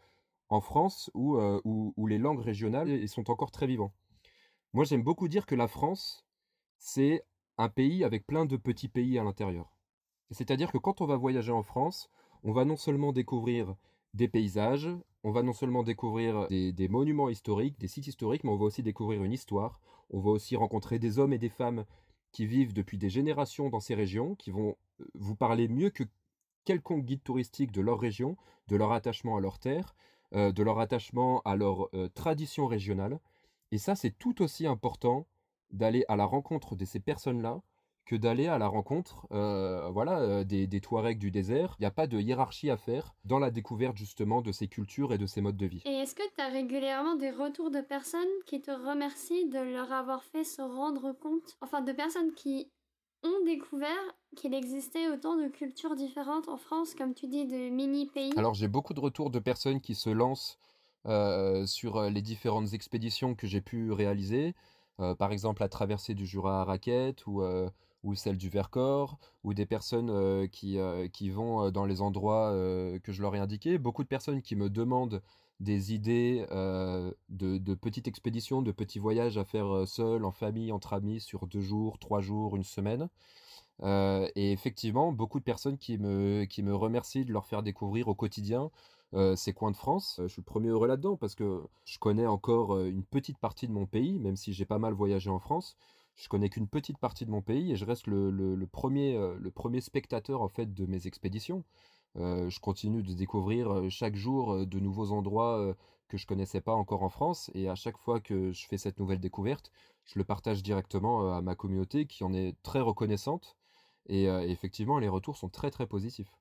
en 0.50 0.62
France 0.62 1.10
où, 1.16 1.38
euh, 1.38 1.60
où 1.66 2.06
les 2.06 2.20
langues 2.20 2.42
régionales 2.42 3.08
sont 3.08 3.32
encore 3.32 3.50
très 3.50 3.66
vivantes. 3.66 3.94
Moi, 4.74 4.86
j'aime 4.86 5.02
beaucoup 5.02 5.28
dire 5.28 5.48
que 5.48 5.56
la 5.56 5.68
France, 5.68 6.24
c'est 6.78 7.26
un 7.58 7.70
pays 7.70 8.04
avec 8.04 8.26
plein 8.26 8.46
de 8.46 8.58
petits 8.58 8.88
pays 8.88 9.20
à 9.20 9.24
l'intérieur. 9.24 9.72
C'est-à-dire 10.32 10.72
que 10.72 10.78
quand 10.78 11.02
on 11.02 11.06
va 11.06 11.18
voyager 11.18 11.52
en 11.52 11.64
France, 11.64 12.10
on 12.44 12.54
va 12.54 12.66
non 12.66 12.78
seulement 12.78 13.12
découvrir 13.12 13.76
des 14.14 14.28
paysages, 14.28 14.90
on 15.24 15.32
va 15.32 15.44
non 15.44 15.54
seulement 15.54 15.84
découvrir 15.84 16.48
des, 16.50 16.88
monuments 16.90 17.30
historiques, 17.30 17.80
des 17.80 17.88
sites 17.88 18.08
historiques, 18.08 18.44
mais 18.44 18.52
on 18.52 18.58
va 18.58 18.66
aussi 18.66 18.84
découvrir 18.84 19.24
une 19.24 19.34
histoire, 19.34 19.80
on 20.10 20.20
va 20.20 20.32
aussi 20.32 20.56
rencontrer 20.56 21.00
des 21.00 21.20
hommes 21.20 21.34
et 21.34 21.38
des 21.38 21.50
femmes 21.50 21.86
qui 22.32 22.46
vivent 22.46 22.74
depuis 22.74 22.98
des 22.98 23.10
générations 23.10 23.70
dans 23.70 23.80
ces 23.80 23.94
régions, 23.94 24.36
qui 24.36 24.52
vont 24.52 24.76
euh, 25.02 25.06
vous 25.16 25.36
parler 25.36 25.68
mieux 25.68 25.90
que 25.90 26.04
quelconque 26.64 27.06
guide 27.06 27.24
touristique 27.24 27.72
de 27.72 27.82
leur 27.82 28.00
région, 28.00 28.38
de 28.68 28.76
leur 28.76 28.94
attachement 28.94 29.38
à 29.38 29.42
leur 29.42 29.60
terre, 29.60 29.96
euh, 30.34 30.52
de 30.52 30.64
leur 30.64 30.80
attachement 30.80 31.42
à 31.42 31.56
leur 31.56 31.94
euh, 31.94 32.08
tradition 32.10 32.68
régionale. 32.68 33.20
Et 33.72 33.78
ça, 33.78 33.96
c'est 33.96 34.18
tout 34.18 34.42
aussi 34.42 34.66
important 34.66 35.28
d'aller 35.72 36.06
à 36.08 36.16
la 36.16 36.26
rencontre 36.26 36.76
de 36.76 36.86
ces 36.86 37.00
personnes-là 37.00 37.62
que 38.06 38.16
d'aller 38.16 38.48
à 38.48 38.58
la 38.58 38.68
rencontre 38.68 39.28
euh, 39.32 39.90
voilà, 39.90 40.20
euh, 40.20 40.44
des, 40.44 40.68
des 40.68 40.82
Touaregs 40.82 41.20
du 41.20 41.32
désert. 41.32 41.76
Il 41.80 41.84
n'y 41.84 41.88
a 41.88 41.92
pas 41.92 42.08
de 42.08 42.20
hiérarchie 42.20 42.70
à 42.70 42.78
faire 42.78 43.14
dans 43.26 43.40
la 43.40 43.52
découverte 43.52 43.96
justement 43.96 44.42
de 44.42 44.52
ces 44.52 44.68
cultures 44.68 45.14
et 45.14 45.18
de 45.18 45.26
ces 45.26 45.42
modes 45.42 45.58
de 45.58 45.66
vie. 45.66 45.82
Et 45.86 45.94
est-ce 45.94 46.16
que 46.16 46.24
tu 46.36 46.42
as 46.42 46.50
régulièrement 46.50 47.16
des 47.16 47.32
retours 47.32 47.72
de 47.72 47.82
personnes 47.82 48.22
qui 48.46 48.62
te 48.62 48.72
remercient 48.72 49.48
de 49.50 49.60
leur 49.60 49.92
avoir 49.94 50.24
fait 50.24 50.44
se 50.44 50.62
rendre 50.62 51.14
compte, 51.14 51.58
enfin 51.62 51.82
de 51.82 51.92
personnes 51.92 52.34
qui 52.34 52.70
ont 53.24 53.46
découvert 53.46 53.88
qu'il 54.36 54.54
existait 54.56 55.08
autant 55.10 55.36
de 55.36 55.48
cultures 55.48 55.96
différentes 55.96 56.50
en 56.50 56.58
France, 56.58 56.96
comme 56.96 57.14
tu 57.14 57.28
dis, 57.28 57.46
de 57.46 57.70
mini-pays? 57.70 58.34
Alors 58.36 58.56
j'ai 58.56 58.68
beaucoup 58.68 58.96
de 58.96 59.00
retours 59.00 59.30
de 59.30 59.40
personnes 59.40 59.80
qui 59.80 59.94
se 59.94 60.10
lancent 60.10 60.58
euh, 61.06 61.66
sur 61.68 62.02
les 62.02 62.22
différentes 62.22 62.74
expéditions 62.74 63.36
que 63.36 63.46
j'ai 63.46 63.62
pu 63.62 63.92
réaliser. 63.92 64.56
Par 64.98 65.32
exemple 65.32 65.62
la 65.62 65.70
traversée 65.70 66.14
du 66.14 66.26
Jura 66.26 66.62
à 66.62 66.64
raquette 66.64 67.26
ou, 67.26 67.44
ou 68.04 68.16
celle 68.16 68.38
du 68.38 68.50
Vercors, 68.50 69.18
ou 69.44 69.54
des 69.54 69.66
personnes 69.66 70.48
qui, 70.50 70.78
qui 71.14 71.30
vont 71.30 71.72
dans 71.72 71.86
les 71.86 72.02
endroits 72.02 72.52
que 73.04 73.12
je 73.12 73.22
leur 73.22 73.36
ai 73.36 73.40
indiqués. 73.40 73.78
Beaucoup 73.78 74.04
de 74.04 74.08
personnes 74.08 74.42
qui 74.42 74.56
me 74.56 74.70
demandent 74.70 75.22
des 75.60 75.94
idées 75.94 76.46
de, 76.50 77.58
de, 77.58 77.74
petites 77.74 78.08
expéditions, 78.08 78.62
de 78.62 78.72
petits 78.72 79.00
voyages 79.00 79.38
à 79.38 79.46
faire 79.46 79.88
seul, 79.88 80.26
en 80.26 80.32
famille, 80.32 80.72
entre 80.72 80.94
amis, 80.94 81.20
sur 81.20 81.48
deux 81.48 81.62
jours, 81.62 81.98
trois 82.00 82.22
jours, 82.22 82.56
une 82.56 82.64
semaine. 82.64 83.10
et 83.84 84.52
effectivement, 84.52 85.12
beaucoup 85.12 85.40
de 85.40 85.44
personnes 85.44 85.78
qui 85.78 85.98
me, 85.98 86.46
qui 86.46 86.64
me 86.64 86.76
remercient 86.76 87.26
de 87.26 87.34
leur 87.34 87.46
faire 87.46 87.64
découvrir 87.64 88.08
au 88.08 88.16
quotidien 88.16 88.70
ces 89.36 89.54
coins 89.54 89.72
de 89.72 89.76
France. 89.78 90.20
Je 90.24 90.28
suis 90.28 90.42
le 90.42 90.46
premier 90.46 90.70
heureux 90.70 90.88
là-dedans 90.88 91.18
parce 91.18 91.36
que 91.36 91.62
je 91.86 92.00
connais 92.00 92.28
encore 92.28 92.80
une 92.80 93.04
petite 93.04 93.38
partie 93.38 93.68
de 93.68 93.74
mon 93.74 93.86
pays, 93.86 94.20
même 94.20 94.36
si 94.38 94.54
j'ai 94.54 94.66
pas 94.66 94.80
mal 94.80 94.94
voyagé 94.94 95.30
en 95.30 95.40
France. 95.40 95.76
Je 96.16 96.30
connais 96.30 96.50
qu'une 96.50 96.68
petite 96.68 96.98
partie 96.98 97.26
de 97.26 97.32
mon 97.32 97.42
pays 97.42 97.72
et 97.72 97.76
je 97.76 97.86
reste 97.86 98.08
le, 98.08 98.66
premier, 98.72 99.14
le 99.40 99.52
premier 99.52 99.82
spectateur 99.82 100.42
en 100.42 100.50
fait 100.50 100.74
de 100.74 100.86
mes 100.86 101.08
expéditions. 101.08 101.64
je 102.16 102.60
continue 102.60 103.04
de 103.04 103.14
découvrir 103.14 103.90
chaque 103.90 104.16
jour 104.16 104.66
de 104.66 104.80
nouveaux 104.80 105.12
endroits 105.12 105.76
que 106.08 106.18
je 106.18 106.28
connaissais 106.28 106.62
pas 106.62 106.74
encore 106.74 107.04
en 107.04 107.10
France 107.10 107.50
et 107.54 107.70
à 107.70 107.76
chaque 107.76 107.98
fois 107.98 108.20
que 108.20 108.52
je 108.52 108.66
fais 108.68 108.78
cette 108.78 109.00
nouvelle 109.00 109.20
découverte, 109.20 109.72
je 110.06 110.20
le 110.20 110.26
partage 110.26 110.62
directement 110.64 111.34
à 111.34 111.42
ma 111.42 111.56
communauté 111.56 112.06
qui 112.06 112.24
en 112.24 112.34
est 112.34 112.56
très 112.64 112.82
reconnaissante 112.82 113.58
et 114.08 114.26
effectivement 114.26 115.00
les 115.00 115.10
retours 115.10 115.38
sont 115.38 115.50
très 115.50 115.72
très 115.72 115.88
positifs. 115.88 116.32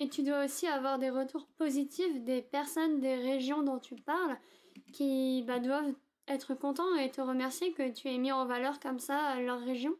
Et 0.00 0.08
tu 0.08 0.22
dois 0.22 0.46
aussi 0.46 0.66
avoir 0.66 0.98
des 0.98 1.10
retours 1.10 1.46
positifs 1.58 2.24
des 2.24 2.40
personnes 2.40 3.00
des 3.00 3.16
régions 3.16 3.62
dont 3.62 3.78
tu 3.78 3.96
parles 3.96 4.38
qui 4.92 5.44
bah, 5.46 5.60
doivent 5.60 5.92
être 6.26 6.54
contents 6.54 6.96
et 6.96 7.10
te 7.10 7.20
remercier 7.20 7.72
que 7.72 7.90
tu 7.92 8.08
aies 8.08 8.18
mis 8.18 8.32
en 8.32 8.46
valeur 8.46 8.80
comme 8.80 8.98
ça 8.98 9.38
leur 9.40 9.60
région. 9.60 9.94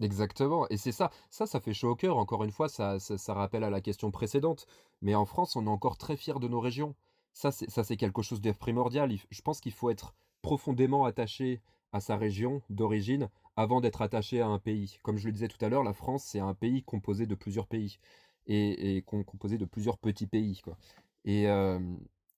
Exactement, 0.00 0.66
et 0.70 0.78
c'est 0.78 0.92
ça, 0.92 1.10
ça, 1.28 1.46
ça 1.46 1.60
fait 1.60 1.74
chaud 1.74 1.90
au 1.90 1.94
cœur, 1.94 2.16
encore 2.16 2.42
une 2.44 2.52
fois, 2.52 2.68
ça, 2.68 2.98
ça, 2.98 3.34
rappelle 3.34 3.64
à 3.64 3.70
la 3.70 3.82
question 3.82 4.10
précédente, 4.10 4.66
mais 5.02 5.14
en 5.14 5.26
France, 5.26 5.56
on 5.56 5.66
est 5.66 5.70
encore 5.70 5.98
très 5.98 6.16
fiers 6.16 6.38
de 6.40 6.48
nos 6.48 6.60
régions. 6.60 6.94
Ça, 7.32 7.52
c'est 7.52 7.96
quelque 7.96 8.22
chose 8.22 8.40
de 8.40 8.52
je 8.52 9.42
pense 9.42 9.60
qu'il 9.60 9.72
faut 9.72 9.90
être 9.90 10.14
profondément 10.42 11.04
attaché 11.04 11.60
à 11.92 12.00
sa 12.00 12.16
région 12.16 12.62
d'origine 12.70 13.28
avant 13.56 13.80
d'être 13.80 14.00
attaché 14.00 14.40
à 14.40 14.48
un 14.48 14.58
pays. 14.58 14.98
Comme 15.02 15.18
je 15.18 15.26
le 15.26 15.32
disais 15.32 15.48
tout 15.48 15.62
à 15.64 15.68
l'heure, 15.68 15.84
la 15.84 15.92
France, 15.92 16.24
c'est 16.24 16.40
un 16.40 16.54
pays 16.54 16.82
composé 16.82 17.26
de 17.26 17.34
plusieurs 17.34 17.66
pays 17.66 17.98
et, 18.46 19.04
composé 19.06 19.58
de 19.58 19.64
plusieurs 19.64 19.98
petits 19.98 20.26
pays. 20.26 20.60
Quoi. 20.62 20.76
Et, 21.24 21.44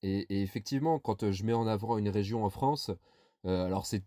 et, 0.02 0.42
effectivement, 0.42 0.98
quand 0.98 1.30
je 1.30 1.44
mets 1.44 1.52
en 1.52 1.66
avant 1.66 1.98
une 1.98 2.08
région 2.08 2.44
en 2.44 2.50
France, 2.50 2.90
Euh, 3.44 3.66
alors 3.66 3.86
c'est 3.86 4.04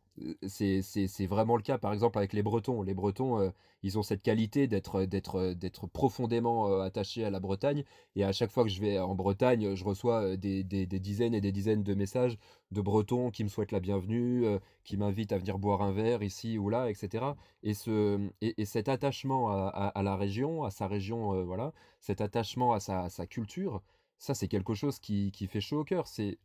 c'est 0.48 1.26
vraiment 1.28 1.58
le 1.58 1.62
cas 1.62 1.78
par 1.78 1.91
exemple 1.93 2.17
avec 2.17 2.32
les 2.34 2.41
Bretons. 2.43 2.82
Les 2.84 2.93
Bretons, 2.93 3.39
euh, 3.39 3.50
ils 3.84 3.98
ont 4.00 4.04
cette 4.04 4.21
qualité 4.21 4.67
d'être 4.67 5.88
profondément 5.91 6.69
euh, 6.69 6.82
attachés 6.82 7.26
à 7.26 7.30
la 7.30 7.39
Bretagne. 7.39 7.84
Et 8.15 8.24
à 8.24 8.32
chaque 8.32 8.52
fois 8.52 8.63
que 8.63 8.69
je 8.69 8.80
vais 8.80 8.98
en 9.00 9.13
Bretagne, 9.15 9.76
je 9.76 9.84
reçois 9.84 10.38
des, 10.38 10.63
des, 10.63 10.86
des 10.86 11.00
dizaines 11.00 11.34
et 11.34 11.41
des 11.41 11.52
dizaines 11.52 11.84
de 11.84 11.93
messages 11.93 12.38
de 12.71 12.82
Bretons 12.82 13.30
qui 13.30 13.43
me 13.43 13.50
souhaitent 13.50 13.71
la 13.74 13.80
bienvenue, 13.82 14.45
qui 14.86 14.98
m'invitent 14.98 15.34
à 15.34 15.38
venir 15.38 15.60
boire 15.60 15.82
un 15.82 15.91
verre 15.91 16.24
ici 16.24 16.58
ou 16.58 16.69
là, 16.69 16.89
etc. 16.89 17.26
Et 17.63 17.74
ce 17.74 18.30
et, 18.41 18.62
et 18.62 18.65
cet 18.65 18.88
attachement 18.89 19.50
à, 19.52 20.02
la 20.04 20.15
région, 20.15 20.63
à 20.63 20.71
sa 20.71 20.88
région, 20.88 21.43
voilà, 21.43 21.74
cet 22.00 22.21
attachement 22.21 22.74
à 22.74 22.80
sa, 22.80 23.10
sa 23.10 23.28
culture, 23.28 23.82
ça 24.17 24.34
c'est 24.34 24.48
quelque 24.48 24.74
chose 24.74 25.00
qui, 25.00 25.32
qui 25.32 25.48
fait 25.48 25.62
chaud 25.62 25.82
au 25.82 25.84
cœur. 25.84 26.08
C'est 26.08 26.38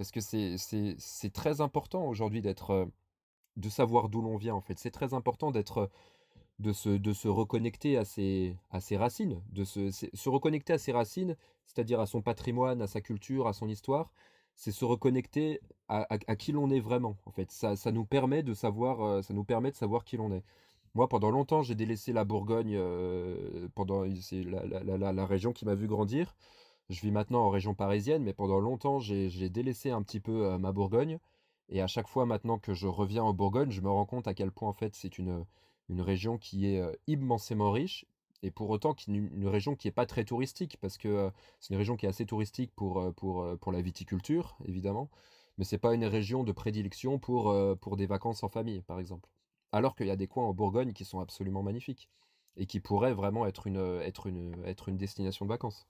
parce 0.00 0.12
que 0.12 0.20
c'est 0.22 1.32
très 1.34 1.60
important 1.60 2.06
aujourd'hui 2.06 2.40
d'être 2.40 2.88
de 3.56 3.68
savoir 3.68 4.08
d'où 4.08 4.22
l'on 4.22 4.38
vient 4.38 4.54
en 4.54 4.62
fait. 4.62 4.78
C'est 4.78 4.90
très 4.90 5.12
important 5.12 5.50
d'être 5.50 5.90
de 6.58 6.72
se, 6.72 7.28
reconnecter 7.28 7.98
à 7.98 8.06
ses, 8.06 8.56
racines, 8.96 9.42
de 9.52 9.62
se, 9.64 10.28
reconnecter 10.30 10.72
à 10.72 10.78
ses 10.78 10.92
racines, 10.92 11.36
c'est-à-dire 11.66 12.00
à 12.00 12.06
son 12.06 12.22
patrimoine, 12.22 12.80
à 12.80 12.86
sa 12.86 13.02
culture, 13.02 13.46
à 13.46 13.52
son 13.52 13.68
histoire, 13.68 14.10
c'est 14.54 14.72
se 14.72 14.86
reconnecter 14.86 15.60
à, 15.88 16.06
qui 16.34 16.52
l'on 16.52 16.70
est 16.70 16.80
vraiment 16.80 17.18
en 17.26 17.30
fait. 17.30 17.50
Ça, 17.50 17.92
nous 17.92 18.06
permet 18.06 18.42
de 18.42 18.54
savoir, 18.54 19.22
ça 19.22 19.34
nous 19.34 19.44
permet 19.44 19.70
de 19.70 19.76
savoir 19.76 20.06
qui 20.06 20.16
l'on 20.16 20.32
est. 20.32 20.44
Moi, 20.94 21.10
pendant 21.10 21.30
longtemps, 21.30 21.60
j'ai 21.62 21.74
délaissé 21.74 22.14
la 22.14 22.24
Bourgogne, 22.24 22.74
euh, 22.74 23.68
pendant 23.74 24.04
c'est 24.22 24.44
la, 24.44 25.26
région 25.26 25.52
qui 25.52 25.66
m'a 25.66 25.74
vu 25.74 25.88
grandir. 25.88 26.34
Je 26.90 27.02
vis 27.02 27.12
maintenant 27.12 27.46
en 27.46 27.50
région 27.50 27.72
parisienne, 27.72 28.24
mais 28.24 28.32
pendant 28.32 28.58
longtemps, 28.58 28.98
j'ai 28.98 29.48
délaissé 29.48 29.92
un 29.92 30.02
petit 30.02 30.18
peu 30.18 30.46
euh, 30.46 30.58
ma 30.58 30.72
Bourgogne. 30.72 31.20
Et 31.68 31.80
à 31.80 31.86
chaque 31.86 32.08
fois 32.08 32.26
maintenant 32.26 32.58
que 32.58 32.74
je 32.74 32.88
reviens 32.88 33.22
en 33.22 33.32
Bourgogne, 33.32 33.70
je 33.70 33.80
me 33.80 33.88
rends 33.88 34.06
compte 34.06 34.26
à 34.26 34.34
quel 34.34 34.50
point 34.50 34.68
en 34.68 34.72
fait 34.72 34.96
c'est 34.96 35.16
une, 35.18 35.46
région 35.88 36.36
qui 36.36 36.66
est 36.66 36.80
euh, 36.80 36.92
immensément 37.06 37.70
riche 37.70 38.06
et 38.42 38.50
pour 38.50 38.70
autant 38.70 38.96
une 39.06 39.46
région 39.46 39.76
qui 39.76 39.86
n'est 39.86 39.92
pas 39.92 40.06
très 40.06 40.24
touristique 40.24 40.78
parce 40.80 40.98
que 40.98 41.08
euh, 41.08 41.30
c'est 41.60 41.74
une 41.74 41.78
région 41.78 41.96
qui 41.96 42.06
est 42.06 42.08
assez 42.08 42.26
touristique 42.26 42.72
pour, 42.74 43.14
pour, 43.14 43.46
pour 43.60 43.70
la 43.72 43.82
viticulture 43.82 44.56
évidemment, 44.64 45.10
mais 45.58 45.64
c'est 45.64 45.78
pas 45.78 45.94
une 45.94 46.04
région 46.04 46.42
de 46.42 46.50
prédilection 46.52 47.20
pour, 47.20 47.54
pour 47.80 47.96
des 47.96 48.06
vacances 48.06 48.42
en 48.42 48.48
famille 48.48 48.82
par 48.82 48.98
exemple. 48.98 49.28
Alors 49.70 49.94
qu'il 49.94 50.08
y 50.08 50.10
a 50.10 50.16
des 50.16 50.26
coins 50.26 50.46
en 50.46 50.54
Bourgogne 50.54 50.92
qui 50.92 51.04
sont 51.04 51.20
absolument 51.20 51.62
magnifiques 51.62 52.08
et 52.56 52.66
qui 52.66 52.80
pourraient 52.80 53.14
vraiment 53.14 53.46
être 53.46 53.68
une, 53.68 54.00
être 54.02 54.26
une, 54.26 54.56
être 54.64 54.88
une 54.88 54.96
destination 54.96 55.44
de 55.44 55.50
vacances. 55.50 55.86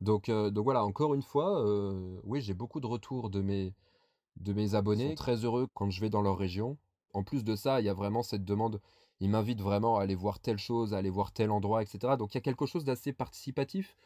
Donc, 0.00 0.28
euh, 0.28 0.50
donc 0.50 0.64
voilà, 0.64 0.84
encore 0.84 1.14
une 1.14 1.22
fois, 1.22 1.64
euh, 1.64 2.20
oui, 2.24 2.40
j'ai 2.40 2.54
beaucoup 2.54 2.80
de 2.80 2.86
retours 2.86 3.30
de 3.30 3.40
mes, 3.40 3.74
de 4.36 4.52
mes 4.52 4.74
abonnés. 4.74 5.06
Ils 5.06 5.08
sont 5.10 5.14
très 5.16 5.44
heureux 5.44 5.68
quand 5.74 5.90
je 5.90 6.00
vais 6.00 6.10
dans 6.10 6.22
leur 6.22 6.38
région. 6.38 6.78
En 7.14 7.24
plus 7.24 7.44
de 7.44 7.56
ça, 7.56 7.80
il 7.80 7.86
y 7.86 7.88
a 7.88 7.94
vraiment 7.94 8.22
cette 8.22 8.44
demande. 8.44 8.80
Ils 9.20 9.30
m'invitent 9.30 9.62
vraiment 9.62 9.98
à 9.98 10.02
aller 10.02 10.14
voir 10.14 10.40
telle 10.40 10.58
chose, 10.58 10.94
à 10.94 10.98
aller 10.98 11.10
voir 11.10 11.32
tel 11.32 11.50
endroit, 11.50 11.82
etc. 11.82 12.16
Donc 12.16 12.34
il 12.34 12.36
y 12.36 12.38
a 12.38 12.42
quelque 12.42 12.66
chose 12.66 12.84
d'assez 12.84 13.12
participatif. 13.12 13.96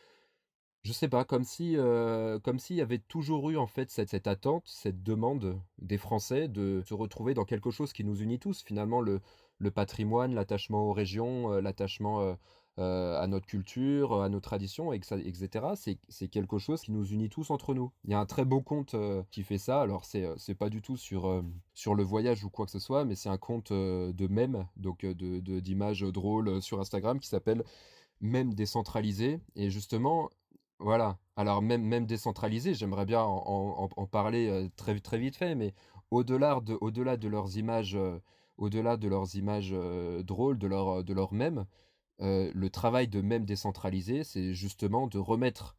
Je 0.84 0.92
sais 0.92 1.08
pas, 1.08 1.24
comme 1.24 1.44
si, 1.44 1.76
euh, 1.76 2.40
comme 2.40 2.58
s'il 2.58 2.76
y 2.76 2.80
avait 2.80 2.98
toujours 2.98 3.50
eu 3.50 3.56
en 3.56 3.68
fait 3.68 3.90
cette, 3.90 4.08
cette 4.10 4.26
attente, 4.26 4.64
cette 4.66 5.02
demande 5.02 5.60
des 5.78 5.98
Français 5.98 6.48
de 6.48 6.82
se 6.86 6.94
retrouver 6.94 7.34
dans 7.34 7.44
quelque 7.44 7.70
chose 7.70 7.92
qui 7.92 8.02
nous 8.04 8.20
unit 8.20 8.40
tous. 8.40 8.62
Finalement, 8.62 9.00
le, 9.00 9.20
le 9.58 9.70
patrimoine, 9.70 10.34
l'attachement 10.34 10.88
aux 10.88 10.92
régions, 10.92 11.50
l'attachement 11.60 12.36
euh, 12.78 13.20
à 13.20 13.26
notre 13.26 13.44
culture, 13.46 14.22
à 14.22 14.30
nos 14.30 14.40
traditions, 14.40 14.94
etc. 14.94 15.66
C'est 16.08 16.28
quelque 16.28 16.56
chose 16.56 16.80
qui 16.80 16.90
nous 16.90 17.04
unit 17.04 17.28
tous 17.28 17.50
entre 17.50 17.74
nous. 17.74 17.92
Il 18.04 18.12
y 18.12 18.14
a 18.14 18.18
un 18.18 18.24
très 18.24 18.46
beau 18.46 18.62
compte 18.62 18.94
euh, 18.94 19.22
qui 19.30 19.42
fait 19.42 19.58
ça. 19.58 19.82
Alors, 19.82 20.06
c'est 20.06 20.54
pas 20.54 20.70
du 20.70 20.80
tout 20.80 20.96
sur, 20.96 21.44
sur 21.74 21.94
le 21.94 22.02
voyage 22.02 22.44
ou 22.44 22.48
quoi 22.48 22.64
que 22.64 22.72
ce 22.72 22.78
soit, 22.78 23.04
mais 23.04 23.14
c'est 23.14 23.28
un 23.28 23.36
compte 23.36 23.72
de 23.74 24.26
mèmes, 24.26 24.66
donc 24.76 25.04
d'images 25.04 26.00
de, 26.00 26.10
drôles 26.10 26.62
sur 26.62 26.80
Instagram 26.80 27.20
qui 27.20 27.28
s'appelle 27.28 27.62
Mèmes 28.22 28.54
décentralisé. 28.54 29.40
Et 29.54 29.68
justement, 29.68 30.30
voilà. 30.78 31.18
Alors, 31.36 31.60
même, 31.60 31.82
même 31.82 32.06
décentralisé, 32.06 32.72
j'aimerais 32.72 33.04
bien 33.04 33.20
en, 33.22 34.06
parler 34.10 34.70
très, 34.76 34.98
très 35.00 35.18
vite 35.18 35.36
fait, 35.36 35.54
mais 35.54 35.74
au-delà 36.10 36.58
de, 36.62 36.78
au 36.80 36.90
de 36.90 37.28
leurs 37.28 37.58
images, 37.58 37.98
au-delà 38.56 38.96
de 38.96 39.08
leurs 39.08 39.36
images 39.36 39.74
drôles, 40.24 40.58
de 40.58 40.66
leurs 40.66 41.04
de 41.04 41.12
leur 41.12 41.34
mèmes, 41.34 41.66
euh, 42.22 42.50
le 42.54 42.70
travail 42.70 43.08
de 43.08 43.20
même 43.20 43.44
décentralisé, 43.44 44.24
c'est 44.24 44.54
justement 44.54 45.06
de 45.08 45.18
remettre 45.18 45.76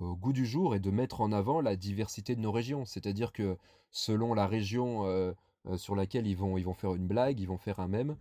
au 0.00 0.16
goût 0.16 0.32
du 0.32 0.44
jour 0.44 0.74
et 0.74 0.80
de 0.80 0.90
mettre 0.90 1.20
en 1.20 1.30
avant 1.30 1.60
la 1.60 1.76
diversité 1.76 2.34
de 2.34 2.40
nos 2.40 2.50
régions. 2.52 2.84
C'est-à-dire 2.84 3.32
que 3.32 3.56
selon 3.92 4.34
la 4.34 4.48
région 4.48 5.06
euh, 5.06 5.32
euh, 5.68 5.76
sur 5.76 5.94
laquelle 5.94 6.26
ils 6.26 6.36
vont, 6.36 6.58
ils 6.58 6.64
vont 6.64 6.74
faire 6.74 6.94
une 6.94 7.06
blague, 7.06 7.38
ils 7.40 7.46
vont 7.46 7.58
faire 7.58 7.80
un 7.80 7.88
mème, 7.88 8.16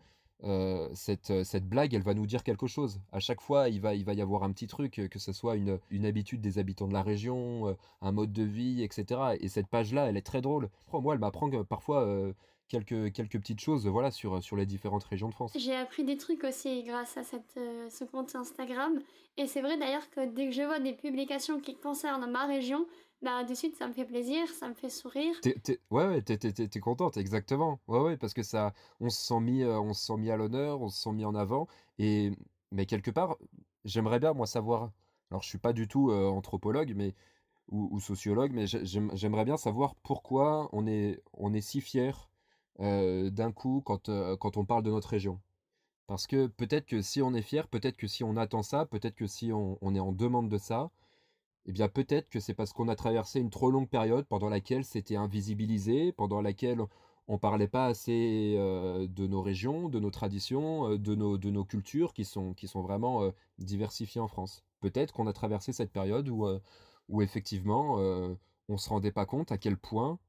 cette, 0.94 1.46
cette 1.46 1.70
blague, 1.70 1.94
elle 1.94 2.02
va 2.02 2.14
nous 2.14 2.26
dire 2.26 2.44
quelque 2.44 2.68
chose. 2.68 3.00
À 3.14 3.22
chaque 3.22 3.40
fois, 3.40 3.70
il 3.70 3.80
va, 3.80 3.96
il 3.96 4.04
va 4.04 4.14
y 4.14 4.22
avoir 4.22 4.44
un 4.44 4.52
petit 4.52 4.68
truc, 4.68 5.02
que 5.10 5.18
ce 5.18 5.32
soit 5.32 5.56
une, 5.56 5.80
une 5.90 6.06
habitude 6.06 6.42
des 6.42 6.60
habitants 6.60 6.90
de 6.90 6.94
la 6.94 7.02
région, 7.02 7.78
un 8.02 8.12
mode 8.12 8.34
de 8.34 8.44
vie, 8.44 8.84
etc. 8.84 9.22
Et 9.40 9.48
cette 9.48 9.68
page-là, 9.68 10.10
elle 10.10 10.18
est 10.18 10.22
très 10.22 10.42
drôle. 10.42 10.70
Moi, 10.92 11.14
elle 11.14 11.22
m'apprend 11.22 11.50
parfois 11.64 12.34
quelques, 12.68 13.12
quelques 13.14 13.40
petites 13.40 13.60
choses 13.60 13.88
voilà, 13.88 14.12
sur, 14.12 14.42
sur 14.44 14.56
les 14.56 14.66
différentes 14.66 15.04
régions 15.04 15.30
de 15.30 15.34
France. 15.34 15.54
J'ai 15.56 15.76
appris 15.76 16.04
des 16.04 16.18
trucs 16.18 16.44
aussi 16.44 16.84
grâce 16.84 17.18
à 17.18 17.24
cette, 17.24 17.58
euh, 17.58 17.90
ce 17.90 18.04
compte 18.04 18.36
Instagram. 18.36 19.00
Et 19.38 19.48
c'est 19.48 19.62
vrai 19.62 19.78
d'ailleurs 19.78 20.10
que 20.10 20.26
dès 20.26 20.48
que 20.48 20.52
je 20.52 20.62
vois 20.62 20.80
des 20.80 20.94
publications 20.94 21.60
qui 21.60 21.76
concernent 21.76 22.30
ma 22.30 22.46
région, 22.46 22.86
bah 23.22 23.44
de 23.44 23.54
suite 23.54 23.76
ça 23.76 23.88
me 23.88 23.94
fait 23.94 24.06
plaisir, 24.06 24.48
ça 24.50 24.68
me 24.68 24.74
fait 24.74 24.90
sourire. 24.90 25.36
ouais, 25.92 26.08
ouais, 26.08 26.22
t'es, 26.22 26.80
contente, 26.80 27.18
exactement. 27.18 27.80
Ouais, 27.88 28.00
ouais, 28.00 28.18
parce 28.18 28.34
que 28.34 28.44
ça, 28.44 28.74
on 29.00 29.10
se 29.10 29.22
sent 29.22 29.40
mis, 29.40 29.64
euh, 29.64 29.80
on 29.80 29.94
se 29.94 30.06
sent 30.06 30.18
mis 30.18 30.30
à 30.30 30.38
l'honneur, 30.38 30.82
on 30.82 30.90
se 30.90 31.02
sent 31.02 31.12
mis 31.14 31.26
en 31.26 31.34
avant. 31.34 31.68
Et, 32.00 32.32
mais 32.72 32.86
quelque 32.86 33.12
part, 33.12 33.38
j'aimerais 33.86 34.20
bien, 34.20 34.34
moi, 34.34 34.46
savoir. 34.46 34.92
Alors, 35.32 35.42
je 35.42 35.48
suis 35.48 35.58
pas 35.58 35.74
du 35.74 35.88
tout 35.88 36.12
euh, 36.12 36.28
anthropologue, 36.28 36.94
mais 36.96 37.16
ou, 37.70 37.88
ou 37.92 38.00
sociologue, 38.00 38.52
mais 38.54 38.66
j'aimerais 38.68 39.46
bien 39.46 39.58
savoir 39.58 39.96
pourquoi 39.96 40.70
on 40.74 40.86
est, 40.86 41.22
on 41.34 41.54
est 41.54 41.62
si 41.62 41.82
fier 41.82 42.30
euh, 42.80 43.30
d'un 43.30 43.52
coup 43.52 43.84
quand, 43.86 44.10
euh, 44.10 44.36
quand 44.36 44.58
on 44.58 44.66
parle 44.66 44.84
de 44.84 44.90
notre 44.90 45.10
région. 45.10 45.40
Parce 46.08 46.28
que 46.28 46.48
peut-être 46.48 46.86
que 46.88 47.02
si 47.02 47.22
on 47.22 47.34
est 47.34 47.42
fier, 47.44 47.68
peut-être 47.68 47.98
que 47.98 48.08
si 48.08 48.24
on 48.24 48.36
attend 48.36 48.64
ça, 48.64 48.86
peut-être 48.86 49.16
que 49.16 49.28
si 49.28 49.52
on, 49.54 49.78
est 49.96 50.00
en 50.00 50.12
demande 50.12 50.50
de 50.50 50.58
ça, 50.58 50.92
eh 51.66 51.72
bien 51.72 51.88
peut-être 51.88 52.30
que 52.30 52.40
c'est 52.40 52.54
parce 52.56 52.74
qu'on 52.74 52.90
a 52.90 52.96
traversé 52.96 53.40
une 53.40 53.50
trop 53.52 53.72
longue 53.72 53.90
période 53.90 54.26
pendant 54.26 54.50
laquelle 54.50 54.86
c'était 54.86 55.16
invisibilisé, 55.16 56.12
pendant 56.14 56.42
laquelle 56.42 56.82
on 57.28 57.38
parlait 57.38 57.68
pas 57.68 57.86
assez 57.86 58.56
euh, 58.58 59.08
de 59.08 59.28
nos 59.28 59.42
régions, 59.42 59.88
de 59.90 60.00
nos 60.00 60.12
traditions, 60.12 60.98
de, 60.98 61.16
nos, 61.16 61.38
de 61.38 61.52
nos 61.52 61.64
cultures 61.66 62.14
qui 62.14 62.26
sont, 62.26 62.54
qui 62.54 62.68
sont 62.68 62.82
vraiment 62.82 63.32
diversifiées 63.60 64.22
en 64.22 64.28
France. 64.28 64.64
Peut-être 64.82 65.14
qu'on 65.14 65.28
a 65.28 65.34
traversé 65.34 65.74
cette 65.74 65.92
période 65.92 66.28
où, 66.30 66.48
où 67.10 67.22
effectivement 67.22 67.98
on 68.70 68.78
se 68.78 68.90
rendait 68.90 69.12
pas 69.12 69.26
compte 69.26 69.52
à 69.52 69.58
quel 69.58 69.78
point 69.78 70.20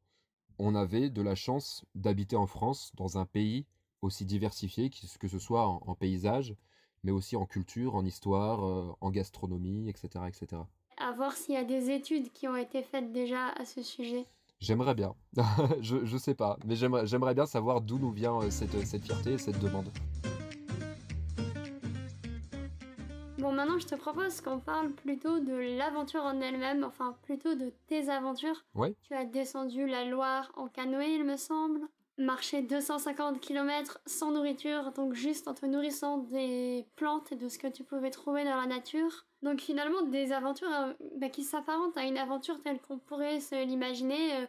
on 0.58 0.74
avait 0.74 1.10
de 1.10 1.22
la 1.22 1.34
chance 1.34 1.84
d'habiter 1.94 2.36
en 2.36 2.46
France, 2.46 2.92
dans 2.96 3.18
un 3.18 3.26
pays 3.26 3.66
aussi 4.02 4.24
diversifié, 4.24 4.90
que 4.90 5.28
ce 5.28 5.38
soit 5.38 5.66
en, 5.66 5.94
paysage, 5.94 6.54
mais 7.02 7.10
aussi 7.12 7.36
en 7.36 7.46
culture, 7.46 7.94
en 7.94 8.04
histoire, 8.04 8.64
euh, 8.64 8.92
en 9.00 9.10
gastronomie, 9.10 9.88
etc. 9.88 10.24
etc. 10.28 10.62
À 10.98 11.12
voir 11.12 11.32
s'il 11.32 11.54
y 11.54 11.58
a 11.58 11.64
des 11.64 11.90
études 11.90 12.30
qui 12.32 12.46
ont 12.46 12.56
été 12.56 12.82
faites 12.82 13.12
déjà 13.12 13.48
à 13.48 13.64
ce 13.64 13.82
sujet. 13.82 14.26
J'aimerais 14.60 14.94
bien. 14.94 15.14
je, 15.80 15.96
ne 15.96 16.18
sais 16.18 16.34
pas, 16.34 16.58
mais 16.64 16.76
j'aimerais 16.76 17.34
bien 17.34 17.46
savoir 17.46 17.80
d'où 17.80 17.98
nous 17.98 18.12
vient 18.12 18.36
euh, 18.36 18.50
cette, 18.50 18.86
cette 18.86 19.04
fierté 19.04 19.32
et 19.32 19.38
cette 19.38 19.58
demande. 19.58 19.90
Bon, 23.44 23.52
maintenant, 23.52 23.78
je 23.78 23.87
te 23.87 23.94
propose 23.94 24.40
qu'on 24.40 24.59
parle 24.59 24.90
plutôt 24.92 25.38
de 25.38 25.52
l'aventure 25.76 26.22
en 26.22 26.40
elle-même, 26.40 26.83
enfin 26.83 27.14
plutôt 27.24 27.54
de 27.54 27.74
tes 27.88 28.09
aventures. 28.09 28.64
Tu 29.02 29.12
as 29.12 29.26
descendu 29.26 29.87
la 29.87 30.07
Loire 30.07 30.50
en 30.57 30.66
canoë, 30.66 31.16
il 31.16 31.24
me 31.24 31.37
semble. 31.37 31.83
Marché 32.16 32.62
250 32.62 33.40
km 33.40 34.00
sans 34.07 34.30
nourriture, 34.30 34.92
donc 34.92 35.12
juste 35.12 35.46
en 35.46 35.52
te 35.52 35.66
nourrissant 35.66 36.16
des 36.16 36.87
plantes 36.96 37.33
et 37.33 37.37
de 37.37 37.50
ce 37.50 37.59
que 37.59 37.66
tu 37.66 37.85
pouvais 37.85 38.09
trouver 38.09 38.44
dans 38.44 38.57
la 38.57 38.64
nature. 38.64 39.26
Donc 39.42 39.61
finalement, 39.61 40.00
des 40.00 40.33
aventures 40.33 40.72
euh, 40.72 40.94
bah, 41.18 41.28
qui 41.28 41.42
s'apparentent 41.42 41.98
à 41.98 42.04
une 42.04 42.16
aventure 42.16 42.62
telle 42.62 42.80
qu'on 42.80 42.98
pourrait 42.98 43.40
se 43.40 43.62
l'imaginer. 43.66 44.37
Euh, 44.37 44.46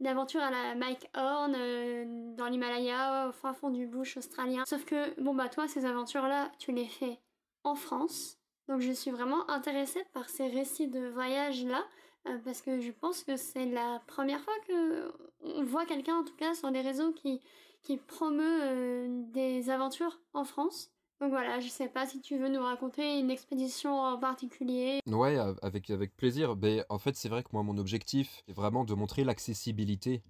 une 0.00 0.08
aventure 0.08 0.42
à 0.42 0.50
la 0.50 0.74
Mike 0.74 1.08
Horn 1.16 1.54
euh, 1.56 2.34
dans 2.36 2.48
l'Himalaya, 2.48 3.28
au 3.28 3.32
fin 3.32 3.54
fond 3.54 3.70
du 3.70 3.86
bush 3.86 4.16
australien. 4.16 4.64
Sauf 4.66 4.84
que, 4.84 5.18
bon 5.20 5.32
bah 5.32 5.48
toi, 5.48 5.68
ces 5.68 5.86
aventures-là, 5.86 6.50
tu 6.58 6.72
les 6.72 6.86
fais 6.86 7.20
en 7.66 7.74
France. 7.74 8.38
Donc 8.68 8.80
je 8.80 8.92
suis 8.92 9.10
vraiment 9.10 9.48
intéressée 9.50 10.02
par 10.12 10.28
ces 10.28 10.48
récits 10.48 10.88
de 10.88 11.08
voyage-là, 11.08 11.84
euh, 12.26 12.38
parce 12.44 12.62
que 12.62 12.80
je 12.80 12.90
pense 12.90 13.22
que 13.22 13.36
c'est 13.36 13.66
la 13.66 14.02
première 14.06 14.40
fois 14.40 14.54
que 14.66 15.12
on 15.42 15.64
voit 15.64 15.86
quelqu'un, 15.86 16.16
en 16.16 16.24
tout 16.24 16.34
cas 16.36 16.54
sur 16.54 16.70
les 16.70 16.80
réseaux, 16.80 17.12
qui, 17.12 17.40
qui 17.82 17.96
promeut 17.96 18.60
euh, 18.62 19.22
des 19.32 19.70
aventures 19.70 20.20
en 20.32 20.44
France. 20.44 20.90
Donc 21.20 21.30
voilà, 21.30 21.60
je 21.60 21.68
sais 21.68 21.88
pas 21.88 22.06
si 22.06 22.20
tu 22.20 22.36
veux 22.36 22.48
nous 22.48 22.62
raconter 22.62 23.18
une 23.18 23.30
expédition 23.30 24.00
en 24.00 24.18
particulier. 24.18 25.00
Ouais, 25.06 25.38
avec, 25.62 25.88
avec 25.88 26.14
plaisir. 26.14 26.56
Mais 26.56 26.84
en 26.90 26.98
fait, 26.98 27.16
c'est 27.16 27.30
vrai 27.30 27.42
que 27.42 27.48
moi, 27.52 27.62
mon 27.62 27.78
objectif 27.78 28.42
est 28.48 28.52
vraiment 28.52 28.84
de 28.84 28.92
montrer 28.94 29.24
l'accessibilité 29.24 30.22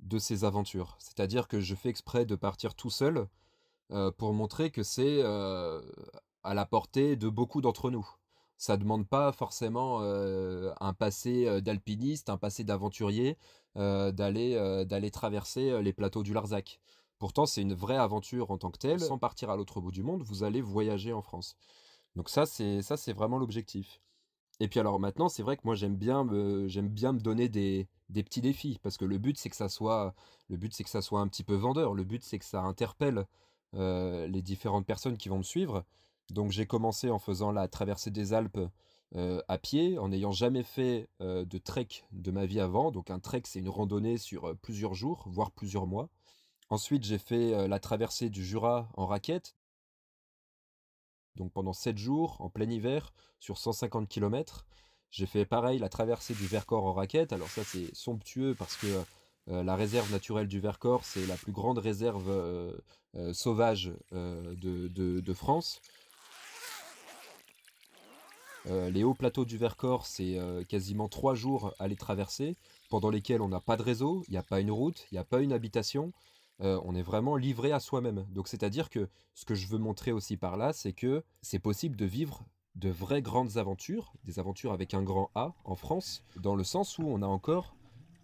de 0.00 0.18
ces 0.18 0.44
aventures. 0.44 0.96
C'est-à-dire 0.98 1.46
que 1.46 1.60
je 1.60 1.76
fais 1.76 1.90
exprès 1.90 2.26
de 2.26 2.34
partir 2.34 2.74
tout 2.74 2.90
seul 2.90 3.28
pour 4.18 4.32
montrer 4.32 4.72
que 4.72 4.82
c'est 4.82 5.22
à 6.46 6.54
la 6.54 6.64
portée 6.66 7.16
de 7.16 7.28
beaucoup 7.28 7.60
d'entre 7.60 7.90
nous. 7.90 8.08
Ça 8.56 8.76
demande 8.78 9.06
pas 9.06 9.32
forcément 9.32 10.00
un 10.00 10.92
passé 10.94 11.60
d'alpiniste, 11.60 12.30
un 12.30 12.38
passé 12.38 12.64
d'aventurier, 12.64 13.36
d'aller 13.74 14.84
d'aller 14.86 15.10
traverser 15.10 15.82
les 15.82 15.92
plateaux 15.92 16.22
du 16.22 16.32
Larzac. 16.32 16.80
Pourtant, 17.18 17.46
c'est 17.46 17.62
une 17.62 17.74
vraie 17.74 17.96
aventure 17.98 18.50
en 18.50 18.58
tant 18.58 18.70
que 18.70 18.78
telle. 18.78 19.00
Sans 19.00 19.18
partir 19.18 19.50
à 19.50 19.56
l'autre 19.56 19.80
bout 19.80 19.90
du 19.90 20.02
monde, 20.02 20.22
vous 20.22 20.42
allez 20.42 20.62
voyager 20.62 21.12
en 21.12 21.22
France. 21.22 21.56
Donc 22.14 22.30
ça, 22.30 22.46
c'est 22.46 22.80
ça, 22.82 22.96
c'est 22.96 23.12
vraiment 23.12 23.38
l'objectif. 23.38 24.00
Et 24.60 24.68
puis 24.68 24.80
alors 24.80 24.98
maintenant, 25.00 25.28
c'est 25.28 25.42
vrai 25.42 25.56
que 25.56 25.62
moi 25.64 25.74
j'aime 25.74 25.96
bien 25.96 26.24
me 26.24 26.66
j'aime 26.66 26.88
bien 26.88 27.12
me 27.12 27.20
donner 27.20 27.50
des, 27.50 27.88
des 28.08 28.22
petits 28.22 28.40
défis 28.40 28.78
parce 28.82 28.96
que 28.96 29.04
le 29.04 29.18
but 29.18 29.36
c'est 29.38 29.50
que 29.50 29.56
ça 29.56 29.68
soit 29.68 30.14
le 30.48 30.56
but 30.56 30.72
c'est 30.72 30.84
que 30.84 30.88
ça 30.90 31.02
soit 31.02 31.20
un 31.20 31.28
petit 31.28 31.44
peu 31.44 31.54
vendeur. 31.54 31.92
Le 31.92 32.04
but 32.04 32.22
c'est 32.24 32.38
que 32.38 32.44
ça 32.46 32.62
interpelle 32.62 33.26
les 33.74 34.42
différentes 34.42 34.86
personnes 34.86 35.18
qui 35.18 35.28
vont 35.28 35.38
me 35.38 35.42
suivre. 35.42 35.84
Donc 36.30 36.50
j'ai 36.50 36.66
commencé 36.66 37.10
en 37.10 37.18
faisant 37.18 37.52
la 37.52 37.68
traversée 37.68 38.10
des 38.10 38.32
Alpes 38.32 38.60
à 39.14 39.58
pied, 39.58 39.98
en 39.98 40.08
n'ayant 40.08 40.32
jamais 40.32 40.62
fait 40.62 41.08
de 41.20 41.58
trek 41.58 41.88
de 42.12 42.30
ma 42.30 42.44
vie 42.44 42.60
avant. 42.60 42.90
Donc 42.90 43.10
un 43.10 43.20
trek 43.20 43.42
c'est 43.44 43.60
une 43.60 43.68
randonnée 43.68 44.18
sur 44.18 44.56
plusieurs 44.58 44.94
jours, 44.94 45.24
voire 45.26 45.50
plusieurs 45.50 45.86
mois. 45.86 46.08
Ensuite 46.68 47.04
j'ai 47.04 47.18
fait 47.18 47.68
la 47.68 47.78
traversée 47.78 48.28
du 48.28 48.44
Jura 48.44 48.88
en 48.94 49.06
raquette. 49.06 49.54
Donc 51.36 51.52
pendant 51.52 51.72
7 51.72 51.96
jours, 51.98 52.40
en 52.40 52.50
plein 52.50 52.68
hiver, 52.68 53.12
sur 53.38 53.58
150 53.58 54.08
km. 54.08 54.66
J'ai 55.10 55.26
fait 55.26 55.46
pareil 55.46 55.78
la 55.78 55.88
traversée 55.88 56.34
du 56.34 56.46
Vercors 56.46 56.84
en 56.84 56.92
raquette. 56.92 57.32
Alors 57.32 57.48
ça 57.48 57.62
c'est 57.62 57.94
somptueux 57.94 58.54
parce 58.58 58.76
que 58.76 59.02
la 59.46 59.76
réserve 59.76 60.10
naturelle 60.10 60.48
du 60.48 60.58
Vercors, 60.58 61.04
c'est 61.04 61.24
la 61.26 61.36
plus 61.36 61.52
grande 61.52 61.78
réserve 61.78 62.74
sauvage 63.32 63.92
de, 64.10 65.32
France. 65.32 65.80
Les 68.68 69.04
hauts 69.04 69.14
plateaux 69.14 69.44
du 69.44 69.56
Vercors, 69.58 70.06
c'est 70.06 70.38
quasiment 70.68 71.08
trois 71.08 71.34
jours 71.34 71.74
à 71.78 71.88
les 71.88 71.96
traverser, 71.96 72.56
pendant 72.90 73.10
lesquels 73.10 73.40
on 73.40 73.48
n'a 73.48 73.60
pas 73.60 73.76
de 73.76 73.82
réseau, 73.82 74.24
il 74.28 74.32
n'y 74.32 74.38
a 74.38 74.42
pas 74.42 74.60
une 74.60 74.70
route, 74.70 75.06
il 75.10 75.14
n'y 75.14 75.18
a 75.18 75.24
pas 75.24 75.40
une 75.40 75.52
habitation. 75.52 76.12
on 76.60 76.94
est 76.94 77.02
vraiment 77.02 77.36
livré 77.36 77.72
à 77.72 77.80
soi-même. 77.80 78.26
Donc 78.34 78.48
c'est-à-dire 78.48 78.90
que 78.90 79.08
ce 79.34 79.44
que 79.44 79.54
je 79.54 79.66
veux 79.66 79.78
montrer 79.78 80.12
aussi 80.12 80.36
par 80.36 80.56
là, 80.56 80.72
c'est 80.72 80.92
que 80.92 81.22
c'est 81.42 81.58
possible 81.58 81.96
de 81.96 82.06
vivre 82.06 82.44
de 82.76 82.90
vraies 82.90 83.22
grandes 83.22 83.56
aventures, 83.56 84.12
des 84.24 84.38
aventures 84.38 84.72
avec 84.72 84.94
un 84.94 85.02
grand 85.02 85.30
A 85.34 85.54
en 85.64 85.76
France, 85.76 86.22
dans 86.36 86.54
le 86.54 86.64
sens 86.64 86.98
où 86.98 87.04
on 87.06 87.22
a 87.22 87.26
encore 87.26 87.74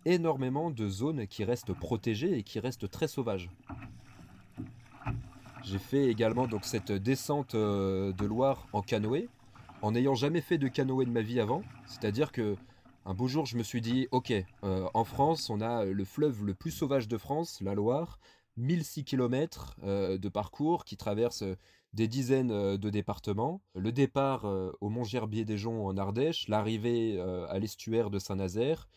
énormément 0.05 0.70
de 0.70 0.88
zones 0.88 1.26
qui 1.26 1.44
restent 1.44 1.72
protégées 1.72 2.37
et 2.37 2.42
qui 2.42 2.61
restent 2.61 2.90
très 2.90 3.09
sauvages. 3.09 3.50
J'ai 5.62 5.78
fait 5.78 6.07
également 6.07 6.48
donc 6.48 6.64
cette 6.64 6.92
descente 6.92 7.55
euh, 7.55 8.12
de 8.12 8.26
Loire 8.26 8.66
en 8.72 8.83
canoë, 8.83 9.28
en 9.83 9.92
n'ayant 9.92 10.14
jamais 10.14 10.40
fait 10.40 10.59
de 10.59 10.68
canoë 10.68 11.05
de 11.05 11.11
ma 11.11 11.23
vie 11.23 11.40
avant. 11.40 11.62
C'est-à-dire 11.87 12.33
que 12.33 12.57
un 13.05 13.14
beau 13.14 13.27
jour, 13.27 13.47
je 13.47 13.57
me 13.57 13.64
suis 13.64 13.81
dit, 13.81 14.07
ok, 14.12 14.33
euh, 14.62 14.88
en 14.95 15.05
France, 15.05 15.51
on 15.51 15.61
a 15.61 15.85
le 15.85 16.05
fleuve 16.05 16.45
le 16.45 16.55
plus 16.55 16.71
sauvage 16.71 17.09
de 17.09 17.18
France, 17.18 17.61
la 17.61 17.75
Loire, 17.75 18.21
1006 18.57 19.05
km 19.05 19.77
euh, 19.83 20.18
de 20.18 20.29
parcours 20.29 20.85
qui 20.85 20.97
traverse 20.97 21.42
des 21.92 22.07
dizaines 22.07 22.77
de 22.77 22.90
départements. 22.90 23.61
Le 23.75 23.92
départ 23.92 24.47
au 24.81 24.88
Mont-Gerbier-des-Joncs 24.88 25.87
en 25.87 25.99
Ardèche, 25.99 26.49
l'arrivée 26.49 27.21
à 27.21 27.59
l'estuaire 27.59 28.09
de 28.09 28.18
Saint-Nazaire, 28.18 28.88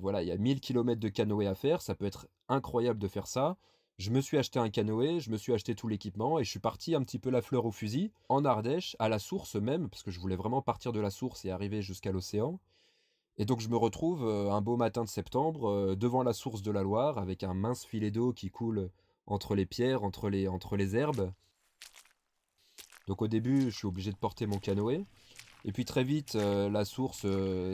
voilà, 0.00 0.22
il 0.22 0.28
y 0.28 0.32
a 0.32 0.36
1000 0.36 0.60
km 0.60 1.00
de 1.00 1.08
canoë 1.08 1.46
à 1.46 1.54
faire, 1.54 1.82
ça 1.82 1.94
peut 1.94 2.04
être 2.04 2.26
incroyable 2.48 2.98
de 2.98 3.08
faire 3.08 3.26
ça. 3.26 3.56
Je 3.98 4.10
me 4.10 4.20
suis 4.20 4.36
acheté 4.36 4.58
un 4.58 4.68
canoë, 4.68 5.20
je 5.20 5.30
me 5.30 5.38
suis 5.38 5.54
acheté 5.54 5.74
tout 5.74 5.88
l'équipement 5.88 6.38
et 6.38 6.44
je 6.44 6.50
suis 6.50 6.58
parti 6.58 6.94
un 6.94 7.02
petit 7.02 7.18
peu 7.18 7.30
la 7.30 7.40
fleur 7.40 7.64
au 7.64 7.72
fusil 7.72 8.12
en 8.28 8.44
Ardèche, 8.44 8.94
à 8.98 9.08
la 9.08 9.18
source 9.18 9.54
même, 9.54 9.88
parce 9.88 10.02
que 10.02 10.10
je 10.10 10.20
voulais 10.20 10.36
vraiment 10.36 10.60
partir 10.60 10.92
de 10.92 11.00
la 11.00 11.08
source 11.08 11.46
et 11.46 11.50
arriver 11.50 11.80
jusqu'à 11.80 12.12
l'océan. 12.12 12.60
Et 13.38 13.46
donc 13.46 13.60
je 13.60 13.68
me 13.68 13.76
retrouve 13.76 14.26
euh, 14.26 14.50
un 14.50 14.60
beau 14.60 14.76
matin 14.76 15.02
de 15.02 15.08
septembre 15.08 15.70
euh, 15.70 15.96
devant 15.96 16.22
la 16.22 16.34
source 16.34 16.60
de 16.60 16.70
la 16.70 16.82
Loire 16.82 17.16
avec 17.16 17.42
un 17.42 17.54
mince 17.54 17.86
filet 17.86 18.10
d'eau 18.10 18.34
qui 18.34 18.50
coule 18.50 18.90
entre 19.26 19.54
les 19.54 19.64
pierres, 19.64 20.04
entre 20.04 20.28
les, 20.28 20.46
entre 20.46 20.76
les 20.76 20.94
herbes. 20.94 21.32
Donc 23.08 23.22
au 23.22 23.28
début, 23.28 23.70
je 23.70 23.76
suis 23.76 23.86
obligé 23.86 24.12
de 24.12 24.16
porter 24.16 24.46
mon 24.46 24.58
canoë. 24.58 25.04
Et 25.64 25.72
puis 25.72 25.86
très 25.86 26.04
vite, 26.04 26.34
euh, 26.34 26.68
la 26.68 26.84
source 26.84 27.26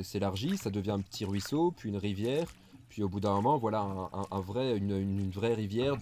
s'élargit, 0.05 0.57
ça 0.57 0.71
devient 0.71 0.93
un 0.93 1.01
petit 1.01 1.25
ruisseau, 1.25 1.73
puis 1.73 1.89
une 1.89 1.97
rivière, 1.97 2.47
puis 2.93 3.03
au 3.03 3.09
bout 3.09 3.21
d'un 3.21 3.33
moment, 3.33 3.57
voilà 3.57 4.11
un, 4.31 4.41
vrai, 4.41 4.77
une, 4.77 5.31
vraie 5.31 5.55
rivière. 5.55 5.97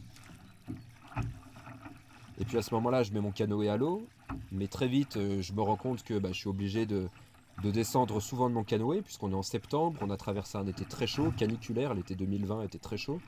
Et 2.40 2.44
puis 2.44 2.56
à 2.56 2.62
ce 2.62 2.74
moment-là, 2.74 3.02
je 3.02 3.12
mets 3.12 3.20
mon 3.20 3.32
canoë 3.32 3.68
à 3.68 3.76
l'eau, 3.76 4.06
mais 4.50 4.66
très 4.66 4.88
vite, 4.88 5.18
euh, 5.18 5.42
je 5.42 5.52
me 5.52 5.60
rends 5.60 5.76
compte 5.76 6.02
que 6.02 6.18
bah, 6.18 6.30
je 6.32 6.38
suis 6.38 6.48
obligé 6.48 6.86
de, 6.86 7.08
descendre 7.62 8.18
souvent 8.20 8.48
de 8.48 8.54
mon 8.54 8.64
canoë, 8.64 9.02
puisqu'on 9.02 9.30
est 9.30 9.34
en 9.34 9.42
septembre, 9.42 10.00
on 10.00 10.08
a 10.08 10.16
traversé 10.16 10.56
un 10.56 10.66
été 10.66 10.86
très 10.86 11.06
chaud, 11.06 11.32
caniculaire, 11.36 11.92
l'été 11.92 12.14
2020 12.14 12.62
était 12.62 12.78
très 12.78 12.96
chaud. 12.96 13.20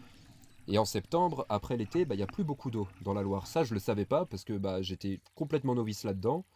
Et 0.67 0.79
en 0.79 0.87
septembre, 0.87 1.45
après 1.51 1.77
l'été, 1.77 2.07
bah, 2.07 2.15
il 2.15 2.19
n'y 2.19 2.25
a 2.25 2.27
plus 2.27 2.43
beaucoup 2.43 2.71
d'eau 2.71 2.89
dans 3.03 3.13
la 3.13 3.21
Loire. 3.21 3.47
Ça, 3.47 3.65
je 3.65 3.71
ne 3.71 3.75
le 3.75 3.81
savais 3.81 4.07
pas 4.07 4.25
parce 4.25 4.45
que 4.45 4.55
bah, 4.55 4.81
j'étais 4.81 5.21
complètement 5.35 5.75
novice 5.75 6.05
là-dedans. 6.05 6.47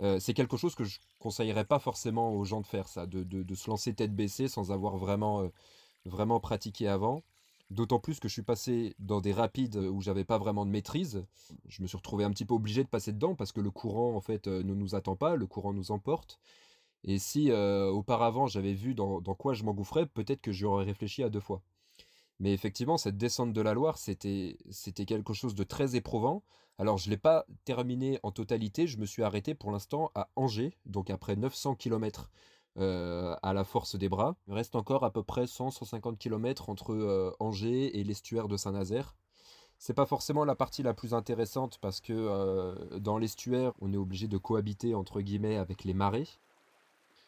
Euh, 0.00 0.18
c'est 0.20 0.34
quelque 0.34 0.58
chose 0.58 0.74
que 0.74 0.84
je 0.84 0.98
conseillerais 1.18 1.64
pas 1.64 1.78
forcément 1.78 2.34
aux 2.34 2.44
gens 2.44 2.60
de 2.60 2.66
faire, 2.66 2.88
ça, 2.88 3.06
de, 3.06 3.54
se 3.54 3.70
lancer 3.70 3.94
tête 3.94 4.14
baissée 4.14 4.48
sans 4.48 4.70
avoir 4.70 4.98
vraiment, 4.98 5.40
euh, 5.40 5.48
vraiment 6.04 6.40
pratiqué 6.40 6.88
avant. 6.88 7.22
D'autant 7.70 7.98
plus 7.98 8.20
que 8.20 8.28
je 8.28 8.32
suis 8.32 8.42
passé 8.42 8.94
dans 9.00 9.20
des 9.20 9.32
rapides 9.32 9.76
où 9.76 10.00
j'avais 10.00 10.24
pas 10.24 10.38
vraiment 10.38 10.64
de 10.64 10.70
maîtrise. 10.70 11.24
Je 11.68 11.82
me 11.82 11.88
suis 11.88 11.96
retrouvé 11.96 12.24
un 12.24 12.30
petit 12.30 12.44
peu 12.44 12.54
obligé 12.54 12.84
de 12.84 12.88
passer 12.88 13.12
dedans 13.12 13.34
parce 13.34 13.50
que 13.50 13.60
le 13.60 13.70
courant 13.70 14.14
en 14.14 14.20
fait 14.20 14.46
euh, 14.46 14.62
ne 14.62 14.74
nous 14.74 14.94
attend 14.94 15.16
pas, 15.16 15.34
le 15.34 15.46
courant 15.46 15.72
nous 15.72 15.90
emporte. 15.90 16.38
Et 17.04 17.18
si 17.18 17.52
auparavant 17.52 18.48
j'avais 18.48 18.72
vu 18.72 18.94
dans, 18.94 19.20
quoi 19.20 19.54
je 19.54 19.62
m'engouffrais, 19.62 20.06
peut-être 20.06 20.40
que 20.40 20.50
j'aurais 20.50 20.84
réfléchi 20.84 21.22
à 21.22 21.28
deux 21.28 21.40
fois. 21.40 21.62
Mais 22.40 22.52
effectivement, 22.52 22.98
cette 22.98 23.16
descente 23.16 23.52
de 23.52 23.60
la 23.60 23.74
Loire, 23.74 23.96
c'était 23.96 24.56
quelque 25.06 25.32
chose 25.32 25.54
de 25.54 25.62
très 25.64 25.94
éprouvant. 25.94 26.42
Alors, 26.78 26.98
je 26.98 27.08
l'ai 27.08 27.16
pas 27.16 27.46
terminé 27.64 28.18
en 28.22 28.32
totalité, 28.32 28.86
je 28.86 28.98
me 28.98 29.06
suis 29.06 29.22
arrêté 29.22 29.54
pour 29.54 29.70
l'instant 29.70 30.10
à 30.14 30.28
Angers, 30.36 30.76
donc 30.84 31.08
après 31.08 31.36
900 31.36 31.74
km 31.76 32.30
euh, 32.78 33.34
à 33.42 33.54
la 33.54 33.64
force 33.64 33.96
des 33.96 34.10
bras. 34.10 34.36
Il 34.48 34.52
reste 34.52 34.76
encore 34.76 35.02
à 35.02 35.10
peu 35.10 35.22
près 35.22 35.44
100-150 35.44 36.18
km 36.18 36.68
entre 36.68 36.92
euh, 36.92 37.34
Angers 37.40 37.98
et 37.98 38.04
l'estuaire 38.04 38.48
de 38.48 38.58
Saint-Nazaire. 38.58 39.14
C'est 39.78 39.94
pas 39.94 40.04
forcément 40.04 40.44
la 40.44 40.54
partie 40.54 40.82
la 40.82 40.92
plus 40.92 41.14
intéressante 41.14 41.78
parce 41.80 42.02
que 42.02 42.12
euh, 42.12 42.74
dans 42.98 43.16
l'estuaire, 43.16 43.72
on 43.80 43.94
est 43.94 43.96
obligé 43.96 44.28
de 44.28 44.36
cohabiter 44.36 44.94
entre 44.94 45.22
guillemets 45.22 45.56
avec 45.56 45.84
les 45.84 45.94
marées. 45.94 46.28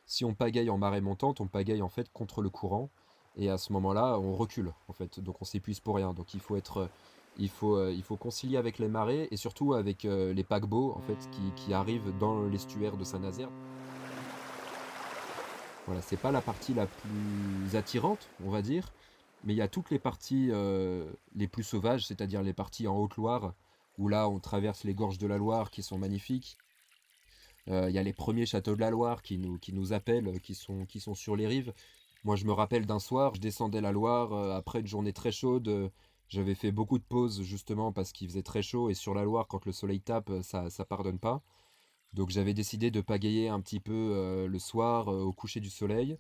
Si 0.04 0.22
on 0.22 0.34
pagaille 0.34 0.68
en 0.68 0.76
marée 0.76 1.00
montante, 1.00 1.40
on 1.40 1.46
pagaille 1.46 1.80
en 1.80 1.88
fait 1.88 2.12
contre 2.12 2.42
le 2.42 2.50
courant. 2.50 2.90
Et 3.36 3.48
à 3.48 3.56
ce 3.56 3.72
moment-là, 3.72 4.18
on 4.18 4.34
recule, 4.34 4.74
en 4.88 4.92
fait. 4.92 5.18
Donc 5.18 5.40
on 5.40 5.46
s'épuise 5.46 5.80
pour 5.80 5.96
rien. 5.96 6.12
Donc 6.12 6.34
il 6.34 6.40
faut 6.40 6.56
être. 6.56 6.90
Il 7.38 7.48
faut, 7.48 7.88
il 7.88 8.02
faut 8.02 8.16
concilier 8.16 8.56
avec 8.56 8.78
les 8.78 8.88
marées 8.88 9.28
et 9.30 9.36
surtout 9.36 9.72
avec 9.72 10.02
les 10.02 10.42
paquebots 10.42 10.92
en 10.96 11.00
fait, 11.00 11.30
qui, 11.54 11.72
arrivent 11.72 12.12
dans 12.18 12.42
l'estuaire 12.42 12.96
de 12.96 13.04
Saint-Nazaire. 13.04 13.50
Voilà, 15.88 16.02
c'est 16.02 16.16
pas 16.16 16.30
la 16.30 16.40
partie 16.40 16.74
la 16.74 16.86
plus 16.86 17.74
attirante, 17.74 18.28
on 18.44 18.50
va 18.50 18.62
dire, 18.62 18.92
mais 19.42 19.54
il 19.54 19.56
y 19.56 19.62
a 19.62 19.68
toutes 19.68 19.90
les 19.90 19.98
parties 19.98 20.50
les 21.34 21.48
plus 21.48 21.64
sauvages, 21.64 22.06
c'est-à-dire 22.06 22.42
les 22.42 22.52
parties 22.52 22.86
en 22.86 22.96
Haute-Loire, 22.96 23.54
où 23.96 24.08
là 24.08 24.28
on 24.28 24.38
traverse 24.38 24.84
les 24.84 24.94
gorges 24.94 25.18
de 25.18 25.26
la 25.26 25.38
Loire 25.38 25.70
qui 25.70 25.82
sont 25.82 25.98
magnifiques. 25.98 26.58
Il 27.68 27.90
y 27.90 27.98
a 27.98 28.02
les 28.02 28.12
premiers 28.12 28.46
châteaux 28.46 28.76
de 28.76 28.80
la 28.80 28.90
Loire 28.90 29.22
qui 29.22 29.38
nous, 29.38 29.58
qui 29.58 29.72
nous 29.72 29.92
appellent, 29.92 30.40
qui 30.40 30.54
sont, 30.54 30.84
qui 30.86 31.00
sont 31.00 31.14
sur 31.14 31.36
les 31.36 31.46
rives. 31.46 31.72
Moi, 32.24 32.36
je 32.36 32.44
me 32.44 32.52
rappelle 32.52 32.84
d'un 32.86 32.98
soir, 32.98 33.34
je 33.34 33.40
descendais 33.40 33.80
la 33.80 33.92
Loire 33.92 34.32
euh, 34.32 34.56
après 34.56 34.80
une 34.80 34.86
journée 34.86 35.12
très 35.12 35.32
chaude. 35.32 35.68
Euh, 35.68 35.88
j'avais 36.28 36.54
fait 36.54 36.72
beaucoup 36.72 36.98
de 36.98 37.04
pauses 37.04 37.42
justement 37.42 37.92
parce 37.92 38.12
qu'il 38.12 38.28
faisait 38.28 38.42
très 38.42 38.60
chaud 38.60 38.90
et 38.90 38.94
sur 38.94 39.14
la 39.14 39.24
Loire, 39.24 39.46
quand 39.48 39.64
le 39.64 39.72
soleil 39.72 40.00
tape, 40.00 40.30
euh, 40.30 40.42
ça, 40.42 40.68
ça 40.68 40.84
pardonne 40.84 41.18
pas. 41.18 41.42
Donc 42.12 42.30
j'avais 42.30 42.54
décidé 42.54 42.90
de 42.90 43.00
pagayer 43.00 43.48
un 43.48 43.60
petit 43.60 43.80
peu 43.80 44.46
le 44.48 44.58
soir 44.58 45.08
au 45.08 45.32
coucher 45.32 45.60
du 45.60 45.70
soleil. 45.70 46.18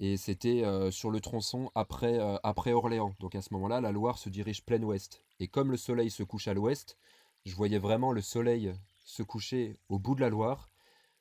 Et 0.00 0.16
c'était 0.16 0.62
sur 0.92 1.10
le 1.10 1.20
tronçon 1.20 1.72
après, 1.74 2.18
après 2.44 2.72
Orléans. 2.72 3.16
Donc 3.18 3.34
à 3.34 3.42
ce 3.42 3.52
moment-là, 3.54 3.80
la 3.80 3.90
Loire 3.90 4.18
se 4.18 4.28
dirige 4.28 4.64
plein 4.64 4.82
ouest. 4.82 5.24
Et 5.40 5.48
comme 5.48 5.72
le 5.72 5.76
soleil 5.76 6.10
se 6.10 6.22
couche 6.22 6.46
à 6.46 6.54
l'ouest, 6.54 6.96
je 7.44 7.54
voyais 7.56 7.78
vraiment 7.78 8.12
le 8.12 8.20
soleil 8.20 8.72
se 9.04 9.22
coucher 9.24 9.76
au 9.88 9.98
bout 9.98 10.14
de 10.14 10.20
la 10.20 10.28
Loire. 10.28 10.70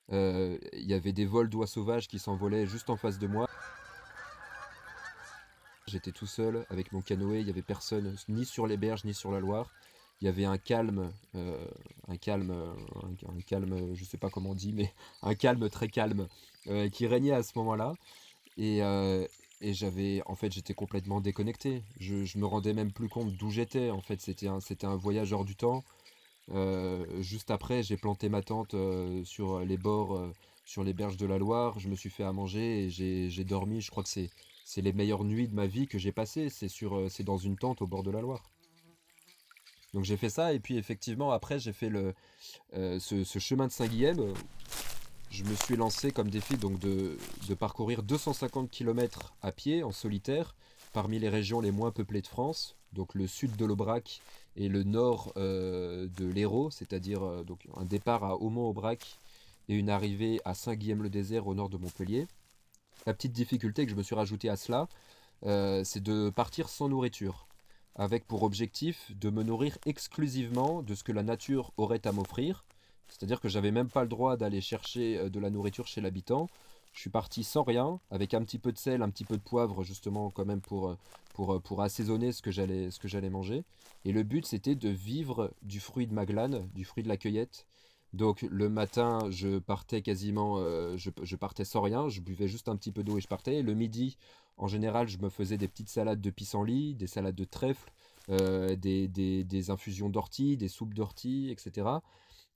Il 0.09 0.59
y 0.73 0.93
avait 0.93 1.11
des 1.11 1.25
vols 1.25 1.49
d'oies 1.49 1.65
sauvages 1.67 2.07
qui 2.07 2.19
s'envolaient 2.19 2.67
juste 2.67 2.91
en 2.91 2.97
face 2.97 3.17
de 3.17 3.27
moi. 3.27 3.47
J'étais 5.87 6.11
tout 6.11 6.27
seul 6.27 6.65
avec 6.69 6.91
mon 6.91 7.01
canoë, 7.01 7.39
il 7.39 7.45
n'y 7.45 7.49
avait 7.49 7.61
personne 7.61 8.15
ni 8.27 8.45
sur 8.45 8.67
les 8.67 8.77
berges 8.77 9.05
ni 9.05 9.13
sur 9.13 9.31
la 9.31 9.39
Loire. 9.39 9.71
Il 10.21 10.25
y 10.25 10.27
avait 10.27 10.45
un 10.45 10.57
calme, 10.57 11.11
euh, 11.35 11.67
un 12.07 12.17
calme, 12.17 12.51
un, 12.51 13.41
calme, 13.41 13.93
je 13.95 14.03
sais 14.03 14.17
pas 14.17 14.29
comment 14.29 14.51
on 14.51 14.55
dit, 14.55 14.73
mais 14.73 14.91
un 15.21 15.35
calme 15.35 15.69
très 15.69 15.87
calme 15.89 16.27
euh, 16.67 16.89
qui 16.89 17.05
régnait 17.07 17.33
à 17.33 17.43
ce 17.43 17.51
moment-là. 17.57 17.93
Et, 18.57 18.83
euh, 18.83 19.27
et 19.61 19.73
j'avais, 19.73 20.21
en 20.27 20.35
fait, 20.35 20.51
j'étais 20.53 20.73
complètement 20.73 21.21
déconnecté. 21.21 21.83
Je, 21.99 22.25
je 22.25 22.37
me 22.39 22.45
rendais 22.45 22.73
même 22.73 22.91
plus 22.91 23.09
compte 23.09 23.33
d'où 23.37 23.51
j'étais. 23.51 23.91
En 23.91 24.01
fait, 24.01 24.21
c'était 24.21 24.47
un, 24.47 24.59
c'était 24.59 24.87
un 24.87 24.95
voyage 24.95 25.33
hors 25.33 25.45
du 25.45 25.55
temps. 25.55 25.83
Juste 27.19 27.51
après, 27.51 27.83
j'ai 27.83 27.97
planté 27.97 28.29
ma 28.29 28.41
tente 28.41 28.75
sur 29.25 29.59
les 29.59 29.77
bords, 29.77 30.31
sur 30.65 30.83
les 30.83 30.93
berges 30.93 31.17
de 31.17 31.25
la 31.25 31.37
Loire. 31.37 31.79
Je 31.79 31.89
me 31.89 31.95
suis 31.95 32.09
fait 32.09 32.23
à 32.23 32.31
manger 32.33 32.85
et 32.85 32.89
j'ai, 32.89 33.29
j'ai 33.29 33.43
dormi. 33.43 33.81
Je 33.81 33.91
crois 33.91 34.03
que 34.03 34.09
c'est, 34.09 34.29
c'est 34.63 34.81
les 34.81 34.93
meilleures 34.93 35.23
nuits 35.25 35.47
de 35.47 35.55
ma 35.55 35.67
vie 35.67 35.87
que 35.87 35.97
j'ai 35.99 36.11
passées. 36.11 36.49
C'est 36.49 36.69
sur, 36.69 37.09
c'est 37.11 37.23
dans 37.23 37.37
une 37.37 37.57
tente 37.57 37.81
au 37.81 37.87
bord 37.87 38.03
de 38.03 38.11
la 38.11 38.21
Loire. 38.21 38.43
Donc 39.93 40.03
j'ai 40.03 40.17
fait 40.17 40.29
ça 40.29 40.53
et 40.53 40.59
puis 40.59 40.77
effectivement 40.77 41.31
après 41.31 41.59
j'ai 41.59 41.73
fait 41.73 41.89
le, 41.89 42.13
ce, 42.73 43.23
ce 43.23 43.39
chemin 43.39 43.67
de 43.67 43.71
Saint-Guilhem 43.71 44.33
je 45.29 45.43
me 45.43 45.55
suis 45.55 45.75
lancé 45.75 46.11
comme 46.11 46.29
défi 46.29 46.57
donc 46.57 46.79
de, 46.79 47.17
de, 47.47 47.53
parcourir 47.53 48.03
250 48.03 48.69
km 48.69 49.33
à 49.41 49.51
pied 49.51 49.83
en 49.83 49.91
solitaire 49.91 50.55
parmi 50.93 51.19
les 51.19 51.29
régions 51.29 51.61
les 51.61 51.71
moins 51.71 51.91
peuplées 51.91 52.21
de 52.21 52.27
France, 52.27 52.75
donc 52.93 53.13
le 53.13 53.27
sud 53.27 53.55
de 53.55 53.65
l'Aubrac 53.65 54.21
et 54.55 54.69
le 54.69 54.83
nord 54.83 55.33
euh, 55.37 56.07
de 56.17 56.25
l'Hérault, 56.25 56.71
c'est-à-dire 56.71 57.23
euh, 57.23 57.45
un 57.75 57.85
départ 57.85 58.23
à 58.23 58.37
Aumont-Aubrac 58.37 59.19
et 59.69 59.75
une 59.75 59.89
arrivée 59.89 60.39
à 60.45 60.53
Saint-Guilhem-le-Désert 60.53 61.45
au 61.47 61.53
nord 61.53 61.69
de 61.69 61.77
Montpellier. 61.77 62.27
La 63.05 63.13
petite 63.13 63.33
difficulté 63.33 63.85
que 63.85 63.91
je 63.91 63.95
me 63.95 64.03
suis 64.03 64.15
rajouté 64.15 64.49
à 64.49 64.55
cela, 64.55 64.87
euh, 65.45 65.83
c'est 65.83 66.01
de 66.01 66.29
partir 66.29 66.69
sans 66.69 66.89
nourriture, 66.89 67.46
avec 67.97 68.25
pour 68.25 68.43
objectif 68.43 69.11
de 69.19 69.29
me 69.29 69.43
nourrir 69.43 69.77
exclusivement 69.85 70.81
de 70.81 70.95
ce 70.95 71.03
que 71.03 71.11
la 71.11 71.23
nature 71.23 71.73
aurait 71.77 72.05
à 72.07 72.11
m'offrir, 72.11 72.63
c'est-à-dire 73.09 73.39
que 73.39 73.49
j'avais 73.49 73.71
même 73.71 73.89
pas 73.89 74.03
le 74.03 74.09
droit 74.09 74.37
d'aller 74.37 74.61
chercher 74.61 75.17
euh, 75.17 75.29
de 75.29 75.39
la 75.39 75.49
nourriture 75.49 75.87
chez 75.87 76.01
l'habitant. 76.01 76.47
Je 76.93 77.01
suis 77.01 77.09
parti 77.09 77.43
sans 77.43 77.63
rien, 77.63 77.99
avec 78.09 78.33
un 78.33 78.43
petit 78.43 78.57
peu 78.57 78.71
de 78.71 78.77
sel, 78.77 79.01
un 79.01 79.09
petit 79.09 79.25
peu 79.25 79.37
de 79.37 79.41
poivre, 79.41 79.83
justement, 79.83 80.31
quand 80.31 80.45
même 80.45 80.61
pour, 80.61 80.89
euh, 80.89 80.97
pour, 81.33 81.53
euh, 81.53 81.59
pour 81.59 81.81
assaisonner 81.81 82.31
ce 82.31 82.41
que 82.41 82.49
j'allais 82.49 82.89
ce 82.89 82.99
que 82.99 83.07
j'allais 83.07 83.29
manger. 83.29 83.63
Et 84.03 84.11
le 84.11 84.23
but, 84.23 84.45
c'était 84.45 84.75
de 84.75 84.89
vivre 84.89 85.53
du 85.61 85.79
fruit 85.79 86.07
de 86.07 86.13
ma 86.13 86.25
glane, 86.25 86.67
du 86.73 86.85
fruit 86.85 87.03
de 87.03 87.07
la 87.07 87.17
cueillette. 87.17 87.66
Donc 88.13 88.41
le 88.43 88.69
matin, 88.69 89.19
je 89.29 89.59
partais 89.59 90.01
quasiment, 90.01 90.57
je, 90.97 91.09
je, 91.21 91.35
partais 91.35 91.65
sans 91.65 91.81
rien, 91.81 92.07
je 92.09 92.21
buvais 92.21 92.47
juste 92.47 92.69
un 92.69 92.75
petit 92.75 92.91
peu 92.91 93.03
d'eau 93.03 93.17
et 93.17 93.21
je 93.21 93.27
partais. 93.27 93.61
Le 93.61 93.73
midi, 93.73 94.17
en 94.57 94.67
général, 94.67 95.07
je 95.07 95.19
me 95.19 95.29
faisais 95.29 95.57
des 95.57 95.67
petites 95.67 95.89
salades 95.89 96.21
de 96.21 96.29
pissenlit, 96.29 96.95
des 96.95 97.07
salades 97.07 97.35
de 97.35 97.43
trèfle, 97.43 97.91
euh, 98.29 98.75
des, 98.75 99.69
infusions 99.69 100.09
d'ortie, 100.09 100.57
des 100.57 100.67
soupes 100.67 100.93
d'ortie, 100.93 101.49
etc. 101.51 101.87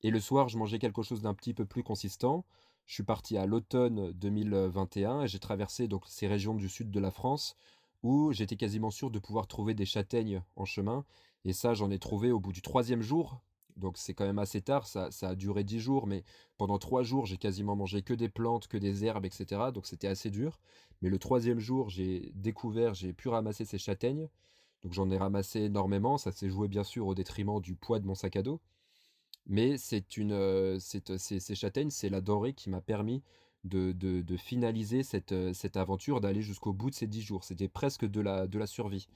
Et 0.04 0.10
le 0.10 0.20
soir, 0.20 0.50
je 0.50 0.58
mangeais 0.58 0.80
quelque 0.80 1.04
chose 1.04 1.22
d'un 1.22 1.34
petit 1.34 1.54
peu 1.54 1.66
plus 1.66 1.84
consistant. 1.84 2.44
Je 2.88 2.96
suis 2.96 3.04
parti 3.04 3.38
à 3.38 3.46
l'automne 3.46 4.12
2021 4.14 5.22
et 5.22 5.28
j'ai 5.28 5.40
traversé 5.40 5.88
donc 5.88 6.04
ces 6.08 6.28
régions 6.28 6.56
du 6.56 6.68
sud 6.68 6.92
de 6.92 7.00
la 7.00 7.12
France 7.12 7.56
où 8.04 8.34
j'étais 8.34 8.58
quasiment 8.58 8.90
sûr 8.90 9.12
de 9.12 9.20
pouvoir 9.20 9.48
trouver 9.48 9.74
des 9.74 9.86
châtaignes 9.86 10.42
en 10.56 10.66
chemin. 10.66 11.06
Et 11.46 11.54
ça, 11.54 11.74
j'en 11.74 11.92
ai 11.92 12.00
trouvé 12.00 12.32
au 12.32 12.40
bout 12.40 12.52
du 12.52 12.62
troisième 12.62 13.02
jour. 13.02 13.40
Donc 13.78 13.98
c'est 13.98 14.14
quand 14.14 14.26
même 14.26 14.40
assez 14.40 14.62
tard, 14.62 14.88
ça, 14.88 15.12
ça 15.12 15.30
a 15.30 15.36
duré 15.36 15.64
dix 15.64 15.80
jours, 15.80 16.08
mais 16.08 16.24
pendant 16.58 16.78
trois 16.78 17.04
jours, 17.04 17.26
j'ai 17.26 17.38
quasiment 17.38 17.76
mangé 17.76 18.02
que 18.02 18.14
des 18.14 18.30
plantes, 18.30 18.68
que 18.68 18.78
des 18.78 19.06
herbes, 19.06 19.26
etc. 19.26 19.72
Donc 19.74 19.88
c'était 19.88 20.08
assez 20.08 20.30
dur. 20.30 20.60
Mais 21.02 21.10
le 21.10 21.20
troisième 21.20 21.60
jour, 21.60 21.90
j'ai 21.90 22.32
découvert, 22.36 22.94
j'ai 22.94 23.14
pu 23.14 23.30
ramasser 23.30 23.66
ces 23.66 23.78
châtaignes. 23.78 24.30
Donc 24.84 24.94
j'en 24.94 25.10
ai 25.10 25.18
ramassé 25.18 25.62
énormément. 25.62 26.18
Ça 26.18 26.32
s'est 26.32 26.50
joué 26.50 26.68
bien 26.68 26.84
sûr 26.84 27.08
au 27.08 27.16
détriment 27.16 27.60
du 27.60 27.76
poids 27.76 28.00
de 28.00 28.06
mon 28.06 28.16
sac 28.16 28.36
à 28.36 28.42
dos. 28.44 28.62
Mais 29.48 29.78
c'est 29.78 30.18
une, 30.18 30.34
euh, 30.34 30.78
c'est, 30.80 31.18
ces 31.18 31.56
châtaignes, 31.56 31.90
c'est 31.90 32.10
la 32.10 32.22
denrée 32.22 32.54
qui 32.54 32.70
m'a 32.70 32.82
permis 32.82 33.24
de, 33.64 33.92
de, 33.92 34.38
finaliser 34.38 35.04
cette, 35.04 35.32
euh, 35.34 35.54
cette 35.54 35.78
aventure, 35.78 36.22
d'aller 36.22 36.42
jusqu'au 36.42 36.74
bout 36.74 36.90
de 36.90 36.96
ces 36.96 37.08
dix 37.08 37.22
jours. 37.22 37.44
C'était 37.44 37.68
presque 37.68 38.06
de 38.06 38.22
la, 38.22 38.48
de 38.48 38.60
la 38.60 38.68
survie. 38.68 39.08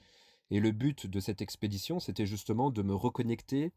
Et 0.50 0.60
le 0.60 0.70
but 0.70 1.06
de 1.06 1.20
cette 1.20 1.42
expédition, 1.42 1.98
c'était 2.00 2.26
justement 2.26 2.70
de 2.70 2.82
me 2.82 2.94
reconnecter 2.94 3.72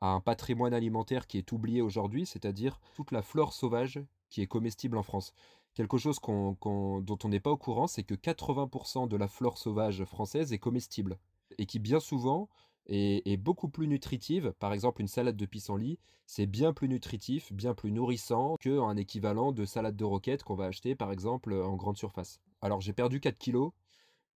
à 0.00 0.08
un 0.08 0.20
patrimoine 0.20 0.74
alimentaire 0.74 1.26
qui 1.26 1.38
est 1.38 1.52
oublié 1.52 1.82
aujourd'hui, 1.82 2.26
c'est-à-dire 2.26 2.80
toute 2.94 3.10
la 3.10 3.22
flore 3.22 3.52
sauvage 3.52 4.00
qui 4.30 4.42
est 4.42 4.46
comestible 4.46 4.96
en 4.96 5.02
France. 5.02 5.32
Quelque 5.74 5.98
chose 5.98 6.18
dont 6.20 6.58
on 6.62 7.28
n'est 7.28 7.40
pas 7.40 7.50
au 7.50 7.56
courant, 7.56 7.86
c'est 7.86 8.02
que 8.02 8.14
80% 8.14 9.08
de 9.08 9.16
la 9.16 9.28
flore 9.28 9.58
sauvage 9.58 10.04
française 10.04 10.52
est 10.52 10.58
comestible. 10.58 11.18
Et 11.56 11.66
qui 11.66 11.78
bien 11.78 12.00
souvent 12.00 12.48
est, 12.86 13.36
beaucoup 13.36 13.68
plus 13.68 13.86
nutritive. 13.86 14.52
Par 14.58 14.72
exemple, 14.72 15.00
une 15.00 15.08
salade 15.08 15.36
de 15.36 15.46
pissenlit, 15.46 15.98
c'est 16.26 16.46
bien 16.46 16.72
plus 16.72 16.88
nutritif, 16.88 17.52
bien 17.52 17.74
plus 17.74 17.92
nourrissant 17.92 18.56
qu'un 18.60 18.96
équivalent 18.96 19.52
de 19.52 19.64
salade 19.64 19.96
de 19.96 20.04
roquette 20.04 20.42
qu'on 20.42 20.54
va 20.54 20.66
acheter 20.66 20.94
par 20.94 21.12
exemple 21.12 21.54
en 21.54 21.76
grande 21.76 21.96
surface. 21.96 22.40
Alors 22.60 22.80
j'ai 22.80 22.92
perdu 22.92 23.20
4 23.20 23.38
kilos 23.38 23.72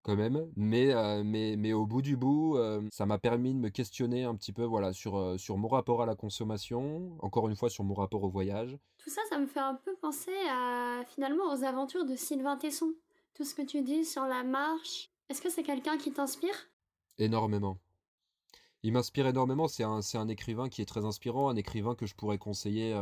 quand 0.03 0.17
même, 0.17 0.51
mais, 0.55 0.93
euh, 0.93 1.23
mais, 1.23 1.55
mais 1.57 1.71
au 1.71 1.85
bout 1.85 2.01
du 2.01 2.17
bout, 2.17 2.57
euh, 2.57 2.81
ça 2.91 3.05
m'a 3.05 3.17
permis 3.17 3.53
de 3.53 3.59
me 3.59 3.69
questionner 3.69 4.25
un 4.25 4.35
petit 4.35 4.51
peu 4.51 4.63
voilà, 4.63 4.91
sur, 4.91 5.17
euh, 5.17 5.37
sur 5.37 5.57
mon 5.57 5.69
rapport 5.69 6.01
à 6.01 6.05
la 6.05 6.15
consommation, 6.15 7.17
encore 7.21 7.47
une 7.47 7.55
fois 7.55 7.69
sur 7.69 7.85
mon 7.85 7.93
rapport 7.93 8.23
au 8.23 8.29
voyage. 8.29 8.77
Tout 8.97 9.09
ça, 9.09 9.21
ça 9.29 9.39
me 9.39 9.47
fait 9.47 9.61
un 9.61 9.75
peu 9.75 9.95
penser 9.95 10.35
à 10.49 11.03
finalement 11.07 11.51
aux 11.53 11.63
aventures 11.63 12.05
de 12.05 12.15
Sylvain 12.15 12.57
Tesson. 12.57 12.93
Tout 13.33 13.45
ce 13.45 13.55
que 13.55 13.61
tu 13.61 13.81
dis 13.81 14.03
sur 14.03 14.25
la 14.25 14.43
marche, 14.43 15.09
est-ce 15.29 15.41
que 15.41 15.49
c'est 15.49 15.63
quelqu'un 15.63 15.97
qui 15.97 16.11
t'inspire? 16.11 16.69
Énormément. 17.17 17.77
Il 18.83 18.91
m'inspire 18.91 19.27
énormément, 19.27 19.69
c'est 19.69 19.83
un, 19.83 20.01
un, 20.15 20.27
écrivain 20.27 20.67
qui 20.67 20.81
est 20.81 20.85
très 20.85 21.05
inspirant, 21.05 21.47
un 21.47 21.55
écrivain 21.55 21.95
que 21.95 22.05
je 22.05 22.15
pourrais 22.15 22.37
conseiller 22.37 22.93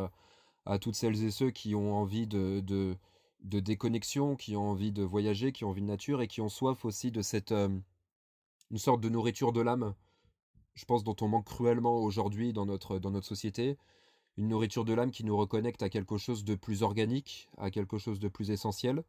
à 0.67 0.77
toutes 0.77 0.93
celles 0.93 1.23
et 1.23 1.31
ceux 1.31 1.49
qui 1.49 1.73
ont 1.73 1.95
envie 1.95 2.27
de, 2.27 2.59
de, 2.59 2.95
de, 3.43 3.59
déconnexion, 3.59 4.35
qui 4.35 4.55
ont 4.55 4.69
envie 4.69 4.91
de 4.91 5.03
voyager, 5.03 5.51
qui 5.51 5.65
ont 5.65 5.69
envie 5.69 5.81
de 5.81 5.87
nature 5.87 6.21
et 6.21 6.27
qui 6.27 6.41
ont 6.41 6.49
soif 6.49 6.85
aussi 6.85 7.11
de 7.11 7.21
cette 7.21 7.51
une 7.51 8.77
sorte 8.77 9.01
de 9.01 9.09
nourriture 9.09 9.51
de 9.51 9.59
l'âme, 9.59 9.93
je 10.75 10.85
pense 10.85 11.03
dont 11.03 11.15
on 11.19 11.27
manque 11.27 11.45
cruellement 11.45 11.97
aujourd'hui 11.97 12.53
dans 12.53 12.65
notre, 12.65 12.99
dans 12.99 13.11
notre 13.11 13.27
société, 13.27 13.77
une 14.37 14.47
nourriture 14.47 14.85
de 14.85 14.93
l'âme 14.93 15.11
qui 15.11 15.25
nous 15.25 15.35
reconnecte 15.35 15.83
à 15.83 15.89
quelque 15.89 16.17
chose 16.17 16.45
de 16.45 16.55
plus 16.55 16.81
organique, 16.81 17.49
à 17.57 17.69
quelque 17.69 17.97
chose 17.97 18.19
de 18.19 18.29
plus 18.29 18.49
essentiel. 18.49 19.03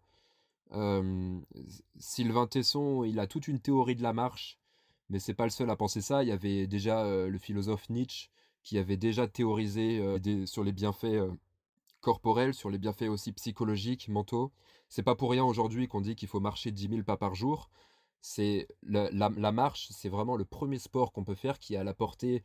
Sylvain 1.98 2.46
Tesson, 2.48 3.04
il 3.04 3.20
a 3.20 3.28
toute 3.28 3.46
une 3.46 3.60
théorie 3.60 3.94
de 3.94 4.02
la 4.02 4.12
marche 4.12 4.58
mais 5.12 5.18
c'est 5.18 5.34
pas 5.34 5.44
le 5.44 5.50
seul 5.50 5.68
à 5.68 5.76
penser 5.76 6.00
ça. 6.00 6.22
Il 6.22 6.30
y 6.30 6.32
avait 6.32 6.66
déjà 6.66 7.04
le 7.04 7.38
philosophe 7.38 7.88
Nietzsche 7.90 8.30
qui 8.62 8.78
avait 8.78 8.96
déjà 8.96 9.28
théorisé 9.28 10.02
sur 10.46 10.64
les 10.64 10.72
bienfaits 10.72 11.20
euh, 12.02 12.04
corporels, 12.04 12.54
sur 12.54 12.70
les 12.70 12.78
bienfaits 12.78 13.08
aussi 13.08 13.32
psychologiques, 13.32 14.08
mentaux. 14.08 14.52
C'est 14.88 15.02
pas 15.02 15.14
pour 15.14 15.30
rien 15.30 15.44
aujourd'hui 15.44 15.88
qu'on 15.88 16.00
dit 16.00 16.16
qu'il 16.16 16.28
faut 16.28 16.40
marcher 16.40 16.70
10 16.70 16.88
000 16.88 17.02
pas 17.02 17.16
par 17.16 17.34
jour. 17.34 17.70
C'est 18.20 18.68
la, 18.82 19.52
marche, 19.52 19.88
c'est 19.90 20.08
vraiment 20.08 20.36
le 20.36 20.44
premier 20.44 20.78
sport 20.78 21.12
qu'on 21.12 21.24
peut 21.24 21.34
faire 21.34 21.58
qui 21.58 21.74
est 21.74 21.78
à 21.78 21.84
la 21.84 21.94
portée 21.94 22.42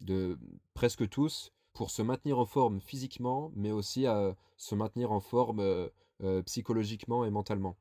de 0.00 0.38
presque 0.74 1.08
tous 1.08 1.52
pour 1.72 1.90
se 1.90 2.02
maintenir 2.02 2.38
en 2.38 2.46
forme 2.46 2.80
physiquement, 2.80 3.50
mais 3.56 3.72
aussi 3.72 4.06
à 4.06 4.36
se 4.56 4.74
maintenir 4.74 5.10
en 5.10 5.20
forme 5.20 5.90
psychologiquement 6.44 7.24
et 7.24 7.30
mentalement. 7.30 7.76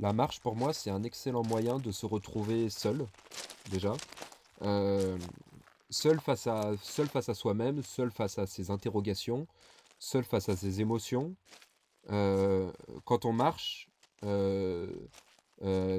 La 0.00 0.12
marche, 0.12 0.40
pour 0.40 0.54
moi, 0.54 0.72
c'est 0.72 0.90
un 0.90 1.02
excellent 1.02 1.42
moyen 1.42 1.78
de 1.78 1.90
se 1.90 2.06
retrouver 2.06 2.70
seul, 2.70 3.06
déjà. 3.70 3.94
Euh, 4.62 5.18
seul 5.90 6.20
face 6.20 6.46
à, 6.46 6.72
seul 6.82 7.06
face 7.08 7.28
à 7.28 7.34
soi-même, 7.34 7.82
seul 7.82 8.10
face 8.10 8.38
à 8.38 8.46
ses 8.46 8.70
interrogations, 8.70 9.46
seul 9.98 10.24
face 10.24 10.48
à 10.48 10.56
ses 10.56 10.80
émotions. 10.80 11.34
Euh, 12.10 12.72
quand 13.04 13.24
on 13.24 13.32
marche, 13.32 13.88
euh, 14.24 14.88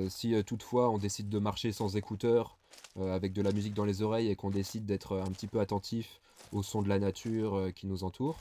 si 0.09 0.43
toutefois 0.45 0.89
on 0.89 0.97
décide 0.97 1.29
de 1.29 1.39
marcher 1.39 1.71
sans 1.71 1.95
écouteurs, 1.95 2.57
avec 2.99 3.33
de 3.33 3.41
la 3.41 3.51
musique 3.51 3.73
dans 3.73 3.85
les 3.85 4.01
oreilles 4.01 4.29
et 4.29 4.35
qu'on 4.35 4.49
décide 4.49 4.85
d'être 4.85 5.17
un 5.19 5.31
petit 5.31 5.47
peu 5.47 5.59
attentif 5.59 6.19
au 6.51 6.63
son 6.63 6.81
de 6.81 6.89
la 6.89 6.99
nature 6.99 7.69
qui 7.75 7.87
nous 7.87 8.03
entoure, 8.03 8.37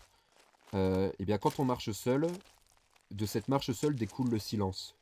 et 0.74 1.10
eh 1.18 1.24
bien 1.24 1.38
quand 1.38 1.60
on 1.60 1.64
marche 1.64 1.90
seul, 1.92 2.26
de 3.10 3.26
cette 3.26 3.48
marche 3.48 3.72
seule 3.72 3.94
découle 3.94 4.30
le 4.30 4.38
silence. 4.38 4.96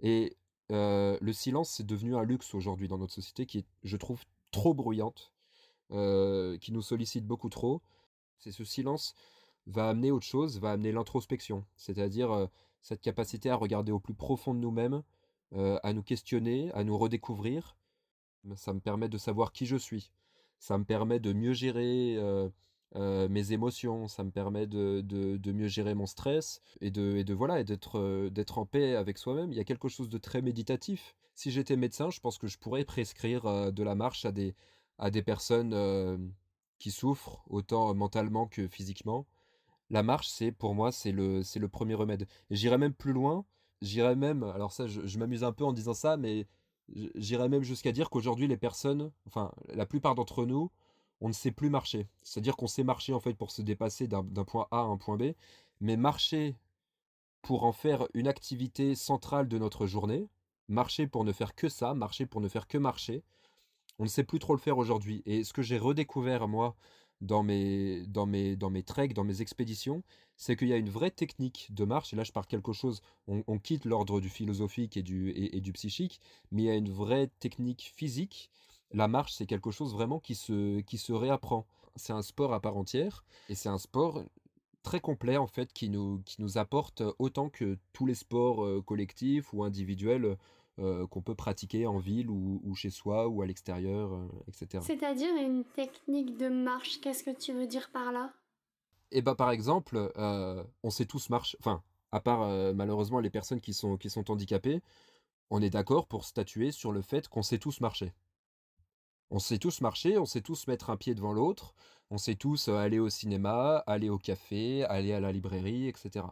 Et 0.00 0.36
le 0.70 1.32
silence, 1.32 1.70
c'est 1.70 1.86
devenu 1.86 2.16
un 2.16 2.24
luxe 2.24 2.54
aujourd'hui 2.54 2.88
dans 2.88 2.98
notre 2.98 3.12
société 3.12 3.46
qui 3.46 3.58
est, 3.58 3.66
je 3.82 3.96
trouve, 3.96 4.22
trop 4.50 4.74
bruyante, 4.74 5.33
qui 5.90 6.72
nous 6.72 6.82
sollicite 6.82 7.26
beaucoup 7.26 7.48
trop. 7.48 7.80
C'est 8.38 8.52
ce 8.52 8.64
silence 8.64 9.14
va 9.66 9.88
amener 9.88 10.10
autre 10.10 10.26
chose, 10.26 10.58
va 10.58 10.72
amener 10.72 10.92
l'introspection, 10.92 11.64
c'est-à-dire 11.76 12.48
cette 12.82 13.00
capacité 13.00 13.48
à 13.48 13.56
regarder 13.56 13.92
au 13.92 14.00
plus 14.00 14.14
profond 14.14 14.54
de 14.54 14.58
nous-mêmes, 14.58 15.02
à 15.54 15.92
nous 15.92 16.02
questionner, 16.02 16.72
à 16.72 16.84
nous 16.84 16.98
redécouvrir. 16.98 17.76
Ça 18.56 18.74
me 18.74 18.80
permet 18.80 19.08
de 19.08 19.18
savoir 19.18 19.52
qui 19.52 19.66
je 19.66 19.76
suis. 19.76 20.10
Ça 20.58 20.76
me 20.76 20.84
permet 20.84 21.20
de 21.20 21.32
mieux 21.32 21.52
gérer 21.54 22.18
euh, 22.96 23.28
mes 23.28 23.52
émotions, 23.52 24.06
ça 24.06 24.22
me 24.22 24.30
permet 24.30 24.66
de, 24.68 25.00
de, 25.00 25.52
mieux 25.52 25.66
gérer 25.66 25.94
mon 25.94 26.06
stress 26.06 26.60
et 26.80 26.92
de, 26.92 27.16
et 27.16 27.24
de 27.24 27.34
voilà 27.34 27.58
et 27.58 27.64
d'être 27.64 27.98
euh, 27.98 28.30
d'être 28.30 28.58
en 28.58 28.66
paix 28.66 28.94
avec 28.94 29.18
soi-même. 29.18 29.50
Il 29.50 29.56
y 29.56 29.60
a 29.60 29.64
quelque 29.64 29.88
chose 29.88 30.08
de 30.08 30.18
très 30.18 30.42
méditatif. 30.42 31.16
Si 31.34 31.50
j'étais 31.50 31.74
médecin, 31.76 32.10
je 32.10 32.20
pense 32.20 32.38
que 32.38 32.46
je 32.46 32.56
pourrais 32.56 32.84
prescrire 32.84 33.46
euh, 33.46 33.70
de 33.72 33.82
la 33.82 33.96
marche 33.96 34.24
à 34.24 34.30
des 34.32 34.54
à 34.98 35.10
des 35.10 35.22
personnes 35.22 36.32
qui 36.78 36.90
souffrent 36.90 37.42
autant 37.48 37.94
mentalement 37.94 38.46
que 38.46 38.68
physiquement. 38.68 39.26
La 39.90 40.02
marche, 40.02 40.28
c'est 40.28 40.52
pour 40.52 40.74
moi 40.74 40.92
c'est 40.92 41.12
le 41.12 41.42
c'est 41.42 41.58
le 41.60 41.68
premier 41.68 41.94
remède. 41.94 42.26
J'irais 42.50 42.78
même 42.78 42.94
plus 42.94 43.12
loin. 43.12 43.44
J'irais 43.84 44.16
même, 44.16 44.44
alors 44.44 44.72
ça, 44.72 44.86
je, 44.86 45.18
m'amuse 45.18 45.44
un 45.44 45.52
peu 45.52 45.62
en 45.64 45.72
disant 45.74 45.92
ça, 45.92 46.16
mais 46.16 46.46
j'irais 47.16 47.50
même 47.50 47.62
jusqu'à 47.62 47.92
dire 47.92 48.08
qu'aujourd'hui, 48.08 48.46
les 48.48 48.56
personnes, 48.56 49.12
enfin, 49.26 49.52
la 49.74 49.84
plupart 49.84 50.14
d'entre 50.14 50.46
nous, 50.46 50.70
on 51.20 51.28
ne 51.28 51.34
sait 51.34 51.50
plus 51.50 51.68
marcher. 51.68 52.08
C'est-à-dire 52.22 52.56
qu'on 52.56 52.66
sait 52.66 52.84
marcher 52.84 53.12
en 53.12 53.20
fait 53.20 53.34
pour 53.34 53.50
se 53.50 53.60
dépasser 53.62 54.08
d'un 54.08 54.24
point 54.44 54.68
A 54.70 54.78
à 54.78 54.82
un 54.84 54.96
point 54.96 55.18
B, 55.18 55.32
mais 55.80 55.96
marcher 55.98 56.56
pour 57.42 57.64
en 57.64 57.72
faire 57.72 58.08
une 58.14 58.26
activité 58.26 58.94
centrale 58.94 59.48
de 59.48 59.58
notre 59.58 59.86
journée, 59.86 60.28
marcher 60.68 61.06
pour 61.06 61.24
ne 61.24 61.32
faire 61.32 61.54
que 61.54 61.68
ça, 61.68 61.92
marcher 61.94 62.24
pour 62.24 62.40
ne 62.40 62.48
faire 62.48 62.66
que 62.66 62.78
marcher, 62.78 63.22
on 63.98 64.04
ne 64.04 64.08
sait 64.08 64.24
plus 64.24 64.38
trop 64.38 64.54
le 64.54 64.58
faire 64.58 64.78
aujourd'hui. 64.78 65.22
Et 65.26 65.44
ce 65.44 65.52
que 65.52 65.62
j'ai 65.62 65.78
redécouvert, 65.78 66.48
moi, 66.48 66.76
dans 67.20 67.42
mes, 67.42 68.04
dans 68.06 68.26
mes, 68.26 68.56
dans 68.56 68.70
mes 68.70 68.82
treks, 68.82 69.14
dans 69.14 69.24
mes 69.24 69.40
expéditions, 69.40 70.02
c'est 70.36 70.56
qu'il 70.56 70.68
y 70.68 70.72
a 70.72 70.76
une 70.76 70.90
vraie 70.90 71.10
technique 71.10 71.68
de 71.70 71.84
marche, 71.84 72.12
et 72.12 72.16
là 72.16 72.24
je 72.24 72.32
parle 72.32 72.46
quelque 72.46 72.72
chose, 72.72 73.02
on, 73.26 73.58
quitte 73.58 73.84
l'ordre 73.84 74.20
du 74.20 74.28
philosophique 74.28 74.96
et 74.96 75.02
du, 75.02 75.30
et, 75.30 75.60
du 75.60 75.72
psychique, 75.72 76.20
mais 76.50 76.62
il 76.62 76.66
y 76.66 76.70
a 76.70 76.74
une 76.74 76.90
vraie 76.90 77.28
technique 77.38 77.92
physique. 77.94 78.50
La 78.92 79.08
marche, 79.08 79.32
c'est 79.32 79.46
quelque 79.46 79.70
chose 79.70 79.92
vraiment 79.92 80.20
qui 80.20 80.34
se, 80.34 80.80
qui 80.80 80.98
se 80.98 81.12
réapprend. 81.12 81.66
C'est 81.96 82.12
un 82.12 82.22
sport 82.22 82.52
à 82.52 82.60
part 82.60 82.76
entière, 82.76 83.24
et 83.48 83.54
c'est 83.54 83.68
un 83.68 83.78
sport 83.78 84.24
très 84.82 85.00
complet 85.00 85.36
en 85.36 85.46
fait, 85.46 85.72
qui 85.72 85.88
nous, 85.88 86.20
qui 86.26 86.42
nous 86.42 86.58
apporte 86.58 87.02
autant 87.18 87.48
que 87.48 87.78
tous 87.92 88.06
les 88.06 88.14
sports 88.14 88.64
euh, 88.64 88.82
collectifs 88.82 89.52
ou 89.52 89.64
individuels 89.64 90.36
euh, 90.80 91.06
qu'on 91.06 91.22
peut 91.22 91.36
pratiquer 91.36 91.86
en 91.86 91.98
ville 91.98 92.28
ou, 92.28 92.74
chez 92.74 92.90
soi 92.90 93.28
ou 93.28 93.42
à 93.42 93.46
l'extérieur, 93.46 94.12
euh, 94.12 94.26
etc. 94.48 94.82
C'est-à-dire 94.84 95.32
une 95.36 95.64
technique 95.64 96.36
de 96.36 96.48
marche, 96.48 97.00
qu'est-ce 97.00 97.22
que 97.22 97.30
tu 97.30 97.52
veux 97.52 97.68
dire 97.68 97.90
par 97.92 98.10
là? 98.10 98.32
Eh 99.12 99.22
bah 99.22 99.36
par 99.36 99.52
exemple, 99.52 100.10
euh, 100.16 100.64
on 100.82 100.90
sait 100.90 101.04
tous 101.04 101.30
marcher, 101.30 101.56
enfin, 101.60 101.80
à 102.10 102.18
part 102.18 102.48
malheureusement 102.74 103.20
les 103.20 103.30
personnes 103.30 103.60
qui 103.60 103.72
sont, 103.72 103.96
qui 103.96 104.10
sont 104.10 104.28
handicapées, 104.32 104.82
on 105.48 105.62
est 105.62 105.70
d'accord 105.70 106.08
pour 106.08 106.24
statuer 106.24 106.72
sur 106.72 106.90
le 106.90 107.02
fait 107.02 107.28
qu'on 107.28 107.42
sait 107.42 107.58
tous 107.58 107.80
marcher. 107.80 108.12
On 109.30 109.38
sait 109.38 109.58
tous 109.58 109.80
marcher, 109.80 110.18
on 110.18 110.26
sait 110.26 110.40
tous 110.40 110.66
mettre 110.66 110.90
un 110.90 110.96
pied 110.96 111.14
devant 111.14 111.32
l'autre, 111.32 111.76
on 112.10 112.18
sait 112.18 112.34
tous 112.34 112.68
aller 112.68 112.98
au 112.98 113.10
cinéma, 113.10 113.76
aller 113.86 114.08
au 114.08 114.18
café, 114.18 114.82
aller 114.82 115.12
à 115.12 115.20
la 115.20 115.30
librairie, 115.30 115.86
etc. 115.86 116.26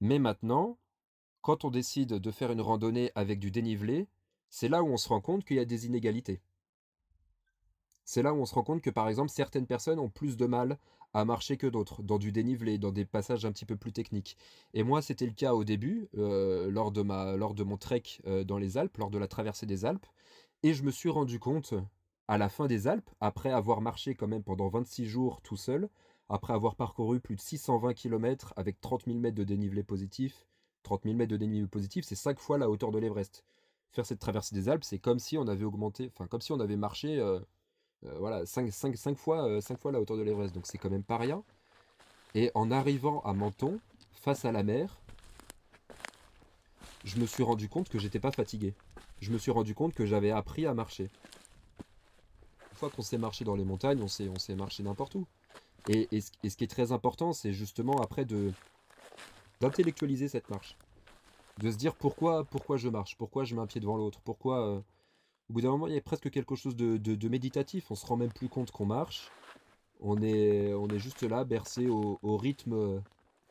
Mais 0.00 0.20
maintenant, 0.20 0.78
quand 1.44 1.66
on 1.66 1.70
décide 1.70 2.14
de 2.14 2.30
faire 2.30 2.50
une 2.52 2.62
randonnée 2.62 3.12
avec 3.14 3.38
du 3.38 3.50
dénivelé, 3.50 4.08
c'est 4.48 4.70
là 4.70 4.82
où 4.82 4.86
on 4.86 4.96
se 4.96 5.10
rend 5.10 5.20
compte 5.20 5.44
qu'il 5.44 5.58
y 5.58 5.60
a 5.60 5.66
des 5.66 5.84
inégalités. 5.84 6.40
C'est 8.06 8.22
là 8.22 8.32
où 8.32 8.38
on 8.38 8.46
se 8.46 8.54
rend 8.54 8.62
compte 8.62 8.80
que 8.80 8.88
par 8.88 9.10
exemple 9.10 9.28
certaines 9.28 9.66
personnes 9.66 9.98
ont 9.98 10.08
plus 10.08 10.38
de 10.38 10.46
mal 10.46 10.78
à 11.12 11.26
marcher 11.26 11.58
que 11.58 11.66
d'autres, 11.66 12.02
dans 12.02 12.16
du 12.16 12.32
dénivelé, 12.32 12.78
dans 12.78 12.92
des 12.92 13.04
passages 13.04 13.44
un 13.44 13.52
petit 13.52 13.66
peu 13.66 13.76
plus 13.76 13.92
techniques. 13.92 14.38
Et 14.72 14.84
moi 14.84 15.02
c'était 15.02 15.26
le 15.26 15.32
cas 15.32 15.52
au 15.52 15.64
début, 15.64 16.08
euh, 16.16 16.70
lors, 16.70 16.92
de 16.92 17.02
ma, 17.02 17.36
lors 17.36 17.52
de 17.52 17.62
mon 17.62 17.76
trek 17.76 18.04
euh, 18.26 18.42
dans 18.42 18.56
les 18.56 18.78
Alpes, 18.78 18.96
lors 18.96 19.10
de 19.10 19.18
la 19.18 19.28
traversée 19.28 19.66
des 19.66 19.84
Alpes, 19.84 20.06
et 20.62 20.72
je 20.72 20.82
me 20.82 20.90
suis 20.90 21.10
rendu 21.10 21.38
compte 21.38 21.74
à 22.26 22.38
la 22.38 22.48
fin 22.48 22.68
des 22.68 22.88
Alpes, 22.88 23.10
après 23.20 23.50
avoir 23.50 23.82
marché 23.82 24.14
quand 24.14 24.28
même 24.28 24.42
pendant 24.42 24.70
26 24.70 25.04
jours 25.04 25.42
tout 25.42 25.58
seul, 25.58 25.90
après 26.30 26.54
avoir 26.54 26.74
parcouru 26.74 27.20
plus 27.20 27.36
de 27.36 27.42
620 27.42 27.92
km 27.92 28.54
avec 28.56 28.80
30 28.80 29.04
000 29.04 29.18
mètres 29.18 29.36
de 29.36 29.44
dénivelé 29.44 29.82
positif, 29.82 30.46
30 30.84 31.02
000 31.02 31.16
mètres 31.16 31.32
de 31.32 31.36
dénivelé 31.36 31.66
positif, 31.66 32.04
c'est 32.04 32.14
5 32.14 32.38
fois 32.38 32.58
la 32.58 32.70
hauteur 32.70 32.92
de 32.92 32.98
l'Everest. 32.98 33.44
Faire 33.90 34.06
cette 34.06 34.20
traversée 34.20 34.54
des 34.54 34.68
Alpes, 34.68 34.84
c'est 34.84 34.98
comme 34.98 35.18
si 35.18 35.36
on 35.36 35.48
avait 35.48 35.64
augmenté, 35.64 36.10
enfin 36.14 36.28
comme 36.28 36.40
si 36.40 36.52
on 36.52 36.60
avait 36.60 36.76
marché 36.76 37.18
euh, 37.18 37.40
euh, 38.06 38.16
voilà, 38.18 38.46
5, 38.46 38.70
fois, 39.16 39.60
5 39.60 39.74
euh, 39.74 39.76
fois 39.76 39.92
la 39.92 40.00
hauteur 40.00 40.16
de 40.16 40.22
l'Everest. 40.22 40.54
Donc 40.54 40.66
c'est 40.66 40.78
quand 40.78 40.90
même 40.90 41.02
pas 41.02 41.18
rien. 41.18 41.42
Et 42.34 42.50
en 42.54 42.70
arrivant 42.70 43.20
à 43.22 43.32
Menton, 43.32 43.80
face 44.12 44.44
à 44.44 44.52
la 44.52 44.62
mer, 44.62 44.96
je 47.04 47.18
me 47.18 47.26
suis 47.26 47.42
rendu 47.42 47.68
compte 47.68 47.88
que 47.88 47.98
j'étais 47.98 48.20
pas 48.20 48.32
fatigué. 48.32 48.74
Je 49.20 49.30
me 49.30 49.38
suis 49.38 49.50
rendu 49.50 49.74
compte 49.74 49.94
que 49.94 50.06
j'avais 50.06 50.30
appris 50.30 50.66
à 50.66 50.74
marcher. 50.74 51.10
Une 52.70 52.76
fois 52.76 52.90
qu'on 52.90 53.02
sait 53.02 53.18
marcher 53.18 53.44
dans 53.44 53.54
les 53.54 53.64
montagnes, 53.64 54.02
on 54.02 54.08
sait 54.08 54.54
marcher 54.54 54.82
n'importe 54.82 55.14
où. 55.14 55.26
et, 55.88 56.20
ce 56.20 56.56
qui 56.56 56.64
est 56.64 56.70
très 56.70 56.92
important, 56.92 57.32
c'est 57.32 57.52
justement 57.52 58.00
après 58.00 58.24
de, 58.24 58.52
d'intellectualiser 59.60 60.28
cette 60.28 60.48
marche. 60.50 60.76
De 61.58 61.70
se 61.70 61.76
dire 61.76 61.94
pourquoi, 61.94 62.44
pourquoi 62.44 62.76
je 62.76 62.88
marche, 62.88 63.16
pourquoi 63.16 63.44
je 63.44 63.54
mets 63.54 63.62
un 63.62 63.66
pied 63.66 63.80
devant 63.80 63.96
l'autre, 63.96 64.20
pourquoi... 64.24 64.68
Euh, 64.68 64.80
au 65.50 65.52
bout 65.52 65.60
d'un 65.60 65.70
moment, 65.70 65.86
il 65.86 65.94
y 65.94 65.98
a 65.98 66.00
presque 66.00 66.30
quelque 66.30 66.54
chose 66.54 66.74
de, 66.74 67.28
méditatif, 67.28 67.90
on 67.90 67.94
se 67.94 68.06
rend 68.06 68.16
même 68.16 68.32
plus 68.32 68.48
compte 68.48 68.70
qu'on 68.70 68.86
marche, 68.86 69.30
on 70.00 70.22
est, 70.22 70.72
on 70.72 70.88
est 70.88 70.98
juste 70.98 71.22
là, 71.22 71.44
bercé 71.44 71.86
au, 71.86 72.18
rythme, 72.38 73.02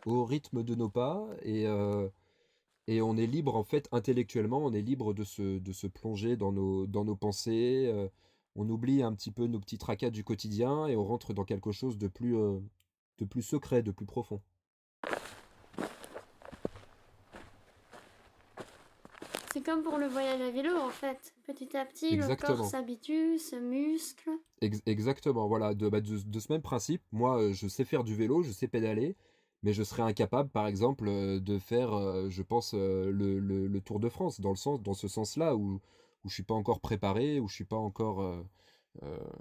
au 0.08 0.26
rythme 0.26 0.64
de 0.64 0.74
nos 0.74 0.90
pas, 0.90 1.24
et, 1.44 1.68
euh, 1.68 2.10
et 2.88 3.04
on 3.04 3.16
est 3.16 3.28
libre, 3.28 3.56
en 3.56 3.64
fait, 3.64 3.90
intellectuellement, 3.92 4.58
on 4.58 4.74
est 4.74 4.82
libre 4.82 5.14
de 5.14 5.24
se, 5.24 5.60
de 5.60 5.72
se 5.72 5.86
plonger 5.86 6.36
dans 6.36 6.52
nos, 6.52 6.88
dans 6.88 7.06
nos 7.06 7.16
pensées, 7.16 7.92
euh, 7.94 8.08
on 8.56 8.68
oublie 8.70 9.04
un 9.04 9.14
petit 9.14 9.32
peu 9.32 9.46
nos 9.46 9.60
petits 9.60 9.78
tracas 9.78 10.10
du 10.10 10.24
quotidien, 10.24 10.88
et 10.88 10.96
on 10.96 11.06
rentre 11.06 11.34
dans 11.34 11.46
quelque 11.46 11.72
chose 11.72 12.00
de 12.00 12.08
plus, 12.08 12.36
de 13.20 13.26
plus 13.26 13.44
secret, 13.44 13.84
de 13.84 13.92
plus 13.92 14.08
profond. 14.08 14.42
Comme 19.64 19.84
pour 19.84 19.98
le 19.98 20.08
voyage 20.08 20.42
à 20.42 20.52
vélo 20.52 20.76
en 20.78 20.90
fait. 20.90 21.34
Petit 21.46 21.76
à 21.76 21.86
petit, 21.86 22.16
le 22.16 22.36
corps 22.36 22.66
s'habitue, 22.66 23.40
se 23.40 23.56
muscle. 23.56 24.30
exactement, 24.62 25.48
voilà, 25.48 25.74
de, 25.74 25.90
bah, 25.90 26.02
de, 26.02 26.40
ce 26.40 26.52
même 26.52 26.62
principe. 26.62 27.02
Moi, 27.12 27.42
euh, 27.42 27.54
je 27.54 27.68
sais 27.68 27.84
faire 27.84 28.04
du 28.04 28.16
vélo, 28.16 28.44
je 28.44 28.52
sais 28.52 28.68
pédaler, 28.68 29.16
mais 29.64 29.74
je 29.74 29.84
serais 29.84 30.04
incapable, 30.04 30.50
par 30.50 30.68
exemple, 30.68 31.08
euh, 31.08 31.40
de 31.40 31.58
faire, 31.58 31.94
euh, 31.94 32.30
je 32.30 32.42
pense, 32.42 32.74
le, 32.74 33.80
Tour 33.80 34.00
de 34.00 34.10
France, 34.10 34.40
dans, 34.40 34.52
le 34.52 34.56
sens, 34.56 34.82
dans 34.82 34.94
ce 34.94 35.08
sens-là, 35.08 35.56
où, 35.56 35.82
où 36.24 36.30
je 36.30 36.34
suis 36.34 36.44
pas 36.44 36.54
encore 36.54 36.80
préparé, 36.80 37.40
où 37.40 37.48
je 37.48 37.56
suis 37.56 37.66
pas 37.66 37.78
encore... 37.78 38.46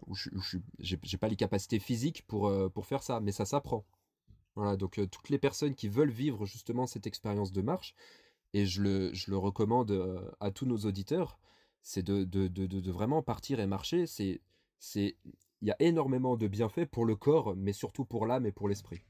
où 0.07 0.15
je 0.15 0.59
j'ai 0.79 1.19
pas 1.19 1.29
les 1.29 1.37
capacités 1.37 1.79
physiques 1.79 2.25
pour, 2.27 2.53
pour 2.73 2.87
faire 2.87 3.03
ça, 3.03 3.21
mais 3.21 3.33
ça 3.33 3.45
s'apprend. 3.45 3.85
Voilà, 4.55 4.77
donc 4.77 5.01
toutes 5.11 5.31
les 5.31 5.39
personnes 5.39 5.75
qui 5.75 5.89
veulent 5.89 6.11
vivre 6.11 6.45
justement 6.45 6.87
cette 6.87 7.07
expérience 7.07 7.53
de 7.53 7.63
marche, 7.63 7.95
et 8.55 8.67
je 8.67 8.83
le, 8.83 9.15
je 9.15 9.31
le 9.31 9.37
recommande 9.37 9.93
à 10.41 10.51
tous 10.51 10.67
nos 10.67 10.79
auditeurs, 10.79 11.39
c'est 11.83 12.03
de, 12.03 12.25
de, 12.25 12.49
de, 12.49 12.67
de, 12.67 12.91
vraiment 12.91 13.23
partir 13.23 13.61
et 13.61 13.67
marcher. 13.67 14.07
C'est, 14.07 14.41
c'est, 14.79 15.17
il 15.61 15.69
y 15.69 15.71
a 15.71 15.77
énormément 15.81 16.37
de 16.37 16.47
bienfaits 16.47 16.87
pour 16.87 17.05
le 17.05 17.17
corps, 17.17 17.55
mais 17.57 17.73
surtout 17.73 18.05
pour 18.05 18.27
l'âme 18.27 18.47
et 18.47 18.53
pour 18.53 18.69
l'esprit. 18.69 19.03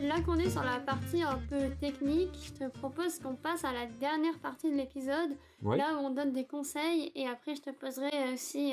Là 0.00 0.20
qu'on 0.22 0.36
est 0.36 0.50
sur 0.50 0.62
la 0.62 0.78
partie 0.78 1.22
un 1.22 1.38
peu 1.50 1.70
technique, 1.80 2.30
je 2.42 2.52
te 2.52 2.68
propose 2.78 3.18
qu'on 3.18 3.34
passe 3.34 3.64
à 3.64 3.72
la 3.72 3.86
dernière 3.86 4.38
partie 4.38 4.70
de 4.70 4.76
l'épisode, 4.76 5.36
là 5.62 5.96
où 5.96 6.06
on 6.06 6.10
donne 6.10 6.32
des 6.32 6.46
conseils, 6.46 7.12
et 7.14 7.26
après 7.26 7.56
je 7.56 7.62
te 7.62 7.70
poserai 7.70 8.32
aussi 8.32 8.72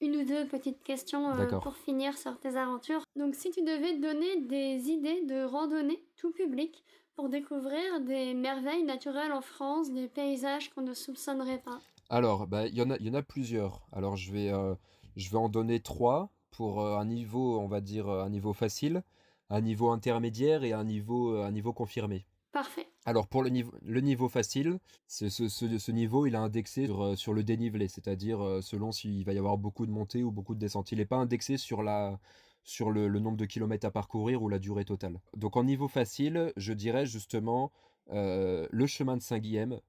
une 0.00 0.16
ou 0.16 0.24
deux 0.24 0.46
petites 0.46 0.82
questions 0.82 1.30
pour 1.62 1.76
finir 1.76 2.18
sur 2.18 2.38
tes 2.38 2.56
aventures. 2.56 3.02
Donc 3.16 3.34
si 3.34 3.50
tu 3.50 3.62
devais 3.62 3.98
donner 3.98 4.40
des 4.42 4.90
idées 4.90 5.22
de 5.22 5.44
randonnée 5.44 6.04
tout 6.16 6.32
public 6.32 6.84
pour 7.14 7.28
découvrir 7.28 8.00
des 8.00 8.34
merveilles 8.34 8.84
naturelles 8.84 9.32
en 9.32 9.40
France, 9.40 9.92
des 9.92 10.08
paysages 10.08 10.70
qu'on 10.70 10.82
ne 10.82 10.94
soupçonnerait 10.94 11.58
pas 11.58 11.78
Alors, 12.10 12.46
bah, 12.46 12.66
il 12.66 12.74
y, 12.74 12.82
en 12.82 12.90
a, 12.90 12.98
y 12.98 13.08
en 13.08 13.14
a 13.14 13.22
plusieurs. 13.22 13.86
Alors, 13.92 14.16
je 14.16 14.32
vais, 14.32 14.50
euh, 14.50 14.74
je 15.16 15.30
vais 15.30 15.36
en 15.36 15.48
donner 15.48 15.80
trois 15.80 16.30
pour 16.50 16.80
euh, 16.80 16.98
un 16.98 17.04
niveau, 17.04 17.58
on 17.60 17.68
va 17.68 17.80
dire, 17.80 18.08
un 18.08 18.30
niveau 18.30 18.52
facile, 18.52 19.02
un 19.50 19.60
niveau 19.60 19.90
intermédiaire 19.90 20.64
et 20.64 20.72
un 20.72 20.84
niveau, 20.84 21.36
un 21.36 21.52
niveau 21.52 21.72
confirmé. 21.72 22.26
Parfait. 22.52 22.86
Alors 23.04 23.26
pour 23.26 23.42
le 23.42 23.50
niveau, 23.50 23.72
le 23.82 24.00
niveau 24.00 24.28
facile, 24.28 24.78
ce, 25.08 25.28
ce, 25.28 25.48
ce, 25.48 25.90
niveau 25.90 26.24
il 26.24 26.34
est 26.34 26.38
indexé 26.38 26.86
sur, 26.86 27.02
euh, 27.02 27.16
sur 27.16 27.34
le 27.34 27.42
dénivelé, 27.42 27.88
c'est-à-dire 27.88 28.38
selon 28.62 28.92
s'il 28.92 29.24
va 29.24 29.32
y 29.32 29.38
avoir 29.38 29.58
beaucoup 29.58 29.86
de 29.86 29.90
montées 29.90 30.22
ou 30.22 30.30
beaucoup 30.30 30.54
de 30.54 30.60
descentes. 30.60 30.92
Il 30.92 30.98
n'est 30.98 31.04
pas 31.04 31.16
indexé 31.16 31.58
sur 31.58 31.82
la, 31.82 32.18
sur 32.64 32.90
le, 32.90 33.08
nombre 33.20 33.36
de 33.36 33.44
kilomètres 33.44 33.86
à 33.86 33.90
parcourir 33.90 34.42
ou 34.42 34.48
la 34.48 34.58
durée 34.58 34.84
totale. 34.84 35.20
Donc 35.36 35.56
en 35.56 35.64
niveau 35.64 35.86
facile, 35.86 36.52
je 36.56 36.72
dirais 36.72 37.06
justement 37.06 37.70
euh, 38.10 38.66
le 38.70 38.86
chemin 38.86 39.16
de 39.16 39.22
Saint-Guilhem, 39.22 39.80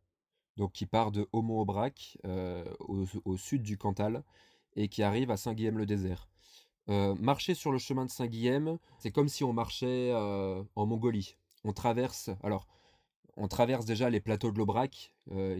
donc 0.57 0.73
qui 0.73 0.85
part 0.85 1.11
de 1.11 1.27
Haumont-Aubrac 1.31 2.17
euh, 2.25 2.63
au, 2.79 3.37
sud 3.37 3.63
du 3.63 3.77
Cantal 3.77 4.23
et 4.75 4.89
qui 4.89 5.03
arrive 5.03 5.31
à 5.31 5.37
Saint-Guilhem-le-Désert. 5.37 6.27
Euh, 6.89 7.15
marcher 7.15 7.55
sur 7.55 7.71
le 7.71 7.77
chemin 7.77 8.05
de 8.05 8.11
Saint-Guilhem, 8.11 8.77
c'est 8.99 9.11
comme 9.11 9.29
si 9.29 9.43
on 9.43 9.53
marchait 9.53 10.13
en 10.13 10.85
Mongolie. 10.85 11.37
On 11.63 11.73
traverse, 11.73 12.29
alors, 12.43 12.67
on 13.37 13.47
traverse 13.47 13.85
déjà 13.85 14.09
les 14.09 14.19
plateaux 14.19 14.51
de 14.51 14.57
l'Aubrac, 14.57 15.13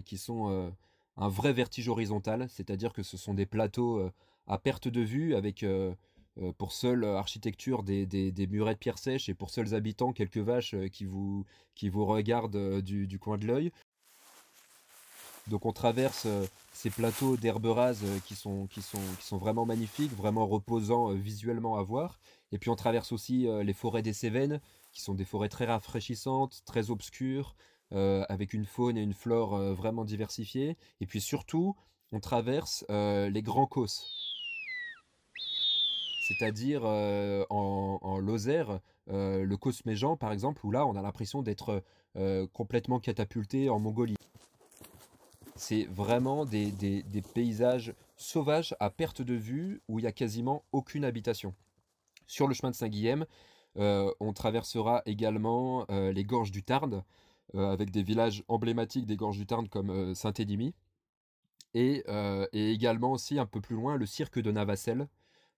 qui 0.06 0.18
sont 0.18 0.72
un 1.18 1.28
vrai 1.30 1.52
vertige 1.52 1.90
horizontal, 1.90 2.48
c'est-à-dire 2.50 2.94
que 2.94 3.04
ce 3.04 3.18
sont 3.18 3.34
des 3.34 3.46
plateaux 3.46 4.08
à 4.48 4.58
perte 4.60 4.88
de 4.88 5.02
vue 5.02 5.34
avec 5.34 5.66
pour 6.58 6.74
seule 6.74 7.06
architecture 7.06 7.84
des, 7.84 8.48
murets 8.50 8.74
de 8.74 8.80
pierre 8.80 8.98
sèche 8.98 9.30
et 9.30 9.34
pour 9.34 9.50
seuls 9.50 9.74
habitants 9.74 10.12
quelques 10.12 10.38
vaches 10.38 10.74
euh, 10.74 10.88
qui 10.90 11.06
vous, 11.06 11.46
regardent 12.06 12.56
euh, 12.56 12.82
du, 12.82 13.20
coin 13.20 13.38
de 13.38 13.46
l'œil. 13.46 13.72
Donc 15.48 15.66
on 15.66 15.72
traverse 15.72 16.28
ces 16.74 16.90
plateaux 16.90 17.38
d'herbes 17.38 17.68
rases 17.68 18.04
qui 18.26 18.34
sont 18.34 18.68
vraiment 19.34 19.66
magnifiques, 19.66 20.12
vraiment 20.12 20.48
reposants 20.48 21.10
visuellement 21.10 21.78
à 21.78 21.84
voir. 21.84 22.20
Et 22.52 22.58
puis 22.58 22.72
on 22.72 22.76
traverse 22.76 23.12
aussi 23.12 23.48
les 23.64 23.74
forêts 23.74 24.02
des 24.02 24.14
Cévennes, 24.14 24.60
qui 24.92 25.04
sont 25.04 25.14
des 25.14 25.24
forêts 25.24 25.50
très 25.50 25.66
rafraîchissantes, 25.66 26.64
très 26.66 26.90
obscures, 26.90 27.56
avec 27.92 28.54
une 28.54 28.66
faune 28.66 28.98
et 28.98 29.04
une 29.04 29.14
flore 29.14 29.56
vraiment 29.76 30.04
diversifiées. 30.04 30.78
Et 31.00 31.06
puis 31.06 31.22
surtout, 31.22 31.76
on 32.12 32.20
traverse 32.20 32.84
les 32.90 33.44
Grands 33.44 33.68
Causses 33.68 34.25
c'est-à-dire 36.26 36.86
en, 36.86 38.18
Lozère, 38.20 38.80
le 39.08 39.56
Cosméjean 39.56 40.18
par 40.18 40.32
exemple, 40.32 40.66
où 40.66 40.72
là 40.72 40.88
on 40.88 40.96
a 40.96 41.02
l'impression 41.04 41.44
d'être 41.44 41.84
complètement 42.54 43.00
catapulté 43.00 43.70
en 43.70 43.80
Mongolie. 43.80 44.16
C'est 45.56 45.84
vraiment 45.86 46.46
des, 46.46 46.74
paysages 47.36 47.94
sauvages 48.18 48.76
à 48.80 48.90
perte 48.90 49.22
de 49.22 49.36
vue 49.36 49.82
où 49.88 50.00
il 50.00 50.04
n'y 50.04 50.08
a 50.08 50.12
quasiment 50.12 50.64
aucune 50.72 51.06
habitation. 51.06 51.54
Sur 52.26 52.48
le 52.48 52.56
chemin 52.56 52.72
de 52.72 52.76
Saint-Guilhem, 52.76 53.28
on 53.76 54.34
traversera 54.34 55.04
également 55.06 55.86
les 55.90 56.24
gorges 56.24 56.52
du 56.52 56.64
Tarn, 56.64 57.04
avec 57.54 57.92
des 57.92 58.02
villages 58.02 58.44
emblématiques 58.48 59.06
des 59.06 59.16
gorges 59.16 59.38
du 59.38 59.46
Tarn 59.46 59.70
comme 59.70 60.16
Saint-Édimy. 60.16 60.74
Et, 61.76 62.04
également 62.52 63.12
aussi 63.12 63.38
un 63.38 63.46
peu 63.46 63.62
plus 63.62 63.76
loin 63.76 63.96
le 63.96 64.08
cirque 64.08 64.40
de 64.40 64.52
Navacelle, 64.52 65.02
euh, 65.02 65.08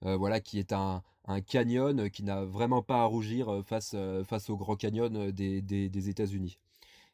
voilà, 0.01 0.39
qui 0.39 0.59
est 0.59 0.73
un, 0.73 1.03
canyon 1.47 2.09
qui 2.09 2.23
n'a 2.23 2.45
vraiment 2.45 2.81
pas 2.81 3.01
à 3.01 3.05
rougir 3.05 3.49
euh, 3.49 3.61
face, 3.61 3.91
euh, 3.95 4.23
face 4.23 4.49
au 4.49 4.55
grand 4.55 4.75
canyon 4.75 5.31
des, 5.31 6.09
États-Unis. 6.09 6.57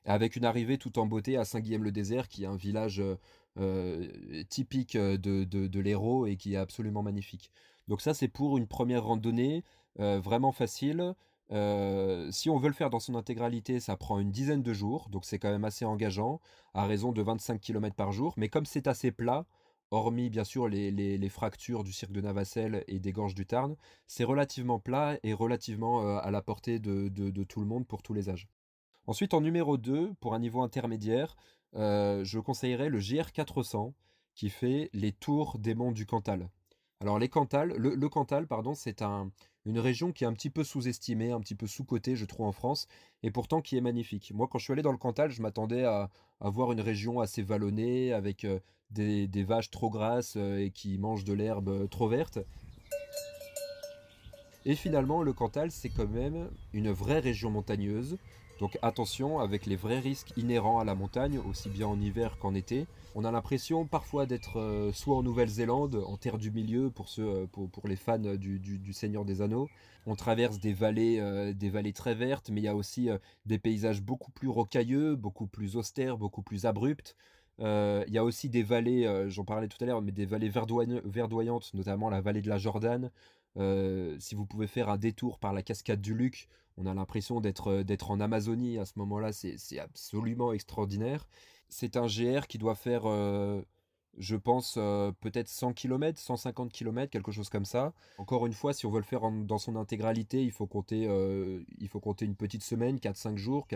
Avec 0.06 0.36
une 0.36 0.46
arrivée 0.46 0.78
tout 0.78 1.00
en 1.00 1.06
beauté 1.06 1.38
à 1.38 1.46
Saint-Guilhem-le-Désert, 1.46 2.28
qui 2.28 2.44
est 2.44 2.48
un 2.48 2.58
village 2.58 3.02
typique 4.50 4.98
de, 4.98 5.80
l'Hérault 5.80 6.26
et 6.26 6.36
qui 6.36 6.56
est 6.56 6.58
absolument 6.58 7.04
magnifique. 7.04 7.52
Donc 7.88 8.02
ça, 8.02 8.14
c'est 8.14 8.28
pour 8.28 8.58
une 8.58 8.68
première 8.68 9.06
randonnée 9.06 9.64
vraiment 9.98 10.52
facile. 10.52 11.16
si 11.50 12.50
on 12.50 12.58
veut 12.58 12.68
le 12.68 12.74
faire 12.74 12.90
dans 12.90 13.00
son 13.00 13.16
intégralité, 13.16 13.80
ça 13.80 13.96
prend 13.96 14.20
une 14.20 14.32
dizaine 14.32 14.62
de 14.62 14.74
jours, 14.74 15.08
donc 15.10 15.24
c'est 15.24 15.40
quand 15.40 15.52
même 15.52 15.64
assez 15.64 15.86
engageant, 15.86 16.42
à 16.74 16.86
raison 16.86 17.14
de 17.14 17.22
25 17.22 17.62
km 17.62 17.96
par 17.96 18.12
jour. 18.12 18.34
Mais 18.36 18.50
comme 18.50 18.66
c'est 18.66 18.88
assez 18.88 19.12
plat, 19.12 19.46
hormis 19.94 20.30
bien 20.30 20.44
sûr 20.44 20.68
les, 20.68 21.30
fractures 21.30 21.84
du 21.84 21.94
cirque 21.94 22.12
de 22.12 22.22
Navacelle 22.22 22.84
et 22.88 23.00
des 23.00 23.12
gorges 23.12 23.36
du 23.36 23.46
Tarn, 23.46 23.76
c'est 24.08 24.24
relativement 24.24 24.80
plat 24.80 25.18
et 25.24 25.34
relativement 25.34 26.02
euh, 26.02 26.18
à 26.22 26.32
la 26.32 26.42
portée 26.42 26.80
de, 26.80 27.44
tout 27.44 27.60
le 27.60 27.66
monde 27.66 27.88
pour 27.88 28.02
tous 28.02 28.14
les 28.14 28.30
âges. 28.30 28.48
Ensuite, 29.06 29.34
en 29.34 29.42
numéro 29.42 29.78
2, 29.78 30.14
pour 30.20 30.34
un 30.34 30.40
niveau 30.40 30.62
intermédiaire, 30.62 31.36
euh, 31.76 32.24
je 32.24 32.40
conseillerais 32.40 32.90
le 32.90 33.00
GR400 33.00 33.94
qui 34.34 34.50
fait 34.50 34.90
les 34.94 35.12
tours 35.12 35.60
des 35.60 35.76
monts 35.76 35.92
du 35.92 36.06
Cantal. 36.06 36.50
Alors 37.04 37.20
le, 37.20 38.08
Cantal, 38.08 38.48
pardon, 38.48 38.76
c'est 38.76 39.04
une 39.66 39.78
région 39.78 40.14
qui 40.14 40.24
est 40.24 40.28
un 40.28 40.32
petit 40.32 40.50
peu 40.50 40.64
sous-estimée, 40.64 41.32
un 41.32 41.42
petit 41.42 41.54
peu 41.54 41.68
sous-cotée, 41.68 42.16
je 42.16 42.24
trouve, 42.24 42.46
en 42.46 42.54
France, 42.54 42.88
et 43.24 43.30
pourtant 43.30 43.62
qui 43.62 43.76
est 43.76 43.82
magnifique. 43.82 44.32
Moi, 44.34 44.48
quand 44.50 44.58
je 44.58 44.64
suis 44.64 44.72
allé 44.72 44.84
dans 44.84 44.94
le 44.94 44.98
Cantal, 44.98 45.30
je 45.30 45.42
m'attendais 45.42 45.84
à, 45.84 46.10
voir 46.40 46.72
une 46.72 46.80
région 46.80 47.20
assez 47.20 47.42
vallonnée, 47.42 48.14
avec 48.14 48.46
euh, 48.46 48.60
des, 48.90 49.44
vaches 49.44 49.70
trop 49.70 49.90
grasses 49.90 50.36
euh, 50.38 50.60
et 50.60 50.72
qui 50.72 50.98
mangent 50.98 51.26
de 51.26 51.34
l'herbe 51.34 51.68
euh, 51.68 51.88
trop 51.88 52.08
verte. 52.08 52.40
Et 54.64 54.76
finalement, 54.76 55.24
le 55.24 55.34
Cantal, 55.34 55.72
c'est 55.72 55.90
quand 55.90 56.08
même 56.08 56.50
une 56.72 56.92
vraie 56.92 57.20
région 57.20 57.50
montagneuse. 57.50 58.18
Donc 58.60 58.78
attention 58.82 59.40
avec 59.40 59.66
les 59.66 59.76
vrais 59.76 60.00
risques 60.00 60.32
inhérents 60.38 60.80
à 60.80 60.86
la 60.86 60.96
montagne, 60.96 61.40
aussi 61.50 61.70
bien 61.70 61.88
en 61.88 62.00
hiver 62.00 62.38
qu'en 62.40 62.54
été. 62.54 62.86
On 63.16 63.26
a 63.26 63.32
l'impression 63.32 63.86
parfois 63.86 64.26
d'être 64.26 64.60
euh, 64.60 64.92
soit 64.94 65.18
en 65.18 65.24
Nouvelle-Zélande, 65.24 66.04
en 66.08 66.18
terre 66.18 66.38
du 66.38 66.52
milieu 66.52 66.90
pour, 66.90 67.10
ceux, 67.10 67.48
pour, 67.52 67.88
les 67.88 67.96
fans 67.96 68.18
du, 68.20 68.94
Seigneur 68.94 69.26
des 69.26 69.42
Anneaux. 69.42 69.70
On 70.06 70.16
traverse 70.16 70.60
des 70.60 70.74
vallées, 70.74 71.54
des 71.54 71.70
vallées 71.70 71.94
très 71.94 72.14
vertes, 72.14 72.50
mais 72.50 72.60
il 72.60 72.66
y 72.66 72.68
a 72.68 72.76
aussi 72.76 73.10
des 73.46 73.58
paysages 73.58 74.02
beaucoup 74.02 74.32
plus 74.32 74.50
rocailleux, 74.50 75.16
beaucoup 75.16 75.48
plus 75.48 75.78
austères, 75.78 76.18
beaucoup 76.18 76.42
plus 76.42 76.66
abrupts. 76.66 77.16
Euh, 77.60 78.04
il 78.08 78.14
y 78.14 78.18
a 78.18 78.24
aussi 78.24 78.50
des 78.50 78.64
vallées, 78.64 79.06
euh, 79.06 79.30
j'en 79.30 79.46
parlais 79.46 79.68
tout 79.68 79.78
à 79.82 79.86
l'heure, 79.86 80.02
mais 80.02 80.12
des 80.12 80.26
vallées 80.26 80.50
verdoyantes, 80.50 81.74
notamment 81.74 82.10
la 82.10 82.22
vallée 82.22 82.42
de 82.42 82.50
la 82.50 82.58
Jordane. 82.58 83.12
Euh, 83.58 84.18
si 84.20 84.36
vous 84.36 84.46
pouvez 84.46 84.68
faire 84.68 84.90
un 84.90 84.98
détour 84.98 85.40
par 85.40 85.54
la 85.54 85.62
cascade 85.62 86.02
du 86.02 86.14
Luc, 86.14 86.48
on 86.78 86.86
a 86.86 86.94
l'impression 86.94 87.40
d'être 87.40 87.84
d'être 87.84 88.10
en 88.10 88.20
Amazonie 88.20 88.80
à 88.80 88.86
ce 88.86 88.94
moment-là, 88.98 89.32
c'est 89.32 89.80
absolument 89.80 90.54
extraordinaire. 90.54 91.28
C'est 91.70 91.98
un 91.98 92.08
GR 92.08 92.48
qui 92.48 92.58
doit 92.58 92.76
faire 92.76 93.06
je 94.18 94.36
pense 94.36 94.76
euh, 94.78 95.12
peut-être 95.22 95.48
100 95.48 95.74
km, 95.74 96.20
150 96.20 96.72
km, 96.72 97.12
quelque 97.12 97.32
chose 97.32 97.50
comme 97.50 97.66
ça. 97.66 97.94
Encore 98.18 98.46
une 98.46 98.54
fois, 98.54 98.74
si 98.74 98.86
on 98.86 98.92
veut 98.92 99.00
le 99.00 99.06
faire 99.06 99.30
dans 99.32 99.58
son 99.58 99.76
intégralité, 99.76 100.44
il 100.44 100.52
faut 100.52 100.68
compter, 100.68 101.08
euh, 101.08 101.64
il 101.80 101.88
faut 101.88 102.00
compter 102.00 102.26
une 102.26 102.36
petite 102.36 102.64
semaine, 102.64 102.98
4-5 102.98 103.38
jours, 103.38 103.68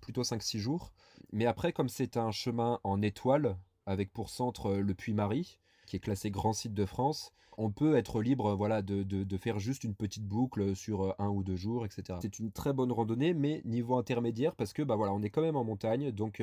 plutôt 0.00 0.22
5-6 0.22 0.58
jours. 0.58 0.92
Mais 1.32 1.46
après, 1.46 1.72
comme 1.72 1.88
c'est 1.88 2.16
un 2.16 2.32
chemin 2.32 2.80
en 2.84 3.02
étoile, 3.02 3.56
avec 3.86 4.12
pour 4.12 4.30
centre 4.30 4.66
euh, 4.66 4.80
le 4.80 4.94
Puy-Marie, 4.94 5.58
qui 5.86 5.96
est 5.96 6.00
classé 6.00 6.30
grand 6.30 6.52
site 6.52 6.74
de 6.74 6.86
France, 6.86 7.32
on 7.58 7.70
peut 7.70 7.96
être 7.96 8.22
libre 8.22 8.54
voilà, 8.54 8.82
de, 8.82 9.36
faire 9.36 9.58
juste 9.58 9.84
une 9.84 9.94
petite 9.94 10.24
boucle 10.24 10.74
sur 10.76 11.14
un 11.20 11.28
ou 11.28 11.42
deux 11.42 11.56
jours, 11.56 11.84
etc. 11.84 12.18
C'est 12.22 12.38
une 12.38 12.50
très 12.52 12.72
bonne 12.72 12.92
randonnée, 12.92 13.34
mais 13.34 13.62
niveau 13.64 13.96
intermédiaire, 13.96 14.54
parce 14.54 14.72
que 14.72 14.82
bah, 14.82 14.96
voilà, 14.96 15.12
on 15.12 15.22
est 15.22 15.30
quand 15.30 15.42
même 15.42 15.56
en 15.56 15.64
montagne, 15.64 16.10
donc 16.12 16.42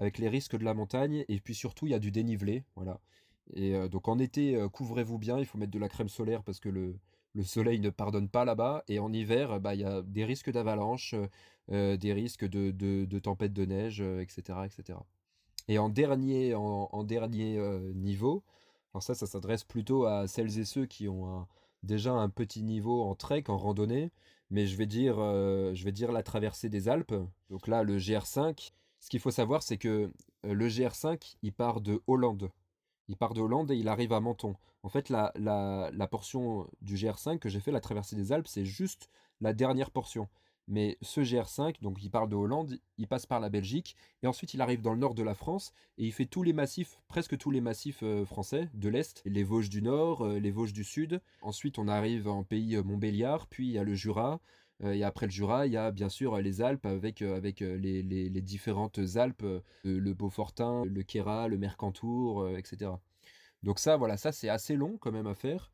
avec 0.00 0.18
les 0.18 0.28
risques 0.28 0.56
de 0.56 0.64
la 0.64 0.74
montagne, 0.74 1.24
et 1.28 1.40
puis 1.40 1.54
surtout 1.54 1.86
il 1.86 1.90
y 1.90 1.94
a 1.94 1.98
du 1.98 2.10
dénivelé, 2.10 2.64
voilà. 2.74 3.00
Et 3.54 3.74
euh, 3.74 3.88
donc 3.88 4.08
en 4.08 4.18
été, 4.18 4.56
euh, 4.56 4.68
couvrez-vous 4.68 5.18
bien, 5.18 5.38
il 5.38 5.46
faut 5.46 5.58
mettre 5.58 5.72
de 5.72 5.78
la 5.78 5.88
crème 5.88 6.08
solaire 6.08 6.42
parce 6.42 6.60
que 6.60 6.68
le, 6.68 6.98
soleil 7.42 7.80
ne 7.80 7.90
pardonne 7.90 8.28
pas 8.28 8.44
là-bas, 8.44 8.82
et 8.88 8.98
en 8.98 9.12
hiver, 9.12 9.60
bah, 9.60 9.74
il 9.74 9.80
y 9.82 9.84
a 9.84 10.02
des 10.02 10.24
risques 10.24 10.50
d'avalanche, 10.50 11.14
euh, 11.70 11.96
des 11.96 12.12
risques 12.12 12.46
de, 12.46 12.70
de, 12.70 13.18
tempête 13.18 13.52
de 13.52 13.64
neige, 13.64 14.00
etc., 14.00 14.60
etc. 14.64 14.98
Et 15.68 15.78
en 15.78 15.88
dernier, 15.88 16.54
en, 16.54 17.04
dernier 17.04 17.60
niveau, 17.94 18.42
alors 18.92 19.02
ça, 19.02 19.14
ça 19.14 19.26
s'adresse 19.26 19.64
plutôt 19.64 20.04
à 20.04 20.26
celles 20.26 20.58
et 20.58 20.64
ceux 20.64 20.86
qui 20.86 21.08
ont 21.08 21.46
déjà 21.82 22.12
un 22.12 22.28
petit 22.28 22.62
niveau 22.62 23.02
en 23.02 23.14
trek, 23.14 23.44
en 23.48 23.56
randonnée, 23.56 24.10
mais 24.50 24.66
je 24.66 24.76
vais 24.76 24.86
dire, 24.86 25.18
dire 25.92 26.12
la 26.12 26.22
traversée 26.22 26.68
des 26.68 26.88
Alpes. 26.88 27.14
Donc 27.50 27.68
là, 27.68 27.82
le 27.82 27.98
GR5, 27.98 28.72
ce 29.00 29.08
qu'il 29.08 29.20
faut 29.20 29.30
savoir, 29.30 29.62
c'est 29.62 29.78
que 29.78 30.12
euh, 30.46 30.54
le 30.54 30.68
GR5, 30.68 31.36
il 31.42 31.52
part 31.52 31.80
de 31.80 32.02
Hollande. 32.06 32.50
Il 33.08 33.16
part 33.16 33.34
de 33.34 33.40
Hollande 33.40 33.70
et 33.70 33.76
il 33.76 33.88
arrive 33.88 34.12
à 34.12 34.20
Menton. 34.20 34.54
En 34.82 34.88
fait, 34.88 35.08
la, 35.08 35.32
la, 35.36 36.06
portion 36.06 36.66
du 36.80 36.94
GR5 36.94 37.38
que 37.38 37.48
j'ai 37.48 37.60
fait, 37.60 37.72
la 37.72 37.80
traversée 37.80 38.16
des 38.16 38.32
Alpes, 38.32 38.46
c'est 38.46 38.64
juste 38.64 39.10
la 39.40 39.52
dernière 39.52 39.90
portion. 39.90 40.28
Mais 40.70 40.96
ce 41.02 41.20
GR5, 41.20 41.82
donc 41.82 42.02
il 42.02 42.10
part 42.10 42.28
de 42.28 42.36
Hollande, 42.36 42.78
il 42.96 43.06
passe 43.06 43.26
par 43.26 43.40
la 43.40 43.50
Belgique, 43.50 43.94
et 44.22 44.26
ensuite 44.26 44.54
il 44.54 44.62
arrive 44.62 44.80
dans 44.80 44.94
le 44.94 44.98
nord 44.98 45.14
de 45.14 45.22
la 45.22 45.34
France, 45.34 45.74
et 45.98 46.06
il 46.06 46.12
fait 46.12 46.24
tous 46.24 46.42
les 46.42 46.54
massifs, 46.54 47.02
presque 47.08 47.36
tous 47.36 47.50
les 47.50 47.60
massifs 47.60 48.02
euh, 48.02 48.24
français, 48.24 48.70
de 48.72 48.88
l'Est, 48.88 49.20
les 49.26 49.44
Vosges 49.44 49.68
du 49.68 49.82
Nord, 49.82 50.24
euh, 50.24 50.38
les 50.38 50.50
Vosges 50.50 50.72
du 50.72 50.84
Sud. 50.84 51.20
Ensuite 51.42 51.78
on 51.78 51.88
arrive 51.88 52.28
en 52.28 52.44
pays 52.44 52.76
Montbéliard, 52.78 53.46
puis 53.48 53.66
il 53.66 53.72
y 53.72 53.78
a 53.78 53.84
le 53.84 53.94
Jura, 53.94 54.40
euh, 54.84 54.92
et 54.92 55.04
après 55.04 55.26
le 55.26 55.32
Jura, 55.32 55.66
il 55.66 55.72
y 55.72 55.76
a 55.76 55.90
bien 55.90 56.08
sûr 56.08 56.36
les 56.38 56.62
Alpes 56.62 56.86
avec, 56.86 57.22
euh, 57.22 57.36
avec 57.36 57.62
euh, 57.62 57.76
les, 57.76 58.02
les, 58.02 58.40
différentes 58.40 59.00
Alpes, 59.16 59.44
le 59.84 60.14
Beaufortin, 60.14 60.84
le 60.84 61.02
Quéra, 61.02 61.48
le 61.48 61.58
Mercantour, 61.58 62.48
etc. 62.56 62.92
Donc 63.62 63.78
ça, 63.78 63.96
voilà, 63.96 64.16
ça 64.16 64.32
c'est 64.32 64.48
assez 64.48 64.74
long 64.74 64.96
quand 64.98 65.12
même 65.12 65.26
à 65.26 65.34
faire. 65.34 65.70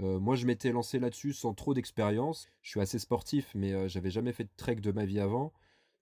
Moi, 0.00 0.36
je 0.36 0.46
m'étais 0.46 0.70
lancé 0.72 0.98
là-dessus 0.98 1.32
sans 1.32 1.54
trop 1.54 1.74
d'expérience. 1.74 2.48
Je 2.62 2.70
suis 2.70 2.80
assez 2.80 2.98
sportif, 2.98 3.50
mais 3.54 3.88
j'avais 3.88 4.10
jamais 4.10 4.32
fait 4.32 4.44
de 4.44 4.50
trek 4.56 4.76
de 4.76 4.92
ma 4.92 5.04
vie 5.04 5.20
avant. 5.20 5.52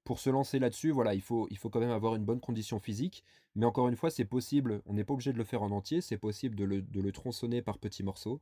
Pour 0.05 0.21
se 0.21 0.31
lancer 0.31 0.59
là-dessus, 0.59 0.91
voilà, 0.91 1.15
il 1.15 1.23
faut, 1.23 1.49
quand 1.71 1.81
même 1.81 1.91
avoir 1.91 2.15
une 2.15 2.25
bonne 2.25 2.41
condition 2.41 2.79
physique. 2.79 3.25
Mais 3.55 3.65
encore 3.65 3.89
une 3.89 3.97
fois, 3.97 4.11
c'est 4.11 4.27
possible. 4.27 4.83
On 4.87 4.93
n'est 4.93 5.05
pas 5.05 5.15
obligé 5.15 5.33
de 5.33 5.39
le 5.39 5.45
faire 5.45 5.63
en 5.63 5.71
entier. 5.71 6.01
C'est 6.03 6.19
possible 6.19 6.57
de 6.57 6.65
le, 6.65 7.13
tronçonner 7.13 7.63
par 7.63 7.79
petits 7.79 8.03
morceaux. 8.03 8.41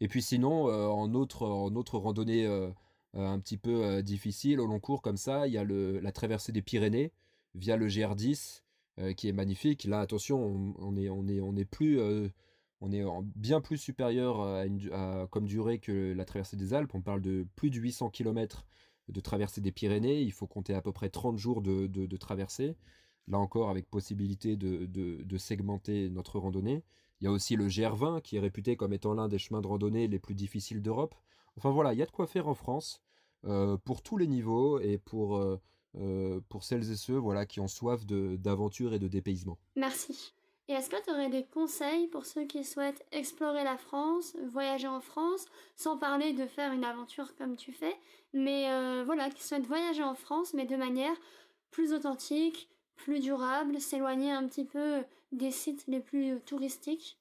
Et 0.00 0.06
puis 0.06 0.22
sinon, 0.22 0.66
en, 0.66 1.12
autre, 1.14 1.44
en 1.44 2.00
randonnée 2.00 2.46
euh, 3.16 3.26
un 3.26 3.40
petit 3.40 3.56
peu 3.56 3.84
euh, 3.84 4.02
difficile 4.02 4.60
au 4.60 4.66
long 4.66 4.80
cours 4.80 5.02
comme 5.02 5.16
ça. 5.16 5.46
Il 5.46 5.52
y 5.52 5.58
a 5.58 5.64
la 5.64 6.12
traversée 6.12 6.52
des 6.52 6.62
Pyrénées 6.62 7.12
via 7.54 7.76
le 7.76 7.88
GR10 7.88 8.62
euh, 8.98 9.12
qui 9.14 9.28
est 9.28 9.32
magnifique. 9.32 9.84
Là, 9.84 10.00
attention, 10.00 10.74
on, 10.78 10.96
est, 10.96 11.08
on, 11.08 11.26
est, 11.26 11.40
on 11.40 11.56
est 11.56 11.64
plus 11.64 11.98
on 12.80 12.92
est 12.92 13.04
bien 13.34 13.60
plus 13.60 13.76
supérieur 13.76 14.40
à, 14.40 15.26
comme 15.30 15.46
durée 15.46 15.78
que 15.78 16.12
la 16.12 16.24
traversée 16.24 16.56
des 16.56 16.74
Alpes. 16.74 16.94
On 16.94 17.00
parle 17.00 17.20
de 17.20 17.46
plus 17.56 17.70
de 17.70 17.76
800 17.76 18.10
km 18.10 18.66
de 19.08 19.20
traversée 19.20 19.60
des 19.60 19.72
Pyrénées. 19.72 20.20
Il 20.20 20.32
faut 20.32 20.46
compter 20.46 20.74
à 20.74 20.82
peu 20.82 20.92
près 20.92 21.08
30 21.08 21.38
jours 21.38 21.62
de, 21.62 21.86
de, 21.86 22.16
traversée. 22.16 22.76
Là 23.26 23.38
encore, 23.38 23.68
avec 23.68 23.90
possibilité 23.90 24.56
de, 24.56 24.86
de, 24.86 25.38
segmenter 25.38 26.08
notre 26.10 26.38
randonnée. 26.38 26.84
Il 27.20 27.24
y 27.24 27.26
a 27.26 27.32
aussi 27.32 27.56
le 27.56 27.66
GR20 27.66 28.22
qui 28.22 28.36
est 28.36 28.40
réputé 28.40 28.76
comme 28.76 28.92
étant 28.92 29.12
l'un 29.14 29.28
des 29.28 29.38
chemins 29.38 29.60
de 29.60 29.66
randonnée 29.66 30.06
les 30.06 30.18
plus 30.20 30.34
difficiles 30.34 30.80
d'Europe. 30.80 31.14
Enfin 31.56 31.70
voilà, 31.70 31.92
il 31.92 31.98
y 31.98 32.02
a 32.02 32.06
de 32.06 32.10
quoi 32.12 32.28
faire 32.28 32.46
en 32.46 32.54
France 32.54 33.02
euh, 33.44 33.76
pour 33.76 34.02
tous 34.02 34.16
les 34.16 34.28
niveaux 34.28 34.78
et 34.78 34.98
pour, 34.98 35.36
euh, 35.36 36.40
pour 36.48 36.62
celles 36.62 36.90
et 36.92 36.96
ceux 36.96 37.16
voilà, 37.16 37.44
qui 37.44 37.58
ont 37.58 37.66
soif 37.66 38.06
d'aventure 38.06 38.94
et 38.94 39.00
de 39.00 39.08
dépaysement. 39.08 39.58
Merci. 39.74 40.34
Et 40.68 40.72
est-ce 40.74 40.90
que 40.90 41.02
tu 41.02 41.10
aurais 41.10 41.30
des 41.30 41.44
conseils 41.44 42.08
pour 42.08 42.26
ceux 42.26 42.44
qui 42.44 42.62
souhaitent 42.62 43.04
explorer 43.10 43.64
la 43.64 43.76
France, 43.78 44.36
voyager 44.52 44.86
en 44.86 45.00
France, 45.00 45.46
sans 45.76 45.96
parler 45.96 46.32
de 46.34 46.46
faire 46.46 46.72
une 46.72 46.84
aventure 46.84 47.34
comme 47.36 47.56
tu 47.56 47.72
fais, 47.72 47.96
mais 48.34 48.70
euh, 48.70 49.02
voilà, 49.04 49.30
qui 49.30 49.42
souhaitent 49.42 49.66
voyager 49.66 50.02
en 50.04 50.14
France, 50.14 50.52
mais 50.54 50.66
de 50.66 50.76
manière 50.76 51.16
plus 51.70 51.92
authentique, 51.92 52.68
plus 52.96 53.20
durable, 53.20 53.80
s'éloigner 53.80 54.30
un 54.30 54.46
petit 54.46 54.64
peu 54.64 55.04
des 55.32 55.50
sites 55.50 55.86
les 55.86 56.00
plus 56.00 56.40
touristiques? 56.42 57.18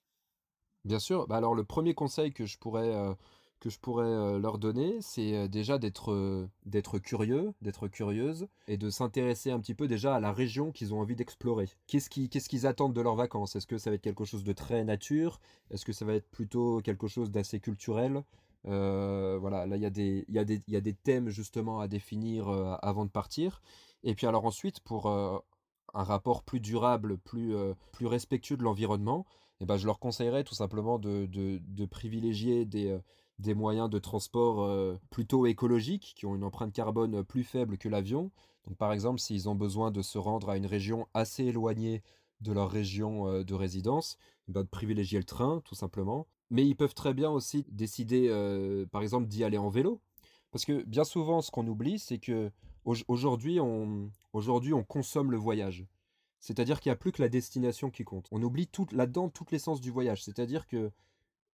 Bien 0.86 1.00
sûr. 1.00 1.28
Bah 1.28 1.38
alors 1.38 1.54
le 1.56 1.64
premier 1.64 1.94
conseil 1.94 2.34
que 2.34 2.46
je 2.46 2.58
pourrais 2.58 2.94
euh, 2.96 3.14
que 3.60 3.70
je 3.70 3.80
pourrais 3.80 4.40
leur 4.40 4.58
donner, 4.58 4.98
c'est 5.02 5.48
déjà 5.50 5.78
d'être 5.78 6.48
d'être 6.66 7.00
curieux, 7.00 7.54
d'être 7.62 7.88
curieuse, 7.88 8.48
et 8.68 8.78
de 8.78 8.90
s'intéresser 8.90 9.52
un 9.52 9.60
petit 9.60 9.74
peu 9.74 9.88
déjà 9.88 10.16
à 10.16 10.20
la 10.20 10.32
région 10.32 10.72
qu'ils 10.72 10.94
ont 10.94 11.00
envie 11.00 11.16
d'explorer. 11.16 11.70
Qu'est-ce 11.88 12.10
qu'ils 12.10 12.30
qu'est-ce 12.30 12.50
qu'ils 12.50 12.68
attendent 12.68 12.94
de 12.94 13.02
leurs 13.02 13.16
vacances? 13.16 13.56
Est-ce 13.56 13.68
que 13.68 13.78
ça 13.78 13.90
va 13.90 13.96
être 13.96 14.02
quelque 14.02 14.26
chose 14.26 14.44
de 14.44 14.54
très 14.54 14.84
nature? 14.84 15.40
Est-ce 15.72 15.86
que 15.86 15.94
ça 15.94 16.06
va 16.06 16.14
être 16.14 16.30
plutôt 16.30 16.82
quelque 16.82 17.08
chose 17.08 17.32
d'assez 17.32 17.60
culturel? 17.60 18.24
Voilà, 18.64 19.66
là 19.66 19.76
il 19.76 19.82
y, 19.82 19.86
a 19.86 19.90
des, 19.90 20.26
y, 20.28 20.62
y 20.68 20.76
a 20.76 20.82
des 20.82 20.94
thèmes 20.94 21.30
justement 21.30 21.80
à 21.80 21.88
définir 21.88 22.50
avant 22.82 23.06
de 23.06 23.12
partir. 23.12 23.62
Et 24.04 24.14
puis 24.14 24.28
alors 24.28 24.46
ensuite, 24.46 24.80
pour 24.82 25.08
un 25.08 26.04
rapport 26.04 26.44
plus 26.44 26.60
durable, 26.60 27.18
plus, 27.18 27.56
plus 27.92 28.06
respectueux 28.08 28.58
de 28.58 28.64
l'environnement, 28.64 29.26
eh 29.60 29.66
ben, 29.66 29.78
je 29.78 29.86
leur 29.88 30.00
conseillerais 30.00 30.44
tout 30.44 30.54
simplement 30.54 31.00
de, 31.00 31.26
de 31.28 31.86
privilégier 31.86 32.66
des 32.66 32.98
des 33.40 33.54
moyens 33.54 33.90
de 33.90 34.00
transport 34.00 34.64
euh, 34.64 35.00
plutôt 35.10 35.46
écologiques, 35.46 36.14
qui 36.16 36.26
ont 36.26 36.36
une 36.36 36.44
empreinte 36.44 36.74
carbone 36.74 37.24
plus 37.24 37.44
faible 37.44 37.78
que 37.78 37.90
l'avion. 37.90 38.32
Donc 38.66 38.78
par 38.78 38.92
exemple, 38.92 39.20
s'ils 39.20 39.48
ont 39.48 39.56
besoin 39.56 39.92
de 39.92 40.02
se 40.02 40.18
rendre 40.18 40.50
à 40.50 40.58
une 40.58 40.66
région 40.66 41.08
assez 41.14 41.46
éloignée 41.46 42.02
de 42.42 42.52
leur 42.52 42.70
région 42.70 43.28
euh, 43.28 43.44
de 43.44 43.54
résidence, 43.54 44.18
ben, 44.48 44.64
de 44.64 44.68
privilégier 44.68 45.20
le 45.20 45.26
train, 45.26 45.62
tout 45.66 45.76
simplement. 45.76 46.28
Mais 46.50 46.66
ils 46.66 46.76
peuvent 46.76 46.94
très 46.94 47.14
bien 47.14 47.30
aussi 47.30 47.66
décider, 47.70 48.28
euh, 48.30 48.86
par 48.88 49.02
exemple, 49.02 49.28
d'y 49.28 49.44
aller 49.44 49.58
en 49.58 49.70
vélo. 49.70 50.02
Parce 50.52 50.66
que 50.66 50.84
bien 50.84 51.04
souvent, 51.04 51.42
ce 51.42 51.52
qu'on 51.52 51.68
oublie, 51.68 52.00
c'est 52.00 52.20
que 52.20 52.52
aujourd'hui, 53.08 53.60
on, 53.60 54.12
consomme 54.88 55.32
le 55.32 55.38
voyage. 55.38 55.86
C'est-à-dire 56.40 56.80
qu'il 56.80 56.90
n'y 56.90 56.94
a 56.94 56.98
plus 56.98 57.12
que 57.12 57.22
la 57.22 57.28
destination 57.28 57.90
qui 57.90 58.04
compte. 58.04 58.28
On 58.32 58.42
oublie 58.42 58.70
là-dedans 58.92 59.30
toute 59.30 59.52
l'essence 59.52 59.82
du 59.82 59.92
voyage. 59.92 60.24
C'est-à-dire 60.24 60.68
que 60.68 60.92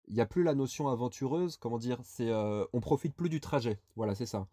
il 0.08 0.16
n'y 0.16 0.22
a 0.22 0.26
plus 0.26 0.44
la 0.44 0.56
notion 0.56 0.88
aventureuse, 0.90 1.58
comment 1.58 1.78
dire, 1.78 2.00
c'est 2.04 2.30
euh, 2.30 2.66
on 2.74 2.80
profite 2.80 3.16
plus 3.16 3.30
du 3.30 3.40
trajet. 3.40 3.80
Voilà, 3.96 4.16
c'est 4.16 4.26
ça. 4.26 4.48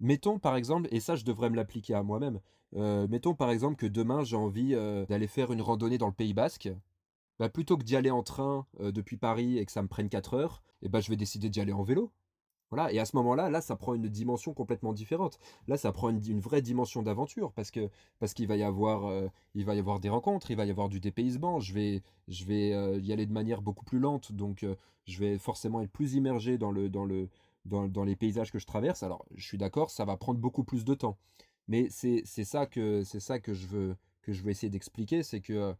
Mettons 0.00 0.38
par 0.38 0.56
exemple, 0.56 0.88
et 0.92 1.00
ça 1.00 1.16
je 1.16 1.24
devrais 1.24 1.50
me 1.50 1.56
l'appliquer 1.56 1.94
à 1.94 2.02
moi-même, 2.02 2.40
euh, 2.76 3.06
mettons 3.08 3.34
par 3.34 3.50
exemple 3.50 3.76
que 3.76 3.86
demain 3.86 4.24
j'ai 4.24 4.36
envie 4.36 4.74
euh, 4.74 5.06
d'aller 5.06 5.28
faire 5.28 5.52
une 5.52 5.62
randonnée 5.62 5.98
dans 5.98 6.08
le 6.08 6.12
Pays 6.12 6.34
Basque. 6.34 6.68
Bah, 7.38 7.48
plutôt 7.48 7.76
que 7.76 7.82
d'y 7.82 7.96
aller 7.96 8.12
en 8.12 8.22
train 8.22 8.64
depuis 8.78 9.16
Paris 9.16 9.58
et 9.58 9.66
que 9.66 9.72
ça 9.72 9.82
me 9.82 9.88
prenne 9.88 10.08
4 10.08 10.34
heures, 10.34 10.62
et 10.82 10.86
eh 10.86 10.88
ben, 10.88 11.00
je 11.00 11.10
vais 11.10 11.16
décider 11.16 11.48
d'y 11.50 11.60
aller 11.60 11.72
en 11.72 11.82
vélo. 11.82 12.12
Et 12.92 12.98
à 12.98 13.04
ce 13.04 13.16
moment-là, 13.16 13.50
là, 13.50 13.60
ça 13.60 13.76
prend 13.76 13.94
une 13.94 14.08
dimension 14.08 14.52
complètement 14.54 14.92
différente. 14.92 15.38
Là, 15.68 15.76
ça 15.76 15.92
prend 15.92 16.10
une, 16.10 16.40
vraie 16.40 16.62
dimension 16.62 17.02
d'aventure 17.02 17.52
parce 17.52 17.70
que 17.70 17.88
parce 18.18 18.34
qu'il 18.34 18.46
va 18.46 18.56
y 18.56 18.62
avoir 18.62 19.06
euh, 19.06 19.28
il 19.54 19.64
va 19.64 19.74
y 19.74 19.78
avoir 19.78 20.00
des 20.00 20.08
rencontres, 20.08 20.50
il 20.50 20.56
va 20.56 20.64
y 20.64 20.70
avoir 20.70 20.88
du 20.88 21.00
dépaysement. 21.00 21.60
Je 21.60 21.72
vais 21.72 22.02
je 22.28 22.44
vais 22.44 22.72
euh, 22.72 22.98
y 23.00 23.12
aller 23.12 23.26
de 23.26 23.32
manière 23.32 23.62
beaucoup 23.62 23.84
plus 23.84 23.98
lente, 23.98 24.32
donc 24.32 24.62
euh, 24.62 24.74
je 25.06 25.18
vais 25.18 25.38
forcément 25.38 25.80
être 25.82 25.90
plus 25.90 26.14
immergé 26.14 26.58
dans 26.58 26.70
le 26.70 26.88
dans 26.88 27.04
le 27.04 27.28
dans 27.64 28.04
les 28.04 28.16
paysages 28.16 28.52
que 28.52 28.58
je 28.58 28.66
traverse. 28.66 29.02
Alors, 29.02 29.24
je 29.34 29.46
suis 29.46 29.56
d'accord, 29.56 29.90
ça 29.90 30.04
va 30.04 30.16
prendre 30.18 30.38
beaucoup 30.38 30.64
plus 30.64 30.84
de 30.84 30.94
temps, 30.94 31.16
mais 31.66 31.88
c'est 31.90 32.24
ça 32.24 32.66
que 32.66 33.04
c'est 33.04 33.20
ça 33.20 33.38
que 33.38 33.54
je 33.54 33.66
veux 33.66 33.96
que 34.22 34.32
je 34.32 34.42
veux 34.42 34.50
essayer 34.50 34.68
d'expliquer, 34.70 35.22
c'est 35.22 35.40
que 35.40 35.74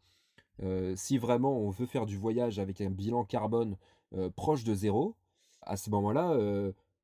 si 0.96 1.18
vraiment 1.18 1.58
on 1.58 1.68
veut 1.68 1.86
faire 1.86 2.06
du 2.06 2.16
voyage 2.16 2.58
avec 2.58 2.80
un 2.80 2.90
bilan 2.90 3.24
carbone 3.24 3.76
proche 4.34 4.64
de 4.64 4.74
zéro, 4.74 5.14
à 5.60 5.76
ce 5.76 5.90
moment-là, 5.90 6.38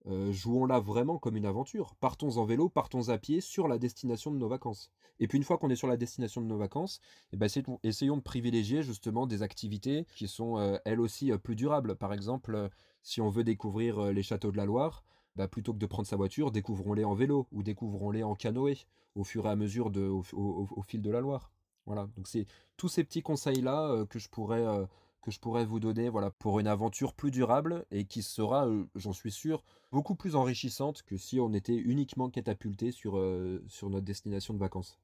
jouons-la 0.06 0.80
vraiment 0.80 1.18
comme 1.18 1.36
une 1.36 1.46
aventure. 1.46 1.94
Partons 1.96 2.38
en 2.38 2.44
vélo, 2.44 2.68
partons 2.68 3.08
à 3.08 3.18
pied 3.18 3.40
sur 3.40 3.68
la 3.68 3.78
destination 3.78 4.30
de 4.30 4.38
nos 4.38 4.48
vacances. 4.48 4.90
Et 5.18 5.28
puis 5.28 5.36
une 5.36 5.44
fois 5.44 5.58
qu'on 5.58 5.68
est 5.68 5.76
sur 5.76 5.88
la 5.88 5.96
destination 5.96 6.40
de 6.40 6.46
nos 6.46 6.56
vacances, 6.56 7.00
eh 7.32 7.36
ben, 7.36 7.48
essayons 7.82 8.16
de 8.16 8.22
privilégier 8.22 8.82
justement 8.82 9.26
des 9.26 9.42
activités 9.42 10.06
qui 10.16 10.28
sont 10.28 10.78
elles 10.84 11.00
aussi 11.00 11.30
plus 11.42 11.56
durables. 11.56 11.96
Par 11.96 12.12
exemple, 12.12 12.70
si 13.02 13.20
on 13.20 13.28
veut 13.28 13.44
découvrir 13.44 14.12
les 14.12 14.22
châteaux 14.22 14.50
de 14.50 14.56
la 14.56 14.64
Loire, 14.64 15.04
bah, 15.36 15.48
plutôt 15.48 15.72
que 15.72 15.78
de 15.78 15.86
prendre 15.86 16.08
sa 16.08 16.16
voiture, 16.16 16.50
découvrons-les 16.50 17.04
en 17.04 17.14
vélo 17.14 17.46
ou 17.52 17.62
découvrons-les 17.62 18.22
en 18.22 18.34
canoë 18.34 18.86
au 19.14 19.24
fur 19.24 19.46
et 19.46 19.50
à 19.50 19.56
mesure 19.56 19.92
au, 20.32 20.82
fil 20.82 21.02
de 21.02 21.10
la 21.10 21.20
Loire. 21.20 21.52
Voilà, 21.86 22.08
donc 22.16 22.26
c'est 22.28 22.46
tous 22.76 22.88
ces 22.88 23.04
petits 23.04 23.22
conseils-là 23.22 24.04
que 24.08 24.18
je 24.18 24.28
pourrais 24.28 24.64
que 25.22 25.30
je 25.30 25.40
pourrais 25.40 25.64
vous 25.64 25.80
donner 25.80 26.08
voilà, 26.08 26.30
pour 26.30 26.60
une 26.60 26.66
aventure 26.66 27.14
plus 27.14 27.30
durable 27.30 27.84
et 27.90 28.04
qui 28.04 28.22
sera, 28.22 28.66
euh, 28.66 28.84
j'en 28.94 29.12
suis 29.12 29.30
sûr, 29.30 29.62
beaucoup 29.92 30.14
plus 30.14 30.36
enrichissante 30.36 31.02
que 31.02 31.16
si 31.16 31.40
on 31.40 31.52
était 31.52 31.76
uniquement 31.76 32.30
catapulté 32.30 32.90
sur, 32.90 33.18
euh, 33.18 33.62
sur 33.68 33.90
notre 33.90 34.04
destination 34.04 34.54
de 34.54 34.58
vacances. 34.58 34.98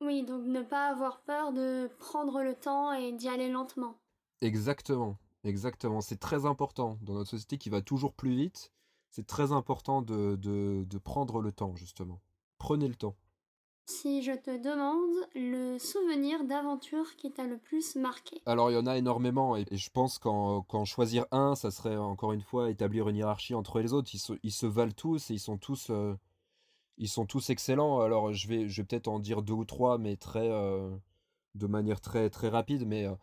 Oui, 0.00 0.24
donc 0.24 0.46
ne 0.46 0.62
pas 0.62 0.88
avoir 0.88 1.20
peur 1.20 1.52
de 1.52 1.90
prendre 1.98 2.42
le 2.42 2.54
temps 2.54 2.92
et 2.92 3.12
d'y 3.12 3.28
aller 3.28 3.50
lentement. 3.50 3.96
Exactement, 4.40 5.18
exactement. 5.44 6.00
C'est 6.00 6.18
très 6.18 6.46
important 6.46 6.98
dans 7.02 7.14
notre 7.14 7.30
société 7.30 7.58
qui 7.58 7.68
va 7.68 7.82
toujours 7.82 8.14
plus 8.14 8.34
vite. 8.34 8.72
C'est 9.10 9.26
très 9.26 9.52
important 9.52 10.00
de, 10.00 10.36
de, 10.36 10.86
de 10.88 10.98
prendre 10.98 11.40
le 11.40 11.52
temps, 11.52 11.74
justement. 11.76 12.20
Prenez 12.58 12.88
le 12.88 12.94
temps. 12.94 13.16
Si 13.90 14.22
je 14.22 14.30
te 14.30 14.56
demande 14.56 15.26
le 15.34 15.76
souvenir 15.76 16.44
d'aventure 16.44 17.16
qui 17.16 17.32
t'a 17.32 17.44
le 17.44 17.58
plus 17.58 17.96
marqué. 17.96 18.40
Alors 18.46 18.70
il 18.70 18.74
y 18.74 18.76
en 18.76 18.86
a 18.86 18.96
énormément 18.96 19.56
et, 19.56 19.66
je 19.72 19.90
pense 19.90 20.20
qu'en 20.20 20.84
choisir 20.84 21.26
un, 21.32 21.56
ça 21.56 21.72
serait 21.72 21.96
encore 21.96 22.32
une 22.32 22.40
fois 22.40 22.70
établir 22.70 23.08
une 23.08 23.16
hiérarchie 23.16 23.54
entre 23.54 23.80
les 23.80 23.92
autres. 23.92 24.08
Ils 24.14 24.52
se, 24.52 24.66
valent 24.66 24.92
tous 24.92 25.30
et 25.30 25.34
ils 25.34 25.40
sont 25.40 25.58
tous, 25.58 25.90
euh, 25.90 26.14
ils 26.98 27.08
sont 27.08 27.26
tous 27.26 27.50
excellents. 27.50 28.00
Alors 28.00 28.32
je 28.32 28.46
vais, 28.46 28.64
peut-être 28.66 29.08
en 29.08 29.18
dire 29.18 29.42
deux 29.42 29.54
ou 29.54 29.64
trois, 29.64 29.98
mais 29.98 30.16
très, 30.16 30.48
euh, 30.48 30.88
de 31.56 31.66
manière 31.66 32.00
très 32.00 32.30
très 32.30 32.48
rapide. 32.48 32.86
Mais 32.86 33.06
euh, 33.06 33.14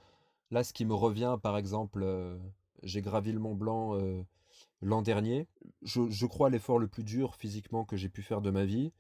là, 0.52 0.66
ce 0.66 0.74
qui 0.74 0.84
me 0.84 0.94
revient, 0.94 1.38
par 1.42 1.58
exemple, 1.58 2.06
j'ai 2.84 3.02
gravi 3.02 3.32
le 3.32 3.40
Mont 3.40 3.56
Blanc 3.56 3.98
l'an 4.82 5.02
dernier. 5.02 5.48
Je 5.84 6.26
crois 6.26 6.50
l'effort 6.50 6.78
le 6.78 6.90
plus 6.90 7.06
dur 7.06 7.36
physiquement 7.36 7.86
que 7.86 7.96
j'ai 7.96 8.10
pu 8.10 8.22
faire 8.22 8.42
de 8.42 8.52
ma 8.52 8.66
vie 8.66 8.92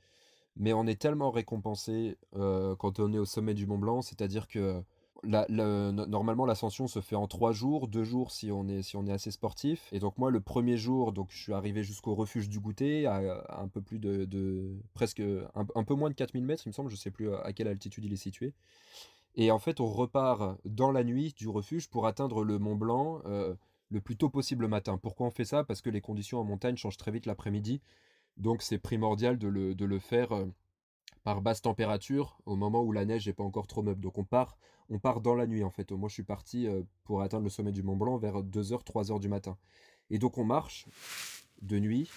mais 0.60 0.74
on 0.74 0.86
est 0.88 0.99
tellement 0.99 1.32
récompensé 1.32 2.18
euh, 2.36 2.76
quand 2.76 2.99
on 2.99 3.14
est 3.14 3.20
au 3.20 3.26
sommet 3.26 3.53
du 3.53 3.66
Mont 3.66 3.78
Blanc, 3.78 4.01
c'est-à-dire 4.01 4.47
que 4.47 4.84
normalement 5.24 6.45
l'ascension 6.45 6.88
se 6.88 7.01
fait 7.01 7.16
en 7.16 7.28
trois 7.28 7.51
jours, 7.51 7.88
deux 7.88 8.03
jours 8.03 8.32
si 8.32 8.51
on 8.51 8.68
est 8.68 8.82
si 8.82 8.95
on 8.97 9.05
est 9.08 9.12
assez 9.12 9.32
sportif. 9.32 9.89
Et 9.91 9.99
donc 9.99 10.18
moi 10.18 10.32
le 10.32 10.41
premier 10.41 10.78
jour, 10.78 11.12
donc 11.12 11.32
je 11.32 11.38
suis 11.41 11.53
arrivé 11.53 11.84
jusqu'au 11.84 12.16
refuge 12.16 12.49
du 12.49 12.60
goûter 12.60 13.05
à, 13.08 13.43
un 13.49 13.68
peu 13.68 13.82
plus 13.82 13.99
de, 13.99 14.78
presque 14.93 15.22
un, 15.55 15.84
peu 15.84 15.95
moins 15.95 16.10
de 16.10 16.16
4000 16.16 16.45
mètres, 16.45 16.64
il 16.66 16.70
me 16.70 16.74
semble, 16.74 16.89
je 16.89 16.95
sais 16.95 17.12
plus 17.12 17.34
à 17.34 17.53
quelle 17.53 17.68
altitude 17.68 18.05
il 18.05 18.14
est 18.14 18.18
situé. 18.18 18.53
Et 19.36 19.51
en 19.51 19.60
fait 19.60 19.80
on 19.80 19.88
repart 19.88 20.60
dans 20.66 20.91
la 20.91 21.03
nuit 21.03 21.34
du 21.36 21.47
refuge 21.47 21.89
pour 21.89 22.08
atteindre 22.08 22.43
le 22.43 22.60
Mont 22.60 22.76
Blanc 22.76 23.22
euh, 23.26 23.55
le 23.89 24.01
plus 24.01 24.18
tôt 24.18 24.30
possible 24.30 24.64
le 24.64 24.68
matin. 24.68 24.97
Pourquoi 24.97 25.28
on 25.28 25.32
fait 25.32 25.45
ça? 25.45 25.64
Parce 25.64 25.82
que 25.82 25.89
les 25.89 26.01
conditions 26.01 26.39
en 26.39 26.43
montagne 26.43 26.76
changent 26.78 26.97
très 26.97 27.12
vite 27.12 27.26
l'après-midi. 27.26 27.82
Donc 28.38 28.62
c'est 28.62 28.78
primordial 28.78 29.38
de 29.38 29.48
le, 29.48 30.00
faire 30.00 30.32
euh, 30.32 30.46
par 31.24 31.42
basse 31.42 31.62
température 31.62 32.40
au 32.46 32.56
moment 32.56 32.84
où 32.84 32.92
la 32.92 33.06
neige 33.06 33.26
n'est 33.28 33.34
pas 33.34 33.44
encore 33.44 33.68
trop 33.68 33.82
meuble. 33.82 34.02
Donc 34.02 34.18
on 34.18 34.24
part, 34.24 34.58
on 34.90 35.00
part 35.00 35.22
dans 35.22 35.36
la 35.36 35.48
nuit 35.48 35.64
en 35.64 35.72
fait. 35.72 35.92
Moi 35.92 36.08
je 36.08 36.14
suis 36.14 36.24
parti 36.24 36.68
euh, 36.68 36.84
pour 37.04 37.22
atteindre 37.22 37.44
le 37.44 37.50
sommet 37.50 37.72
du 37.72 37.84
Mont 37.84 37.98
Blanc 37.98 38.18
vers 38.18 38.44
2h, 38.44 38.84
3h 38.84 39.20
du 39.20 39.28
matin. 39.28 39.58
Et 40.12 40.20
donc 40.20 40.38
on 40.38 40.46
marche 40.46 40.86
de 41.62 41.80
nuit. 41.80 42.10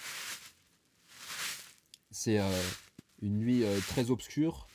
C'est 2.11 2.39
euh, 2.39 2.62
une 3.23 3.39
nuit 3.39 3.64
très 3.89 4.11
obscure. 4.11 4.66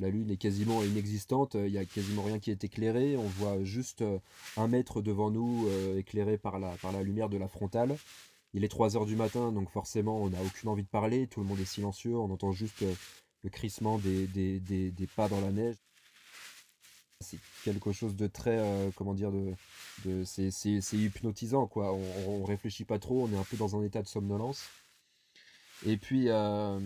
La 0.00 0.08
lune 0.08 0.30
est 0.30 0.38
quasiment 0.38 0.82
inexistante, 0.82 1.54
il 1.54 1.70
n'y 1.70 1.78
a 1.78 1.84
quasiment 1.84 2.22
rien 2.22 2.38
qui 2.38 2.50
est 2.50 2.64
éclairé. 2.64 3.18
On 3.18 3.28
voit 3.28 3.62
juste 3.64 4.02
un 4.56 4.66
mètre 4.66 5.02
devant 5.02 5.30
nous 5.30 5.68
éclairé 5.94 6.38
par 6.38 6.58
la, 6.58 6.70
par 6.80 6.90
la 6.90 7.02
lumière 7.02 7.28
de 7.28 7.36
la 7.36 7.48
frontale. 7.48 7.94
Il 8.54 8.62
est 8.62 8.68
3 8.68 8.96
heures 8.96 9.04
du 9.04 9.16
matin, 9.16 9.50
donc 9.50 9.68
forcément, 9.68 10.22
on 10.22 10.30
n'a 10.30 10.40
aucune 10.40 10.68
envie 10.68 10.84
de 10.84 10.88
parler, 10.88 11.26
tout 11.26 11.40
le 11.40 11.46
monde 11.46 11.58
est 11.58 11.64
silencieux, 11.64 12.16
on 12.16 12.30
entend 12.30 12.52
juste 12.52 12.82
euh, 12.82 12.94
le 13.42 13.50
crissement 13.50 13.98
des, 13.98 14.28
pas 15.16 15.28
dans 15.28 15.40
la 15.40 15.50
neige. 15.50 15.74
C'est 17.20 17.38
quelque 17.64 17.90
chose 17.90 18.14
de 18.14 18.28
très, 18.28 18.58
euh, 18.58 18.90
comment 18.94 19.12
dire, 19.14 19.32
de, 19.32 20.24
c'est 20.24 20.92
hypnotisant, 20.92 21.66
quoi. 21.66 21.92
On, 21.92 22.44
réfléchit 22.44 22.84
pas 22.84 23.00
trop, 23.00 23.24
on 23.24 23.32
est 23.32 23.36
un 23.36 23.44
peu 23.44 23.56
dans 23.56 23.76
un 23.76 23.82
état 23.82 24.02
de 24.02 24.08
somnolence. 24.08 24.62
Et 25.84 25.96
puis, 25.96 26.28
euh, 26.28 26.78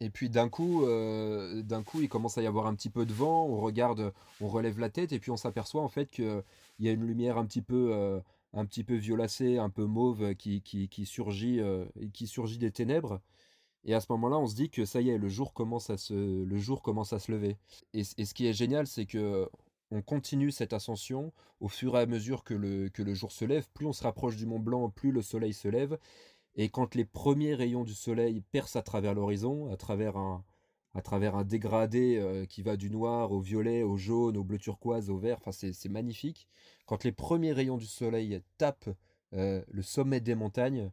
d'un 0.00 0.48
coup, 0.50 0.84
d'un 0.84 1.82
coup, 1.82 2.02
il 2.02 2.10
commence 2.10 2.36
à 2.36 2.42
y 2.42 2.46
avoir 2.46 2.66
un 2.66 2.74
petit 2.74 2.90
peu 2.90 3.06
de 3.06 3.14
vent, 3.14 3.46
on 3.46 3.60
regarde, 3.60 4.12
on 4.42 4.48
relève 4.48 4.78
la 4.78 4.90
tête, 4.90 5.12
et 5.12 5.18
puis 5.18 5.30
on 5.30 5.38
s'aperçoit 5.38 5.82
en 5.82 5.88
fait 5.88 6.10
qu'il 6.10 6.42
y 6.80 6.88
a 6.88 6.92
une 6.92 7.06
lumière 7.06 7.38
un 7.38 7.46
petit 7.46 7.62
peu 7.62 8.20
un 8.56 8.64
petit 8.64 8.84
peu 8.84 8.94
violacé, 8.94 9.58
un 9.58 9.70
peu 9.70 9.84
mauve 9.84 10.34
qui, 10.34 10.62
qui, 10.62 11.06
surgit, 11.06 11.60
euh, 11.60 11.84
qui 12.12 12.26
surgit 12.26 12.58
des 12.58 12.70
ténèbres. 12.72 13.20
Et 13.84 13.94
à 13.94 14.00
ce 14.00 14.06
moment-là, 14.10 14.38
on 14.38 14.46
se 14.46 14.56
dit 14.56 14.70
que 14.70 14.84
ça 14.84 15.00
y 15.00 15.10
est, 15.10 15.18
le 15.18 15.28
jour 15.28 15.52
commence 15.52 15.90
à 15.90 15.98
se, 15.98 16.14
le 16.14 16.58
jour 16.58 16.82
commence 16.82 17.12
à 17.12 17.18
se 17.18 17.30
lever. 17.30 17.58
Et, 17.92 18.02
ce 18.02 18.34
qui 18.34 18.46
est 18.46 18.52
génial, 18.52 18.86
c'est 18.86 19.06
que 19.06 19.48
on 19.92 20.02
continue 20.02 20.50
cette 20.50 20.72
ascension 20.72 21.32
au 21.60 21.68
fur 21.68 21.96
et 21.96 22.00
à 22.00 22.06
mesure 22.06 22.42
que 22.42 22.54
le, 22.54 22.88
que 22.88 23.02
le 23.02 23.14
jour 23.14 23.30
se 23.30 23.44
lève. 23.44 23.68
Plus 23.74 23.86
on 23.86 23.92
se 23.92 24.02
rapproche 24.02 24.36
du 24.36 24.46
Mont 24.46 24.58
Blanc, 24.58 24.90
plus 24.90 25.12
le 25.12 25.22
soleil 25.22 25.52
se 25.52 25.68
lève. 25.68 25.98
Et 26.56 26.70
quand 26.70 26.94
les 26.94 27.04
premiers 27.04 27.54
rayons 27.54 27.84
du 27.84 27.94
soleil 27.94 28.40
percent 28.40 28.80
à 28.80 28.82
travers 28.82 29.14
l'horizon, 29.14 29.70
à 29.70 29.76
travers 29.76 30.16
un, 30.16 30.44
à 30.96 31.02
travers 31.02 31.36
un 31.36 31.44
dégradé 31.44 32.16
euh, 32.16 32.46
qui 32.46 32.62
va 32.62 32.78
du 32.78 32.88
noir 32.88 33.30
au 33.30 33.38
violet, 33.38 33.82
au 33.82 33.98
jaune, 33.98 34.38
au 34.38 34.44
bleu 34.44 34.58
turquoise, 34.58 35.10
au 35.10 35.18
vert, 35.18 35.36
enfin 35.44 35.52
c'est 35.52 35.90
magnifique. 35.90 36.48
Quand 36.86 37.04
les 37.04 37.12
premiers 37.12 37.52
rayons 37.52 37.76
du 37.76 37.84
soleil 37.84 38.40
tapent 38.56 38.88
euh, 39.34 39.62
le 39.68 39.82
sommet 39.82 40.20
des 40.20 40.34
montagnes, 40.34 40.90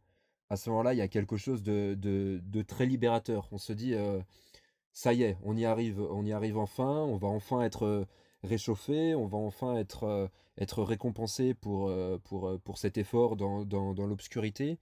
à 0.50 0.58
ce 0.58 0.70
moment-là, 0.70 0.94
il 0.94 0.98
y 0.98 1.02
a 1.02 1.08
quelque 1.08 1.38
chose 1.38 1.64
de, 1.64 2.64
très 2.68 2.86
libérateur. 2.86 3.48
On 3.54 3.58
se 3.58 3.72
dit, 3.72 3.94
euh, 3.94 4.20
ça 4.92 5.14
y 5.14 5.24
est, 5.24 5.38
on 5.42 5.56
y 5.56 5.64
arrive, 5.64 6.02
on 6.02 6.26
y 6.26 6.34
arrive 6.34 6.58
enfin, 6.58 7.04
on 7.04 7.16
va 7.16 7.30
enfin 7.30 7.62
être 7.62 8.06
réchauffé, 8.44 9.16
on 9.16 9.28
va 9.28 9.38
enfin 9.38 9.78
être, 9.78 10.30
récompensé 10.84 11.54
pour, 11.54 11.90
cet 12.76 12.98
effort 12.98 13.38
dans 13.38 14.06
l'obscurité. 14.06 14.80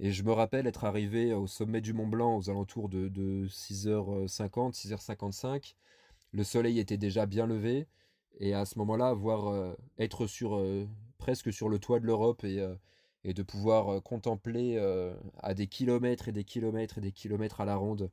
Et 0.00 0.12
je 0.12 0.22
me 0.22 0.32
rappelle 0.32 0.66
être 0.66 0.84
arrivé 0.84 1.32
au 1.34 1.46
sommet 1.46 1.80
du 1.80 1.92
Mont 1.92 2.06
Blanc 2.06 2.36
aux 2.36 2.50
alentours 2.50 2.88
de, 2.88 3.08
6h50, 3.48 4.74
6h55. 4.74 5.74
Le 6.32 6.44
soleil 6.44 6.78
était 6.78 6.96
déjà 6.96 7.26
bien 7.26 7.46
levé. 7.46 7.88
Et 8.38 8.54
à 8.54 8.64
ce 8.64 8.78
moment-là, 8.78 9.12
voir 9.14 9.48
euh, 9.48 9.74
être 9.98 10.28
sur, 10.28 10.56
euh, 10.56 10.86
presque 11.18 11.52
sur 11.52 11.68
le 11.68 11.80
toit 11.80 11.98
de 11.98 12.06
l'Europe 12.06 12.44
et, 12.44 12.60
euh, 12.60 12.74
de 13.24 13.42
pouvoir 13.42 14.02
contempler 14.02 14.78
à 15.42 15.52
des 15.52 15.66
kilomètres 15.66 16.28
et 16.28 16.32
des 16.32 16.44
kilomètres 16.44 16.96
et 16.98 17.00
des 17.02 17.12
kilomètres 17.12 17.60
à 17.60 17.66
la 17.66 17.76
ronde 17.76 18.10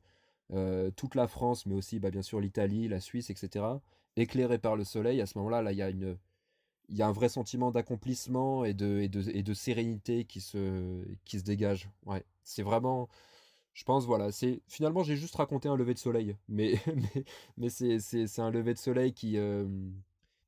toute 0.96 1.14
la 1.14 1.26
France, 1.26 1.64
mais 1.64 1.74
aussi 1.74 2.00
bah, 2.00 2.10
bien 2.10 2.20
sûr 2.20 2.38
l'Italie, 2.38 2.86
la 2.86 3.00
Suisse, 3.00 3.30
etc., 3.30 3.64
éclairé 4.16 4.58
par 4.58 4.76
le 4.76 4.84
soleil, 4.84 5.22
à 5.22 5.26
ce 5.26 5.38
moment-là, 5.38 5.62
là, 5.62 5.72
il 5.72 5.78
y 5.78 5.82
a 5.82 5.88
une, 5.88 6.18
il 6.88 6.96
y 6.96 7.02
a 7.02 7.06
un 7.06 7.12
vrai 7.12 7.28
sentiment 7.28 7.70
d'accomplissement 7.70 8.64
et 8.64 8.74
de, 8.74 9.00
et, 9.00 9.08
de, 9.08 9.28
et 9.30 9.42
de, 9.42 9.54
sérénité 9.54 10.24
qui 10.24 10.40
se, 10.40 11.02
qui 11.24 11.38
se 11.38 11.44
dégage. 11.44 11.88
Ouais, 12.04 12.24
c'est 12.42 12.62
vraiment. 12.62 13.08
Je 13.74 13.84
pense, 13.84 14.06
voilà, 14.06 14.32
c'est 14.32 14.62
finalement 14.68 15.02
j'ai 15.02 15.16
juste 15.16 15.34
raconté 15.34 15.68
un 15.68 15.76
lever 15.76 15.92
de 15.94 15.98
soleil, 15.98 16.36
mais, 16.48 16.80
mais, 16.96 17.24
mais 17.58 17.68
c'est 17.68 18.38
un 18.38 18.50
lever 18.50 18.72
de 18.72 18.78
soleil 18.78 19.12
qui, 19.12 19.36
euh, 19.36 19.66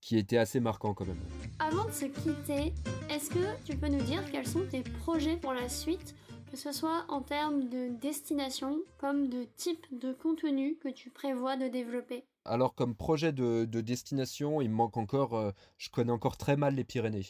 qui 0.01 0.17
était 0.17 0.39
assez 0.39 0.61
marquant 0.61 0.95
quand 0.95 1.07
même. 1.07 1.21
Avant 1.59 1.85
de 1.85 1.93
se 1.93 2.07
quitter, 2.07 2.73
est-ce 3.11 3.29
que 3.31 3.63
tu 3.65 3.77
peux 3.77 3.89
nous 3.89 4.03
dire 4.03 4.23
quels 4.31 4.47
sont 4.47 4.65
tes 4.71 4.83
projets 4.83 5.37
pour 5.37 5.53
la 5.53 5.69
suite, 5.69 6.15
que 6.51 6.57
ce 6.57 6.73
soit 6.73 7.05
en 7.09 7.21
termes 7.23 7.69
de 7.69 7.89
destination 8.01 8.79
comme 8.99 9.29
de 9.29 9.47
type 9.57 9.87
de 9.99 10.13
contenu 10.13 10.77
que 10.77 10.89
tu 10.89 11.11
prévois 11.11 11.57
de 11.57 11.69
développer 11.69 12.25
alors 12.49 12.75
comme 12.75 12.95
projet 12.95 13.33
de, 13.33 13.65
destination, 13.81 14.61
il 14.61 14.71
me 14.71 14.75
manque 14.75 14.97
encore, 14.97 15.35
euh, 15.35 15.53
je 15.77 15.91
connais 15.91 16.13
encore 16.13 16.37
très 16.37 16.57
mal 16.57 16.75
les 16.75 16.85
Pyrénées. 16.85 17.27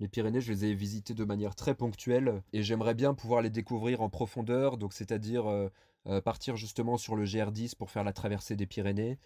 Les 0.00 0.08
Pyrénées, 0.08 0.40
je 0.40 0.52
les 0.52 0.64
ai 0.64 0.74
visitées 0.74 1.14
de 1.14 1.24
manière 1.24 1.54
très 1.54 1.74
ponctuelle 1.74 2.42
et 2.52 2.62
j'aimerais 2.62 2.94
bien 2.94 3.14
pouvoir 3.14 3.42
les 3.42 3.50
découvrir 3.50 4.00
en 4.00 4.08
profondeur, 4.08 4.78
donc 4.78 4.94
c'est-à-dire 4.94 5.46
euh, 5.46 5.68
euh, 6.06 6.20
partir 6.20 6.56
justement 6.56 6.96
sur 6.96 7.14
le 7.16 7.24
GR10 7.24 7.76
pour 7.76 7.90
faire 7.90 8.02
la 8.02 8.12
traversée 8.12 8.56
des 8.56 8.66
Pyrénées. 8.66 9.18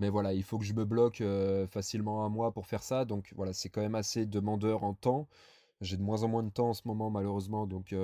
mais 0.00 0.08
voilà, 0.08 0.32
il 0.32 0.42
faut 0.42 0.58
que 0.58 0.64
je 0.64 0.72
me 0.74 0.84
bloque 0.84 1.22
facilement 1.70 2.24
un 2.24 2.28
mois 2.28 2.50
pour 2.50 2.66
faire 2.66 2.82
ça, 2.82 3.04
donc 3.04 3.32
voilà, 3.36 3.52
c'est 3.52 3.68
quand 3.68 3.82
même 3.82 3.94
assez 3.94 4.26
demandeur 4.26 4.82
en 4.82 4.94
temps. 4.94 5.28
J'ai 5.80 5.96
de 5.96 6.02
moins 6.02 6.22
en 6.22 6.28
moins 6.28 6.42
de 6.42 6.50
temps 6.50 6.70
en 6.70 6.74
ce 6.74 6.86
moment 6.86 7.10
malheureusement, 7.10 7.66
donc 7.66 7.94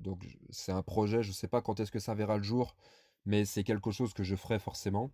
donc 0.00 0.38
c'est 0.50 0.72
un 0.72 0.82
projet, 0.82 1.22
je 1.22 1.28
ne 1.28 1.34
sais 1.34 1.48
pas 1.48 1.62
quand 1.62 1.80
est-ce 1.80 1.90
que 1.90 1.98
ça 1.98 2.14
verra 2.14 2.36
le 2.36 2.42
jour, 2.42 2.76
mais 3.24 3.44
c'est 3.44 3.64
quelque 3.64 3.90
chose 3.90 4.12
que 4.12 4.22
je 4.22 4.36
ferai 4.36 4.58
forcément. 4.58 5.10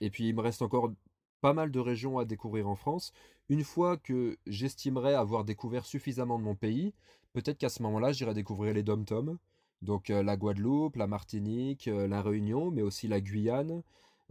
Et 0.00 0.10
puis 0.10 0.28
il 0.28 0.34
me 0.34 0.42
reste 0.42 0.60
encore 0.62 0.92
pas 1.40 1.54
mal 1.54 1.70
de 1.70 1.80
régions 1.80 2.18
à 2.18 2.24
découvrir 2.24 2.68
en 2.68 2.74
France. 2.74 3.12
Une 3.48 3.64
fois 3.64 3.96
que 3.96 4.36
j'estimerai 4.46 5.14
avoir 5.14 5.44
découvert 5.44 5.86
suffisamment 5.86 6.38
de 6.38 6.44
mon 6.44 6.54
pays, 6.54 6.92
peut-être 7.32 7.58
qu'à 7.58 7.68
ce 7.68 7.82
moment-là, 7.84 8.12
j'irai 8.12 8.34
découvrir 8.34 8.74
les 8.74 8.82
dom-toms. 8.82 9.38
Donc 9.82 10.08
la 10.08 10.36
Guadeloupe, 10.36 10.96
la 10.96 11.06
Martinique, 11.06 11.86
la 11.86 12.22
Réunion, 12.22 12.70
mais 12.70 12.82
aussi 12.82 13.08
la 13.08 13.20
Guyane. 13.20 13.82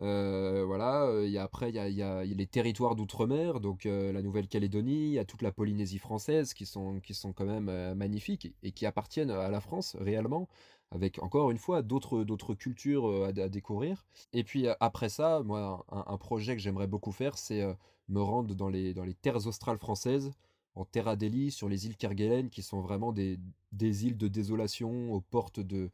Euh, 0.01 0.65
voilà, 0.65 1.09
y 1.23 1.37
a, 1.37 1.43
après, 1.43 1.69
il 1.69 1.75
y 1.75 2.01
a, 2.01 2.23
les 2.23 2.47
territoires 2.47 2.95
d'outre-mer, 2.95 3.59
donc 3.59 3.85
la 3.85 4.21
Nouvelle-Calédonie, 4.21 5.07
il 5.07 5.13
y 5.13 5.19
a 5.19 5.25
toute 5.25 5.41
la 5.41 5.51
Polynésie 5.51 5.99
française 5.99 6.53
qui 6.53 6.65
sont, 6.65 6.99
qui 6.99 7.13
sont 7.13 7.33
quand 7.33 7.45
même 7.45 7.93
magnifiques 7.95 8.53
et 8.63 8.71
qui 8.71 8.85
appartiennent 8.85 9.31
à 9.31 9.49
la 9.49 9.61
France 9.61 9.95
réellement 9.99 10.47
avec 10.91 11.21
encore 11.21 11.49
une 11.51 11.57
fois 11.57 11.81
d'autres 11.81 12.53
cultures 12.53 13.25
à, 13.25 13.31
découvrir. 13.49 14.05
Et 14.33 14.43
puis 14.43 14.67
après 14.79 15.09
ça, 15.09 15.41
moi, 15.43 15.85
un, 15.89 16.17
projet 16.17 16.55
que 16.55 16.61
j'aimerais 16.61 16.87
beaucoup 16.87 17.11
faire, 17.11 17.37
c'est 17.37 17.63
me 18.09 18.21
rendre 18.21 18.53
dans 18.55 18.69
les, 18.69 18.93
dans 18.93 19.03
les 19.03 19.13
terres 19.13 19.47
australes 19.47 19.77
françaises, 19.77 20.31
en 20.75 20.85
Terre 20.85 21.07
Adélie, 21.07 21.51
sur 21.51 21.69
les 21.69 21.85
îles 21.85 21.95
Kerguelen, 21.95 22.49
qui 22.49 22.61
sont 22.61 22.81
vraiment 22.81 23.13
des, 23.13 23.39
des 23.71 24.05
îles 24.05 24.17
de 24.17 24.27
désolation 24.27 25.11
aux 25.13 25.21
portes 25.21 25.59
de, 25.59 25.89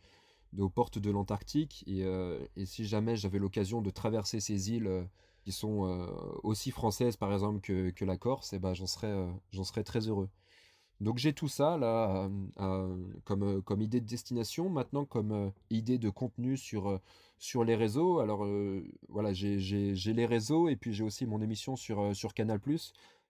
aux 0.57 0.69
portes 0.69 0.99
de 0.99 1.11
l'Antarctique. 1.11 1.83
Et, 1.87 2.01
et, 2.55 2.65
si 2.65 2.85
jamais 2.85 3.15
j'avais 3.15 3.39
l'occasion 3.39 3.81
de 3.81 3.89
traverser 3.89 4.39
ces 4.39 4.71
îles 4.71 5.07
qui 5.43 5.51
sont 5.51 6.07
aussi 6.43 6.71
françaises, 6.71 7.17
par 7.17 7.33
exemple, 7.33 7.61
que, 7.61 7.89
que 7.91 8.05
la 8.05 8.17
Corse, 8.17 8.53
eh 8.53 8.59
ben, 8.59 8.73
j'en 8.73 8.87
serais, 8.87 9.27
serais 9.51 9.83
très 9.83 10.07
heureux. 10.07 10.29
Donc 11.01 11.17
j'ai 11.17 11.33
tout 11.33 11.47
ça 11.47 11.77
là 11.77 12.29
comme, 13.25 13.43
euh, 13.43 13.61
comme 13.61 13.81
idée 13.81 13.99
de 14.01 14.05
destination. 14.05 14.69
Maintenant 14.69 15.03
comme 15.03 15.31
euh, 15.31 15.49
idée 15.71 15.97
de 15.97 16.09
contenu 16.11 16.57
sur, 16.57 16.89
euh, 16.89 17.01
sur 17.39 17.63
les 17.63 17.75
réseaux. 17.75 18.19
Alors 18.19 18.47
voilà, 19.09 19.33
j'ai 19.33 19.57
les 19.57 20.25
réseaux 20.27 20.69
et 20.69 20.75
puis 20.75 20.93
j'ai 20.93 21.03
aussi 21.03 21.25
mon 21.25 21.41
émission 21.41 21.75
sur, 21.75 22.15
sur 22.15 22.35
Canal+. 22.35 22.59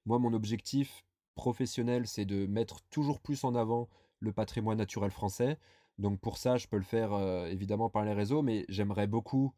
Moi 0.06 0.20
mon 0.20 0.34
objectif 0.34 1.06
professionnel 1.36 2.08
c'est 2.08 2.26
de 2.26 2.46
mettre 2.46 2.82
toujours 2.90 3.22
plus 3.22 3.46
en 3.46 3.56
avant 3.56 3.88
le 4.20 4.34
patrimoine 4.34 4.78
naturel 4.78 5.12
français. 5.12 5.58
Donc 6.02 6.20
pour 6.20 6.38
ça 6.38 6.58
je 6.58 6.68
peux 6.68 6.78
le 6.78 6.84
faire 6.84 7.14
évidemment 7.48 7.90
par 7.90 8.04
les 8.04 8.14
réseaux, 8.14 8.42
mais 8.42 8.66
j'aimerais 8.70 9.08
beaucoup 9.08 9.54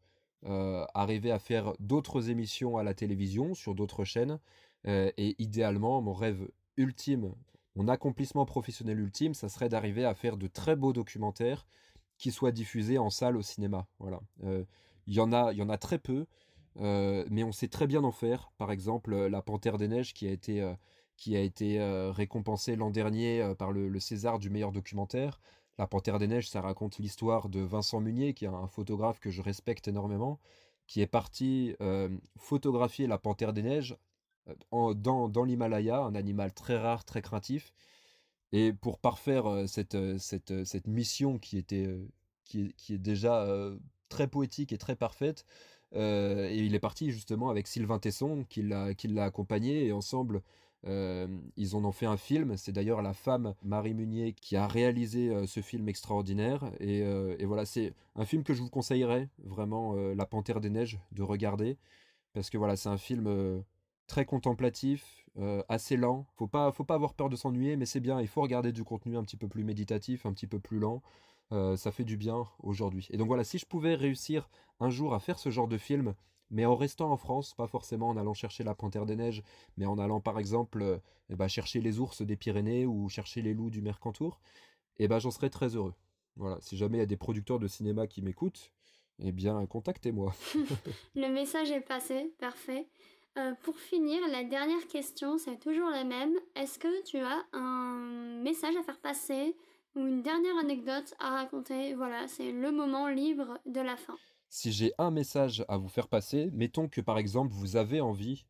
arriver 0.94 1.30
à 1.30 1.38
faire 1.38 1.72
d'autres 1.80 2.30
émissions 2.30 2.76
à 2.76 2.82
la 2.82 2.94
télévision 2.94 3.54
sur 3.54 3.74
d'autres 3.74 4.04
chaînes. 4.04 4.38
et 4.86 5.34
idéalement 5.42 6.00
mon 6.02 6.12
rêve 6.12 6.48
ultime 6.76 7.34
mon 7.76 7.88
accomplissement 7.88 8.46
professionnel 8.46 9.00
ultime, 9.00 9.34
ça 9.34 9.48
serait 9.48 9.68
d'arriver 9.68 10.04
à 10.04 10.14
faire 10.14 10.36
de 10.36 10.46
très 10.46 10.76
beaux 10.76 10.92
documentaires 10.92 11.66
qui 12.18 12.30
soient 12.30 12.52
diffusés 12.52 12.98
en 12.98 13.10
salle 13.10 13.36
au 13.36 13.42
cinéma. 13.42 13.86
Voilà. 13.98 14.20
Euh, 14.44 14.64
il 15.06 15.14
y 15.14 15.20
en 15.20 15.32
a, 15.32 15.78
très 15.78 15.98
peu, 15.98 16.26
euh, 16.78 17.24
mais 17.30 17.42
on 17.42 17.52
sait 17.52 17.68
très 17.68 17.86
bien 17.86 18.04
en 18.04 18.12
faire. 18.12 18.52
Par 18.58 18.70
exemple, 18.70 19.12
euh, 19.12 19.28
La 19.28 19.42
Panthère 19.42 19.76
des 19.76 19.88
Neiges 19.88 20.14
qui 20.14 20.26
a 20.28 21.40
été 21.40 21.84
récompensée 22.12 22.76
l'an 22.76 22.90
dernier 22.90 23.52
par 23.58 23.72
le, 23.72 23.98
César 24.00 24.38
du 24.38 24.50
meilleur 24.50 24.72
documentaire. 24.72 25.40
La 25.78 25.86
Panthère 25.86 26.18
des 26.18 26.28
Neiges, 26.28 26.48
ça 26.48 26.60
raconte 26.60 26.98
l'histoire 26.98 27.48
de 27.48 27.60
Vincent 27.60 28.00
Munier, 28.00 28.34
qui 28.34 28.44
est 28.44 28.48
un 28.48 28.68
photographe 28.68 29.18
que 29.20 29.30
je 29.30 29.42
respecte 29.42 29.88
énormément, 29.88 30.38
qui 30.86 31.00
est 31.00 31.06
parti 31.06 31.74
photographier 32.36 33.06
la 33.06 33.18
Panthère 33.18 33.52
des 33.52 33.62
Neiges 33.62 33.96
dans, 34.70 35.28
dans 35.28 35.44
l'Himalaya, 35.44 36.00
un 36.00 36.14
animal 36.14 36.52
très 36.52 36.76
rare, 36.76 37.04
très 37.04 37.22
craintif. 37.22 37.72
Et 38.52 38.72
pour 38.72 38.98
parfaire 38.98 39.46
euh, 39.46 39.66
cette, 39.66 39.96
euh, 39.96 40.16
cette, 40.18 40.52
euh, 40.52 40.64
cette 40.64 40.86
mission 40.86 41.38
qui, 41.38 41.58
était, 41.58 41.88
qui, 42.44 42.66
est, 42.66 42.72
qui 42.74 42.94
est 42.94 42.98
déjà 42.98 43.46
très 44.08 44.28
poétique 44.28 44.72
et 44.72 44.78
très 44.78 44.96
parfaite, 44.96 45.44
et 45.96 46.56
il 46.56 46.74
est 46.74 46.80
parti 46.80 47.12
justement 47.12 47.50
avec 47.50 47.68
Sylvain 47.68 48.00
Tesson 48.00 48.44
qui 48.48 48.62
l'a 48.62 49.24
accompagné 49.24 49.86
et 49.86 49.92
ensemble 49.92 50.42
ils 50.86 51.76
en 51.76 51.84
ont 51.84 51.92
fait 51.92 52.06
un 52.06 52.16
film. 52.16 52.56
C'est 52.56 52.72
d'ailleurs 52.72 53.02
la 53.02 53.14
femme 53.14 53.54
Marie 53.62 53.94
Munier 53.94 54.32
qui 54.32 54.56
a 54.56 54.66
réalisé 54.66 55.46
ce 55.46 55.60
film 55.60 55.88
extraordinaire. 55.88 56.70
Et, 56.80 56.98
et 57.00 57.44
voilà, 57.46 57.64
c'est 57.64 57.94
un 58.16 58.24
film 58.24 58.42
que 58.42 58.54
je 58.54 58.62
vous 58.62 58.70
conseillerais 58.70 59.28
vraiment, 59.38 59.94
La 59.94 60.26
Panthère 60.26 60.60
des 60.60 60.70
Neiges, 60.70 60.98
de 61.12 61.22
regarder. 61.22 61.78
Parce 62.32 62.50
que 62.50 62.58
voilà, 62.58 62.76
c'est 62.76 62.88
un 62.88 62.98
film 62.98 63.62
très 64.06 64.24
contemplatif, 64.24 65.24
euh, 65.38 65.62
assez 65.68 65.96
lent. 65.96 66.26
Faut 66.36 66.46
pas, 66.46 66.72
faut 66.72 66.84
pas 66.84 66.94
avoir 66.94 67.14
peur 67.14 67.28
de 67.28 67.36
s'ennuyer, 67.36 67.76
mais 67.76 67.86
c'est 67.86 68.00
bien. 68.00 68.20
Il 68.20 68.28
faut 68.28 68.42
regarder 68.42 68.72
du 68.72 68.84
contenu 68.84 69.16
un 69.16 69.24
petit 69.24 69.36
peu 69.36 69.48
plus 69.48 69.64
méditatif, 69.64 70.26
un 70.26 70.32
petit 70.32 70.46
peu 70.46 70.58
plus 70.58 70.78
lent. 70.78 71.02
Euh, 71.52 71.76
ça 71.76 71.92
fait 71.92 72.04
du 72.04 72.16
bien 72.16 72.46
aujourd'hui. 72.62 73.08
Et 73.10 73.16
donc 73.16 73.26
voilà, 73.26 73.44
si 73.44 73.58
je 73.58 73.66
pouvais 73.66 73.94
réussir 73.94 74.48
un 74.80 74.90
jour 74.90 75.14
à 75.14 75.20
faire 75.20 75.38
ce 75.38 75.50
genre 75.50 75.68
de 75.68 75.78
film, 75.78 76.14
mais 76.50 76.66
en 76.66 76.76
restant 76.76 77.10
en 77.10 77.16
France, 77.16 77.54
pas 77.54 77.66
forcément 77.66 78.08
en 78.08 78.16
allant 78.16 78.34
chercher 78.34 78.64
la 78.64 78.74
panthère 78.74 79.06
des 79.06 79.16
neiges, 79.16 79.42
mais 79.76 79.86
en 79.86 79.98
allant 79.98 80.20
par 80.20 80.38
exemple 80.38 80.82
euh, 80.82 80.98
eh 81.30 81.36
ben, 81.36 81.48
chercher 81.48 81.80
les 81.80 81.98
ours 82.00 82.22
des 82.22 82.36
Pyrénées 82.36 82.86
ou 82.86 83.08
chercher 83.08 83.42
les 83.42 83.54
loups 83.54 83.70
du 83.70 83.82
Mercantour, 83.82 84.40
eh 84.98 85.08
ben, 85.08 85.18
j'en 85.18 85.30
serais 85.30 85.50
très 85.50 85.76
heureux. 85.76 85.94
Voilà, 86.36 86.58
si 86.60 86.76
jamais 86.76 86.98
il 86.98 87.00
y 87.00 87.04
a 87.04 87.06
des 87.06 87.16
producteurs 87.16 87.58
de 87.58 87.68
cinéma 87.68 88.06
qui 88.06 88.22
m'écoutent, 88.22 88.72
eh 89.20 89.32
bien 89.32 89.64
contactez-moi. 89.66 90.34
Le 91.14 91.28
message 91.28 91.70
est 91.70 91.80
passé, 91.80 92.32
parfait. 92.38 92.88
Euh, 93.36 93.52
pour 93.62 93.76
finir, 93.78 94.20
la 94.28 94.44
dernière 94.44 94.86
question, 94.86 95.38
c'est 95.38 95.58
toujours 95.58 95.90
la 95.90 96.04
même. 96.04 96.34
Est-ce 96.54 96.78
que 96.78 97.02
tu 97.04 97.18
as 97.18 97.44
un 97.52 98.40
message 98.42 98.76
à 98.76 98.82
faire 98.84 99.00
passer, 99.00 99.56
ou 99.96 100.00
une 100.00 100.22
dernière 100.22 100.56
anecdote 100.58 101.14
à 101.18 101.30
raconter? 101.30 101.94
Voilà, 101.94 102.28
c'est 102.28 102.52
le 102.52 102.70
moment 102.70 103.08
libre 103.08 103.58
de 103.66 103.80
la 103.80 103.96
fin. 103.96 104.16
Si 104.56 104.70
j'ai 104.70 104.92
un 104.98 105.10
message 105.10 105.64
à 105.66 105.78
vous 105.78 105.88
faire 105.88 106.06
passer, 106.06 106.48
mettons 106.52 106.88
que 106.88 107.00
par 107.00 107.18
exemple 107.18 107.52
vous 107.52 107.74
avez 107.74 108.00
envie 108.00 108.46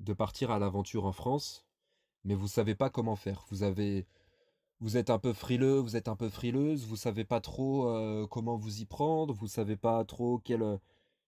de 0.00 0.12
partir 0.12 0.50
à 0.50 0.58
l'aventure 0.58 1.04
en 1.06 1.12
France, 1.12 1.64
mais 2.24 2.34
vous 2.34 2.48
savez 2.48 2.74
pas 2.74 2.90
comment 2.90 3.14
faire. 3.14 3.44
Vous 3.50 3.62
avez 3.62 4.04
vous 4.80 4.96
êtes 4.96 5.10
un 5.10 5.20
peu 5.20 5.32
frileux, 5.32 5.78
vous 5.78 5.94
êtes 5.94 6.08
un 6.08 6.16
peu 6.16 6.28
frileuse, 6.28 6.86
vous 6.86 6.96
savez 6.96 7.24
pas 7.24 7.40
trop 7.40 7.88
euh, 7.88 8.26
comment 8.26 8.56
vous 8.56 8.80
y 8.80 8.84
prendre, 8.84 9.32
vous 9.32 9.46
savez 9.46 9.76
pas 9.76 10.04
trop 10.04 10.38
quelle, 10.38 10.80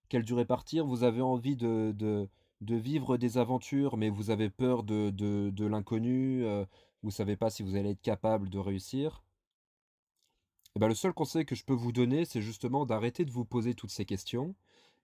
quelle 0.09 0.25
durée 0.25 0.45
partir, 0.45 0.85
vous 0.87 1.05
avez 1.05 1.23
envie 1.23 1.57
de, 1.57 1.95
de, 1.97 2.29
de 2.63 2.75
vivre 2.75 3.19
des 3.19 3.39
aventures, 3.39 3.97
mais 3.97 4.11
vous 4.11 4.31
avez 4.31 4.51
peur 4.51 4.83
de, 4.83 5.11
de, 5.11 5.51
de 5.51 5.67
l'inconnu, 5.67 6.45
euh, 6.45 6.65
vous 7.05 7.13
savez 7.13 7.37
pas 7.37 7.51
si 7.51 7.63
vous 7.63 7.77
allez 7.77 7.91
être 7.91 8.03
capable 8.03 8.51
de 8.51 8.59
réussir. 8.59 9.23
Et 10.77 10.79
ben, 10.79 10.89
le 10.89 10.95
seul 10.95 11.15
conseil 11.15 11.47
que 11.47 11.55
je 11.55 11.65
peux 11.65 11.73
vous 11.73 11.91
donner, 11.91 12.27
c'est 12.27 12.43
justement 12.43 12.85
d'arrêter 12.85 13.25
de 13.25 13.31
vous 13.31 13.47
poser 13.47 13.73
toutes 13.73 13.91
ces 13.91 14.05
questions 14.05 14.55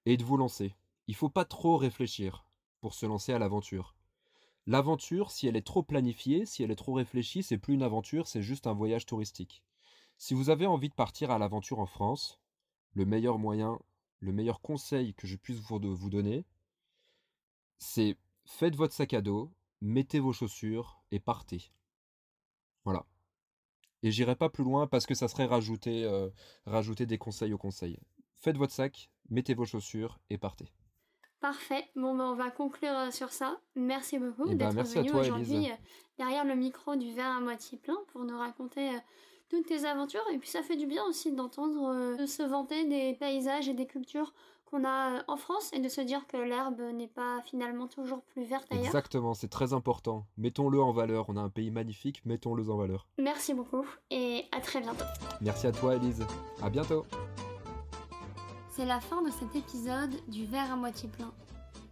et 0.05 0.19
de 0.19 0.23
vous 0.23 0.37
lancer. 0.37 0.77
Il 1.07 1.15
faut 1.15 1.31
pas 1.31 1.47
trop 1.47 1.79
réfléchir 1.79 2.45
pour 2.83 2.93
se 2.93 3.07
lancer 3.07 3.33
à 3.33 3.39
l'aventure. 3.39 3.97
L'aventure, 4.67 5.31
si 5.31 5.47
elle 5.47 5.57
est 5.57 5.67
trop 5.67 5.83
planifiée, 5.83 6.45
si 6.45 6.63
elle 6.63 6.71
est 6.71 6.77
trop 6.77 6.93
réfléchie, 6.93 7.43
c'est 7.43 7.57
plus 7.57 7.73
une 7.73 7.83
aventure, 7.83 8.29
c'est 8.29 8.43
juste 8.43 8.67
un 8.67 8.75
voyage 8.75 9.07
touristique. 9.07 9.63
Si 10.19 10.35
vous 10.35 10.51
avez 10.51 10.67
envie 10.67 10.91
de 10.91 10.95
partir 10.95 11.31
à 11.31 11.39
l'aventure 11.39 11.79
en 11.79 11.87
France, 11.87 12.39
le 12.93 13.07
meilleur 13.07 13.39
moyen, 13.39 13.79
le 14.21 14.33
meilleur 14.33 14.61
conseil 14.61 15.15
que 15.15 15.27
je 15.27 15.37
puisse 15.37 15.61
vous, 15.61 15.81
vous 15.81 16.11
donner, 16.11 16.45
c'est 17.79 18.19
faites 18.45 18.77
votre 18.77 18.93
sac 18.93 19.15
à 19.15 19.23
dos, 19.23 19.51
mettez 19.81 20.21
vos 20.21 20.35
chaussures 20.35 21.03
et 21.13 21.19
partez. 21.19 21.73
Voilà. 22.85 23.07
Et 24.03 24.11
j'irai 24.11 24.37
pas 24.37 24.49
plus 24.49 24.65
loin 24.65 24.87
parce 24.87 25.07
que 25.07 25.15
ça 25.15 25.29
serait 25.29 25.47
rajouter, 25.47 26.05
euh, 26.05 26.29
rajouter 26.67 27.07
des 27.07 27.19
conseils 27.19 27.53
au 27.53 27.59
conseil. 27.59 27.99
Faites 28.37 28.57
votre 28.57 28.73
sac, 28.73 29.11
mettez 29.31 29.55
vos 29.55 29.65
chaussures 29.65 30.19
et 30.31 30.39
partez. 30.39 30.73
Parfait. 31.41 31.85
Bon, 31.97 32.15
ben, 32.15 32.25
on 32.25 32.35
va 32.35 32.51
conclure 32.51 32.97
euh, 32.97 33.11
sur 33.11 33.33
ça. 33.33 33.59
Merci 33.75 34.19
beaucoup 34.19 34.47
Eh 34.49 34.55
ben, 34.55 34.73
d'être 34.73 34.87
venu 34.89 35.13
aujourd'hui 35.13 35.71
euh, 35.71 35.75
derrière 36.17 36.45
le 36.45 36.55
micro 36.55 36.95
du 36.95 37.13
verre 37.13 37.37
à 37.37 37.41
moitié 37.41 37.79
plein 37.79 37.99
pour 38.13 38.25
nous 38.25 38.39
raconter 38.39 38.91
toutes 39.53 39.67
tes 39.67 39.85
aventures. 39.85 40.25
Et 40.33 40.39
puis 40.39 40.49
ça 40.49 40.63
fait 40.63 40.77
du 40.77 40.87
bien 40.87 41.05
aussi 41.05 41.33
d'entendre 41.33 41.93
euh, 41.93 42.17
de 42.17 42.27
se 42.27 42.43
vanter 42.43 42.85
des 42.87 43.15
paysages 43.15 43.69
et 43.69 43.75
des 43.75 43.87
cultures 43.87 44.33
qu'on 44.73 44.87
a 44.87 45.23
en 45.29 45.37
France 45.37 45.71
et 45.75 45.81
de 45.81 45.89
se 45.89 46.01
dire 46.01 46.27
que 46.27 46.39
l'herbe 46.39 46.81
n'est 46.95 47.09
pas 47.09 47.43
finalement 47.43 47.89
toujours 47.89 48.23
plus 48.23 48.45
verte 48.45 48.67
ailleurs. 48.71 48.87
Exactement, 48.87 49.35
c'est 49.35 49.49
très 49.49 49.75
important. 49.75 50.27
Mettons-le 50.39 50.83
en 50.83 50.93
valeur. 50.93 51.27
On 51.29 51.37
a 51.37 51.41
un 51.41 51.51
pays 51.51 51.71
magnifique, 51.71 52.25
mettons-le 52.25 52.71
en 52.71 52.79
valeur. 52.79 53.07
Merci 53.19 53.53
beaucoup 53.53 53.85
et 54.11 54.47
à 54.51 54.61
très 54.61 54.81
bientôt. 54.81 55.05
Merci 55.43 55.67
à 55.67 55.73
toi, 55.73 55.97
Elise. 55.97 56.25
À 56.63 56.71
bientôt. 56.71 57.05
C'est 58.71 58.87
la 58.87 59.01
fin 59.01 59.21
de 59.21 59.31
cet 59.31 59.55
épisode 59.55 60.15
du 60.29 60.47
verre 60.47 60.73
à 60.73 60.77
moitié 60.77 61.09
plein. 61.11 61.31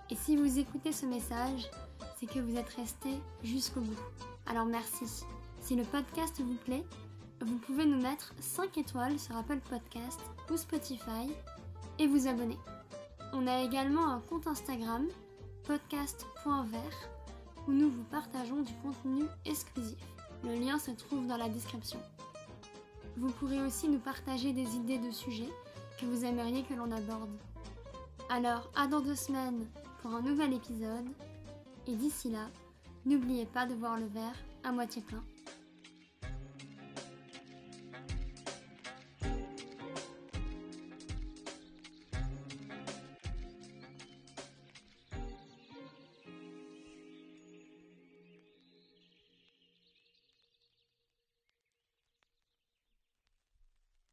Et 0.08 0.16
si 0.16 0.36
vous 0.36 0.58
écoutez 0.58 0.92
ce 0.92 1.04
message, 1.04 1.70
c'est 2.18 2.26
que 2.26 2.38
vous 2.38 2.56
êtes 2.56 2.70
resté 2.70 3.10
jusqu'au 3.42 3.80
bout. 3.80 4.00
Alors 4.46 4.64
merci. 4.64 5.24
Si 5.60 5.76
le 5.76 5.84
podcast 5.84 6.40
vous 6.40 6.56
plaît, 6.64 6.84
vous 7.42 7.58
pouvez 7.58 7.84
nous 7.84 8.00
mettre 8.00 8.34
5 8.40 8.78
étoiles 8.78 9.18
sur 9.18 9.36
Apple 9.36 9.60
Podcast 9.68 10.20
ou 10.50 10.56
Spotify 10.56 11.30
et 12.00 12.06
vous 12.06 12.26
abonner. 12.26 12.58
On 13.34 13.46
a 13.46 13.62
également 13.62 14.08
un 14.08 14.20
compte 14.20 14.46
Instagram, 14.46 15.06
podcast.vert, 15.64 17.10
où 17.68 17.72
nous 17.72 17.90
vous 17.90 18.04
partageons 18.04 18.62
du 18.62 18.72
contenu 18.82 19.24
exclusif. 19.44 19.98
Le 20.42 20.54
lien 20.54 20.78
se 20.78 20.90
trouve 20.92 21.26
dans 21.26 21.36
la 21.36 21.50
description. 21.50 22.00
Vous 23.18 23.30
pourrez 23.32 23.60
aussi 23.60 23.86
nous 23.86 23.98
partager 23.98 24.54
des 24.54 24.74
idées 24.76 24.98
de 24.98 25.10
sujets 25.10 25.50
que 26.00 26.06
vous 26.06 26.24
aimeriez 26.24 26.62
que 26.62 26.72
l'on 26.72 26.90
aborde. 26.90 27.36
Alors, 28.30 28.70
à 28.74 28.86
dans 28.86 29.00
deux 29.00 29.14
semaines 29.14 29.66
pour 30.00 30.14
un 30.14 30.22
nouvel 30.22 30.54
épisode. 30.54 31.06
Et 31.86 31.96
d'ici 31.96 32.30
là, 32.30 32.48
n'oubliez 33.04 33.44
pas 33.44 33.66
de 33.66 33.74
voir 33.74 33.98
le 33.98 34.06
verre 34.06 34.36
à 34.64 34.72
moitié 34.72 35.02
plein. 35.02 35.22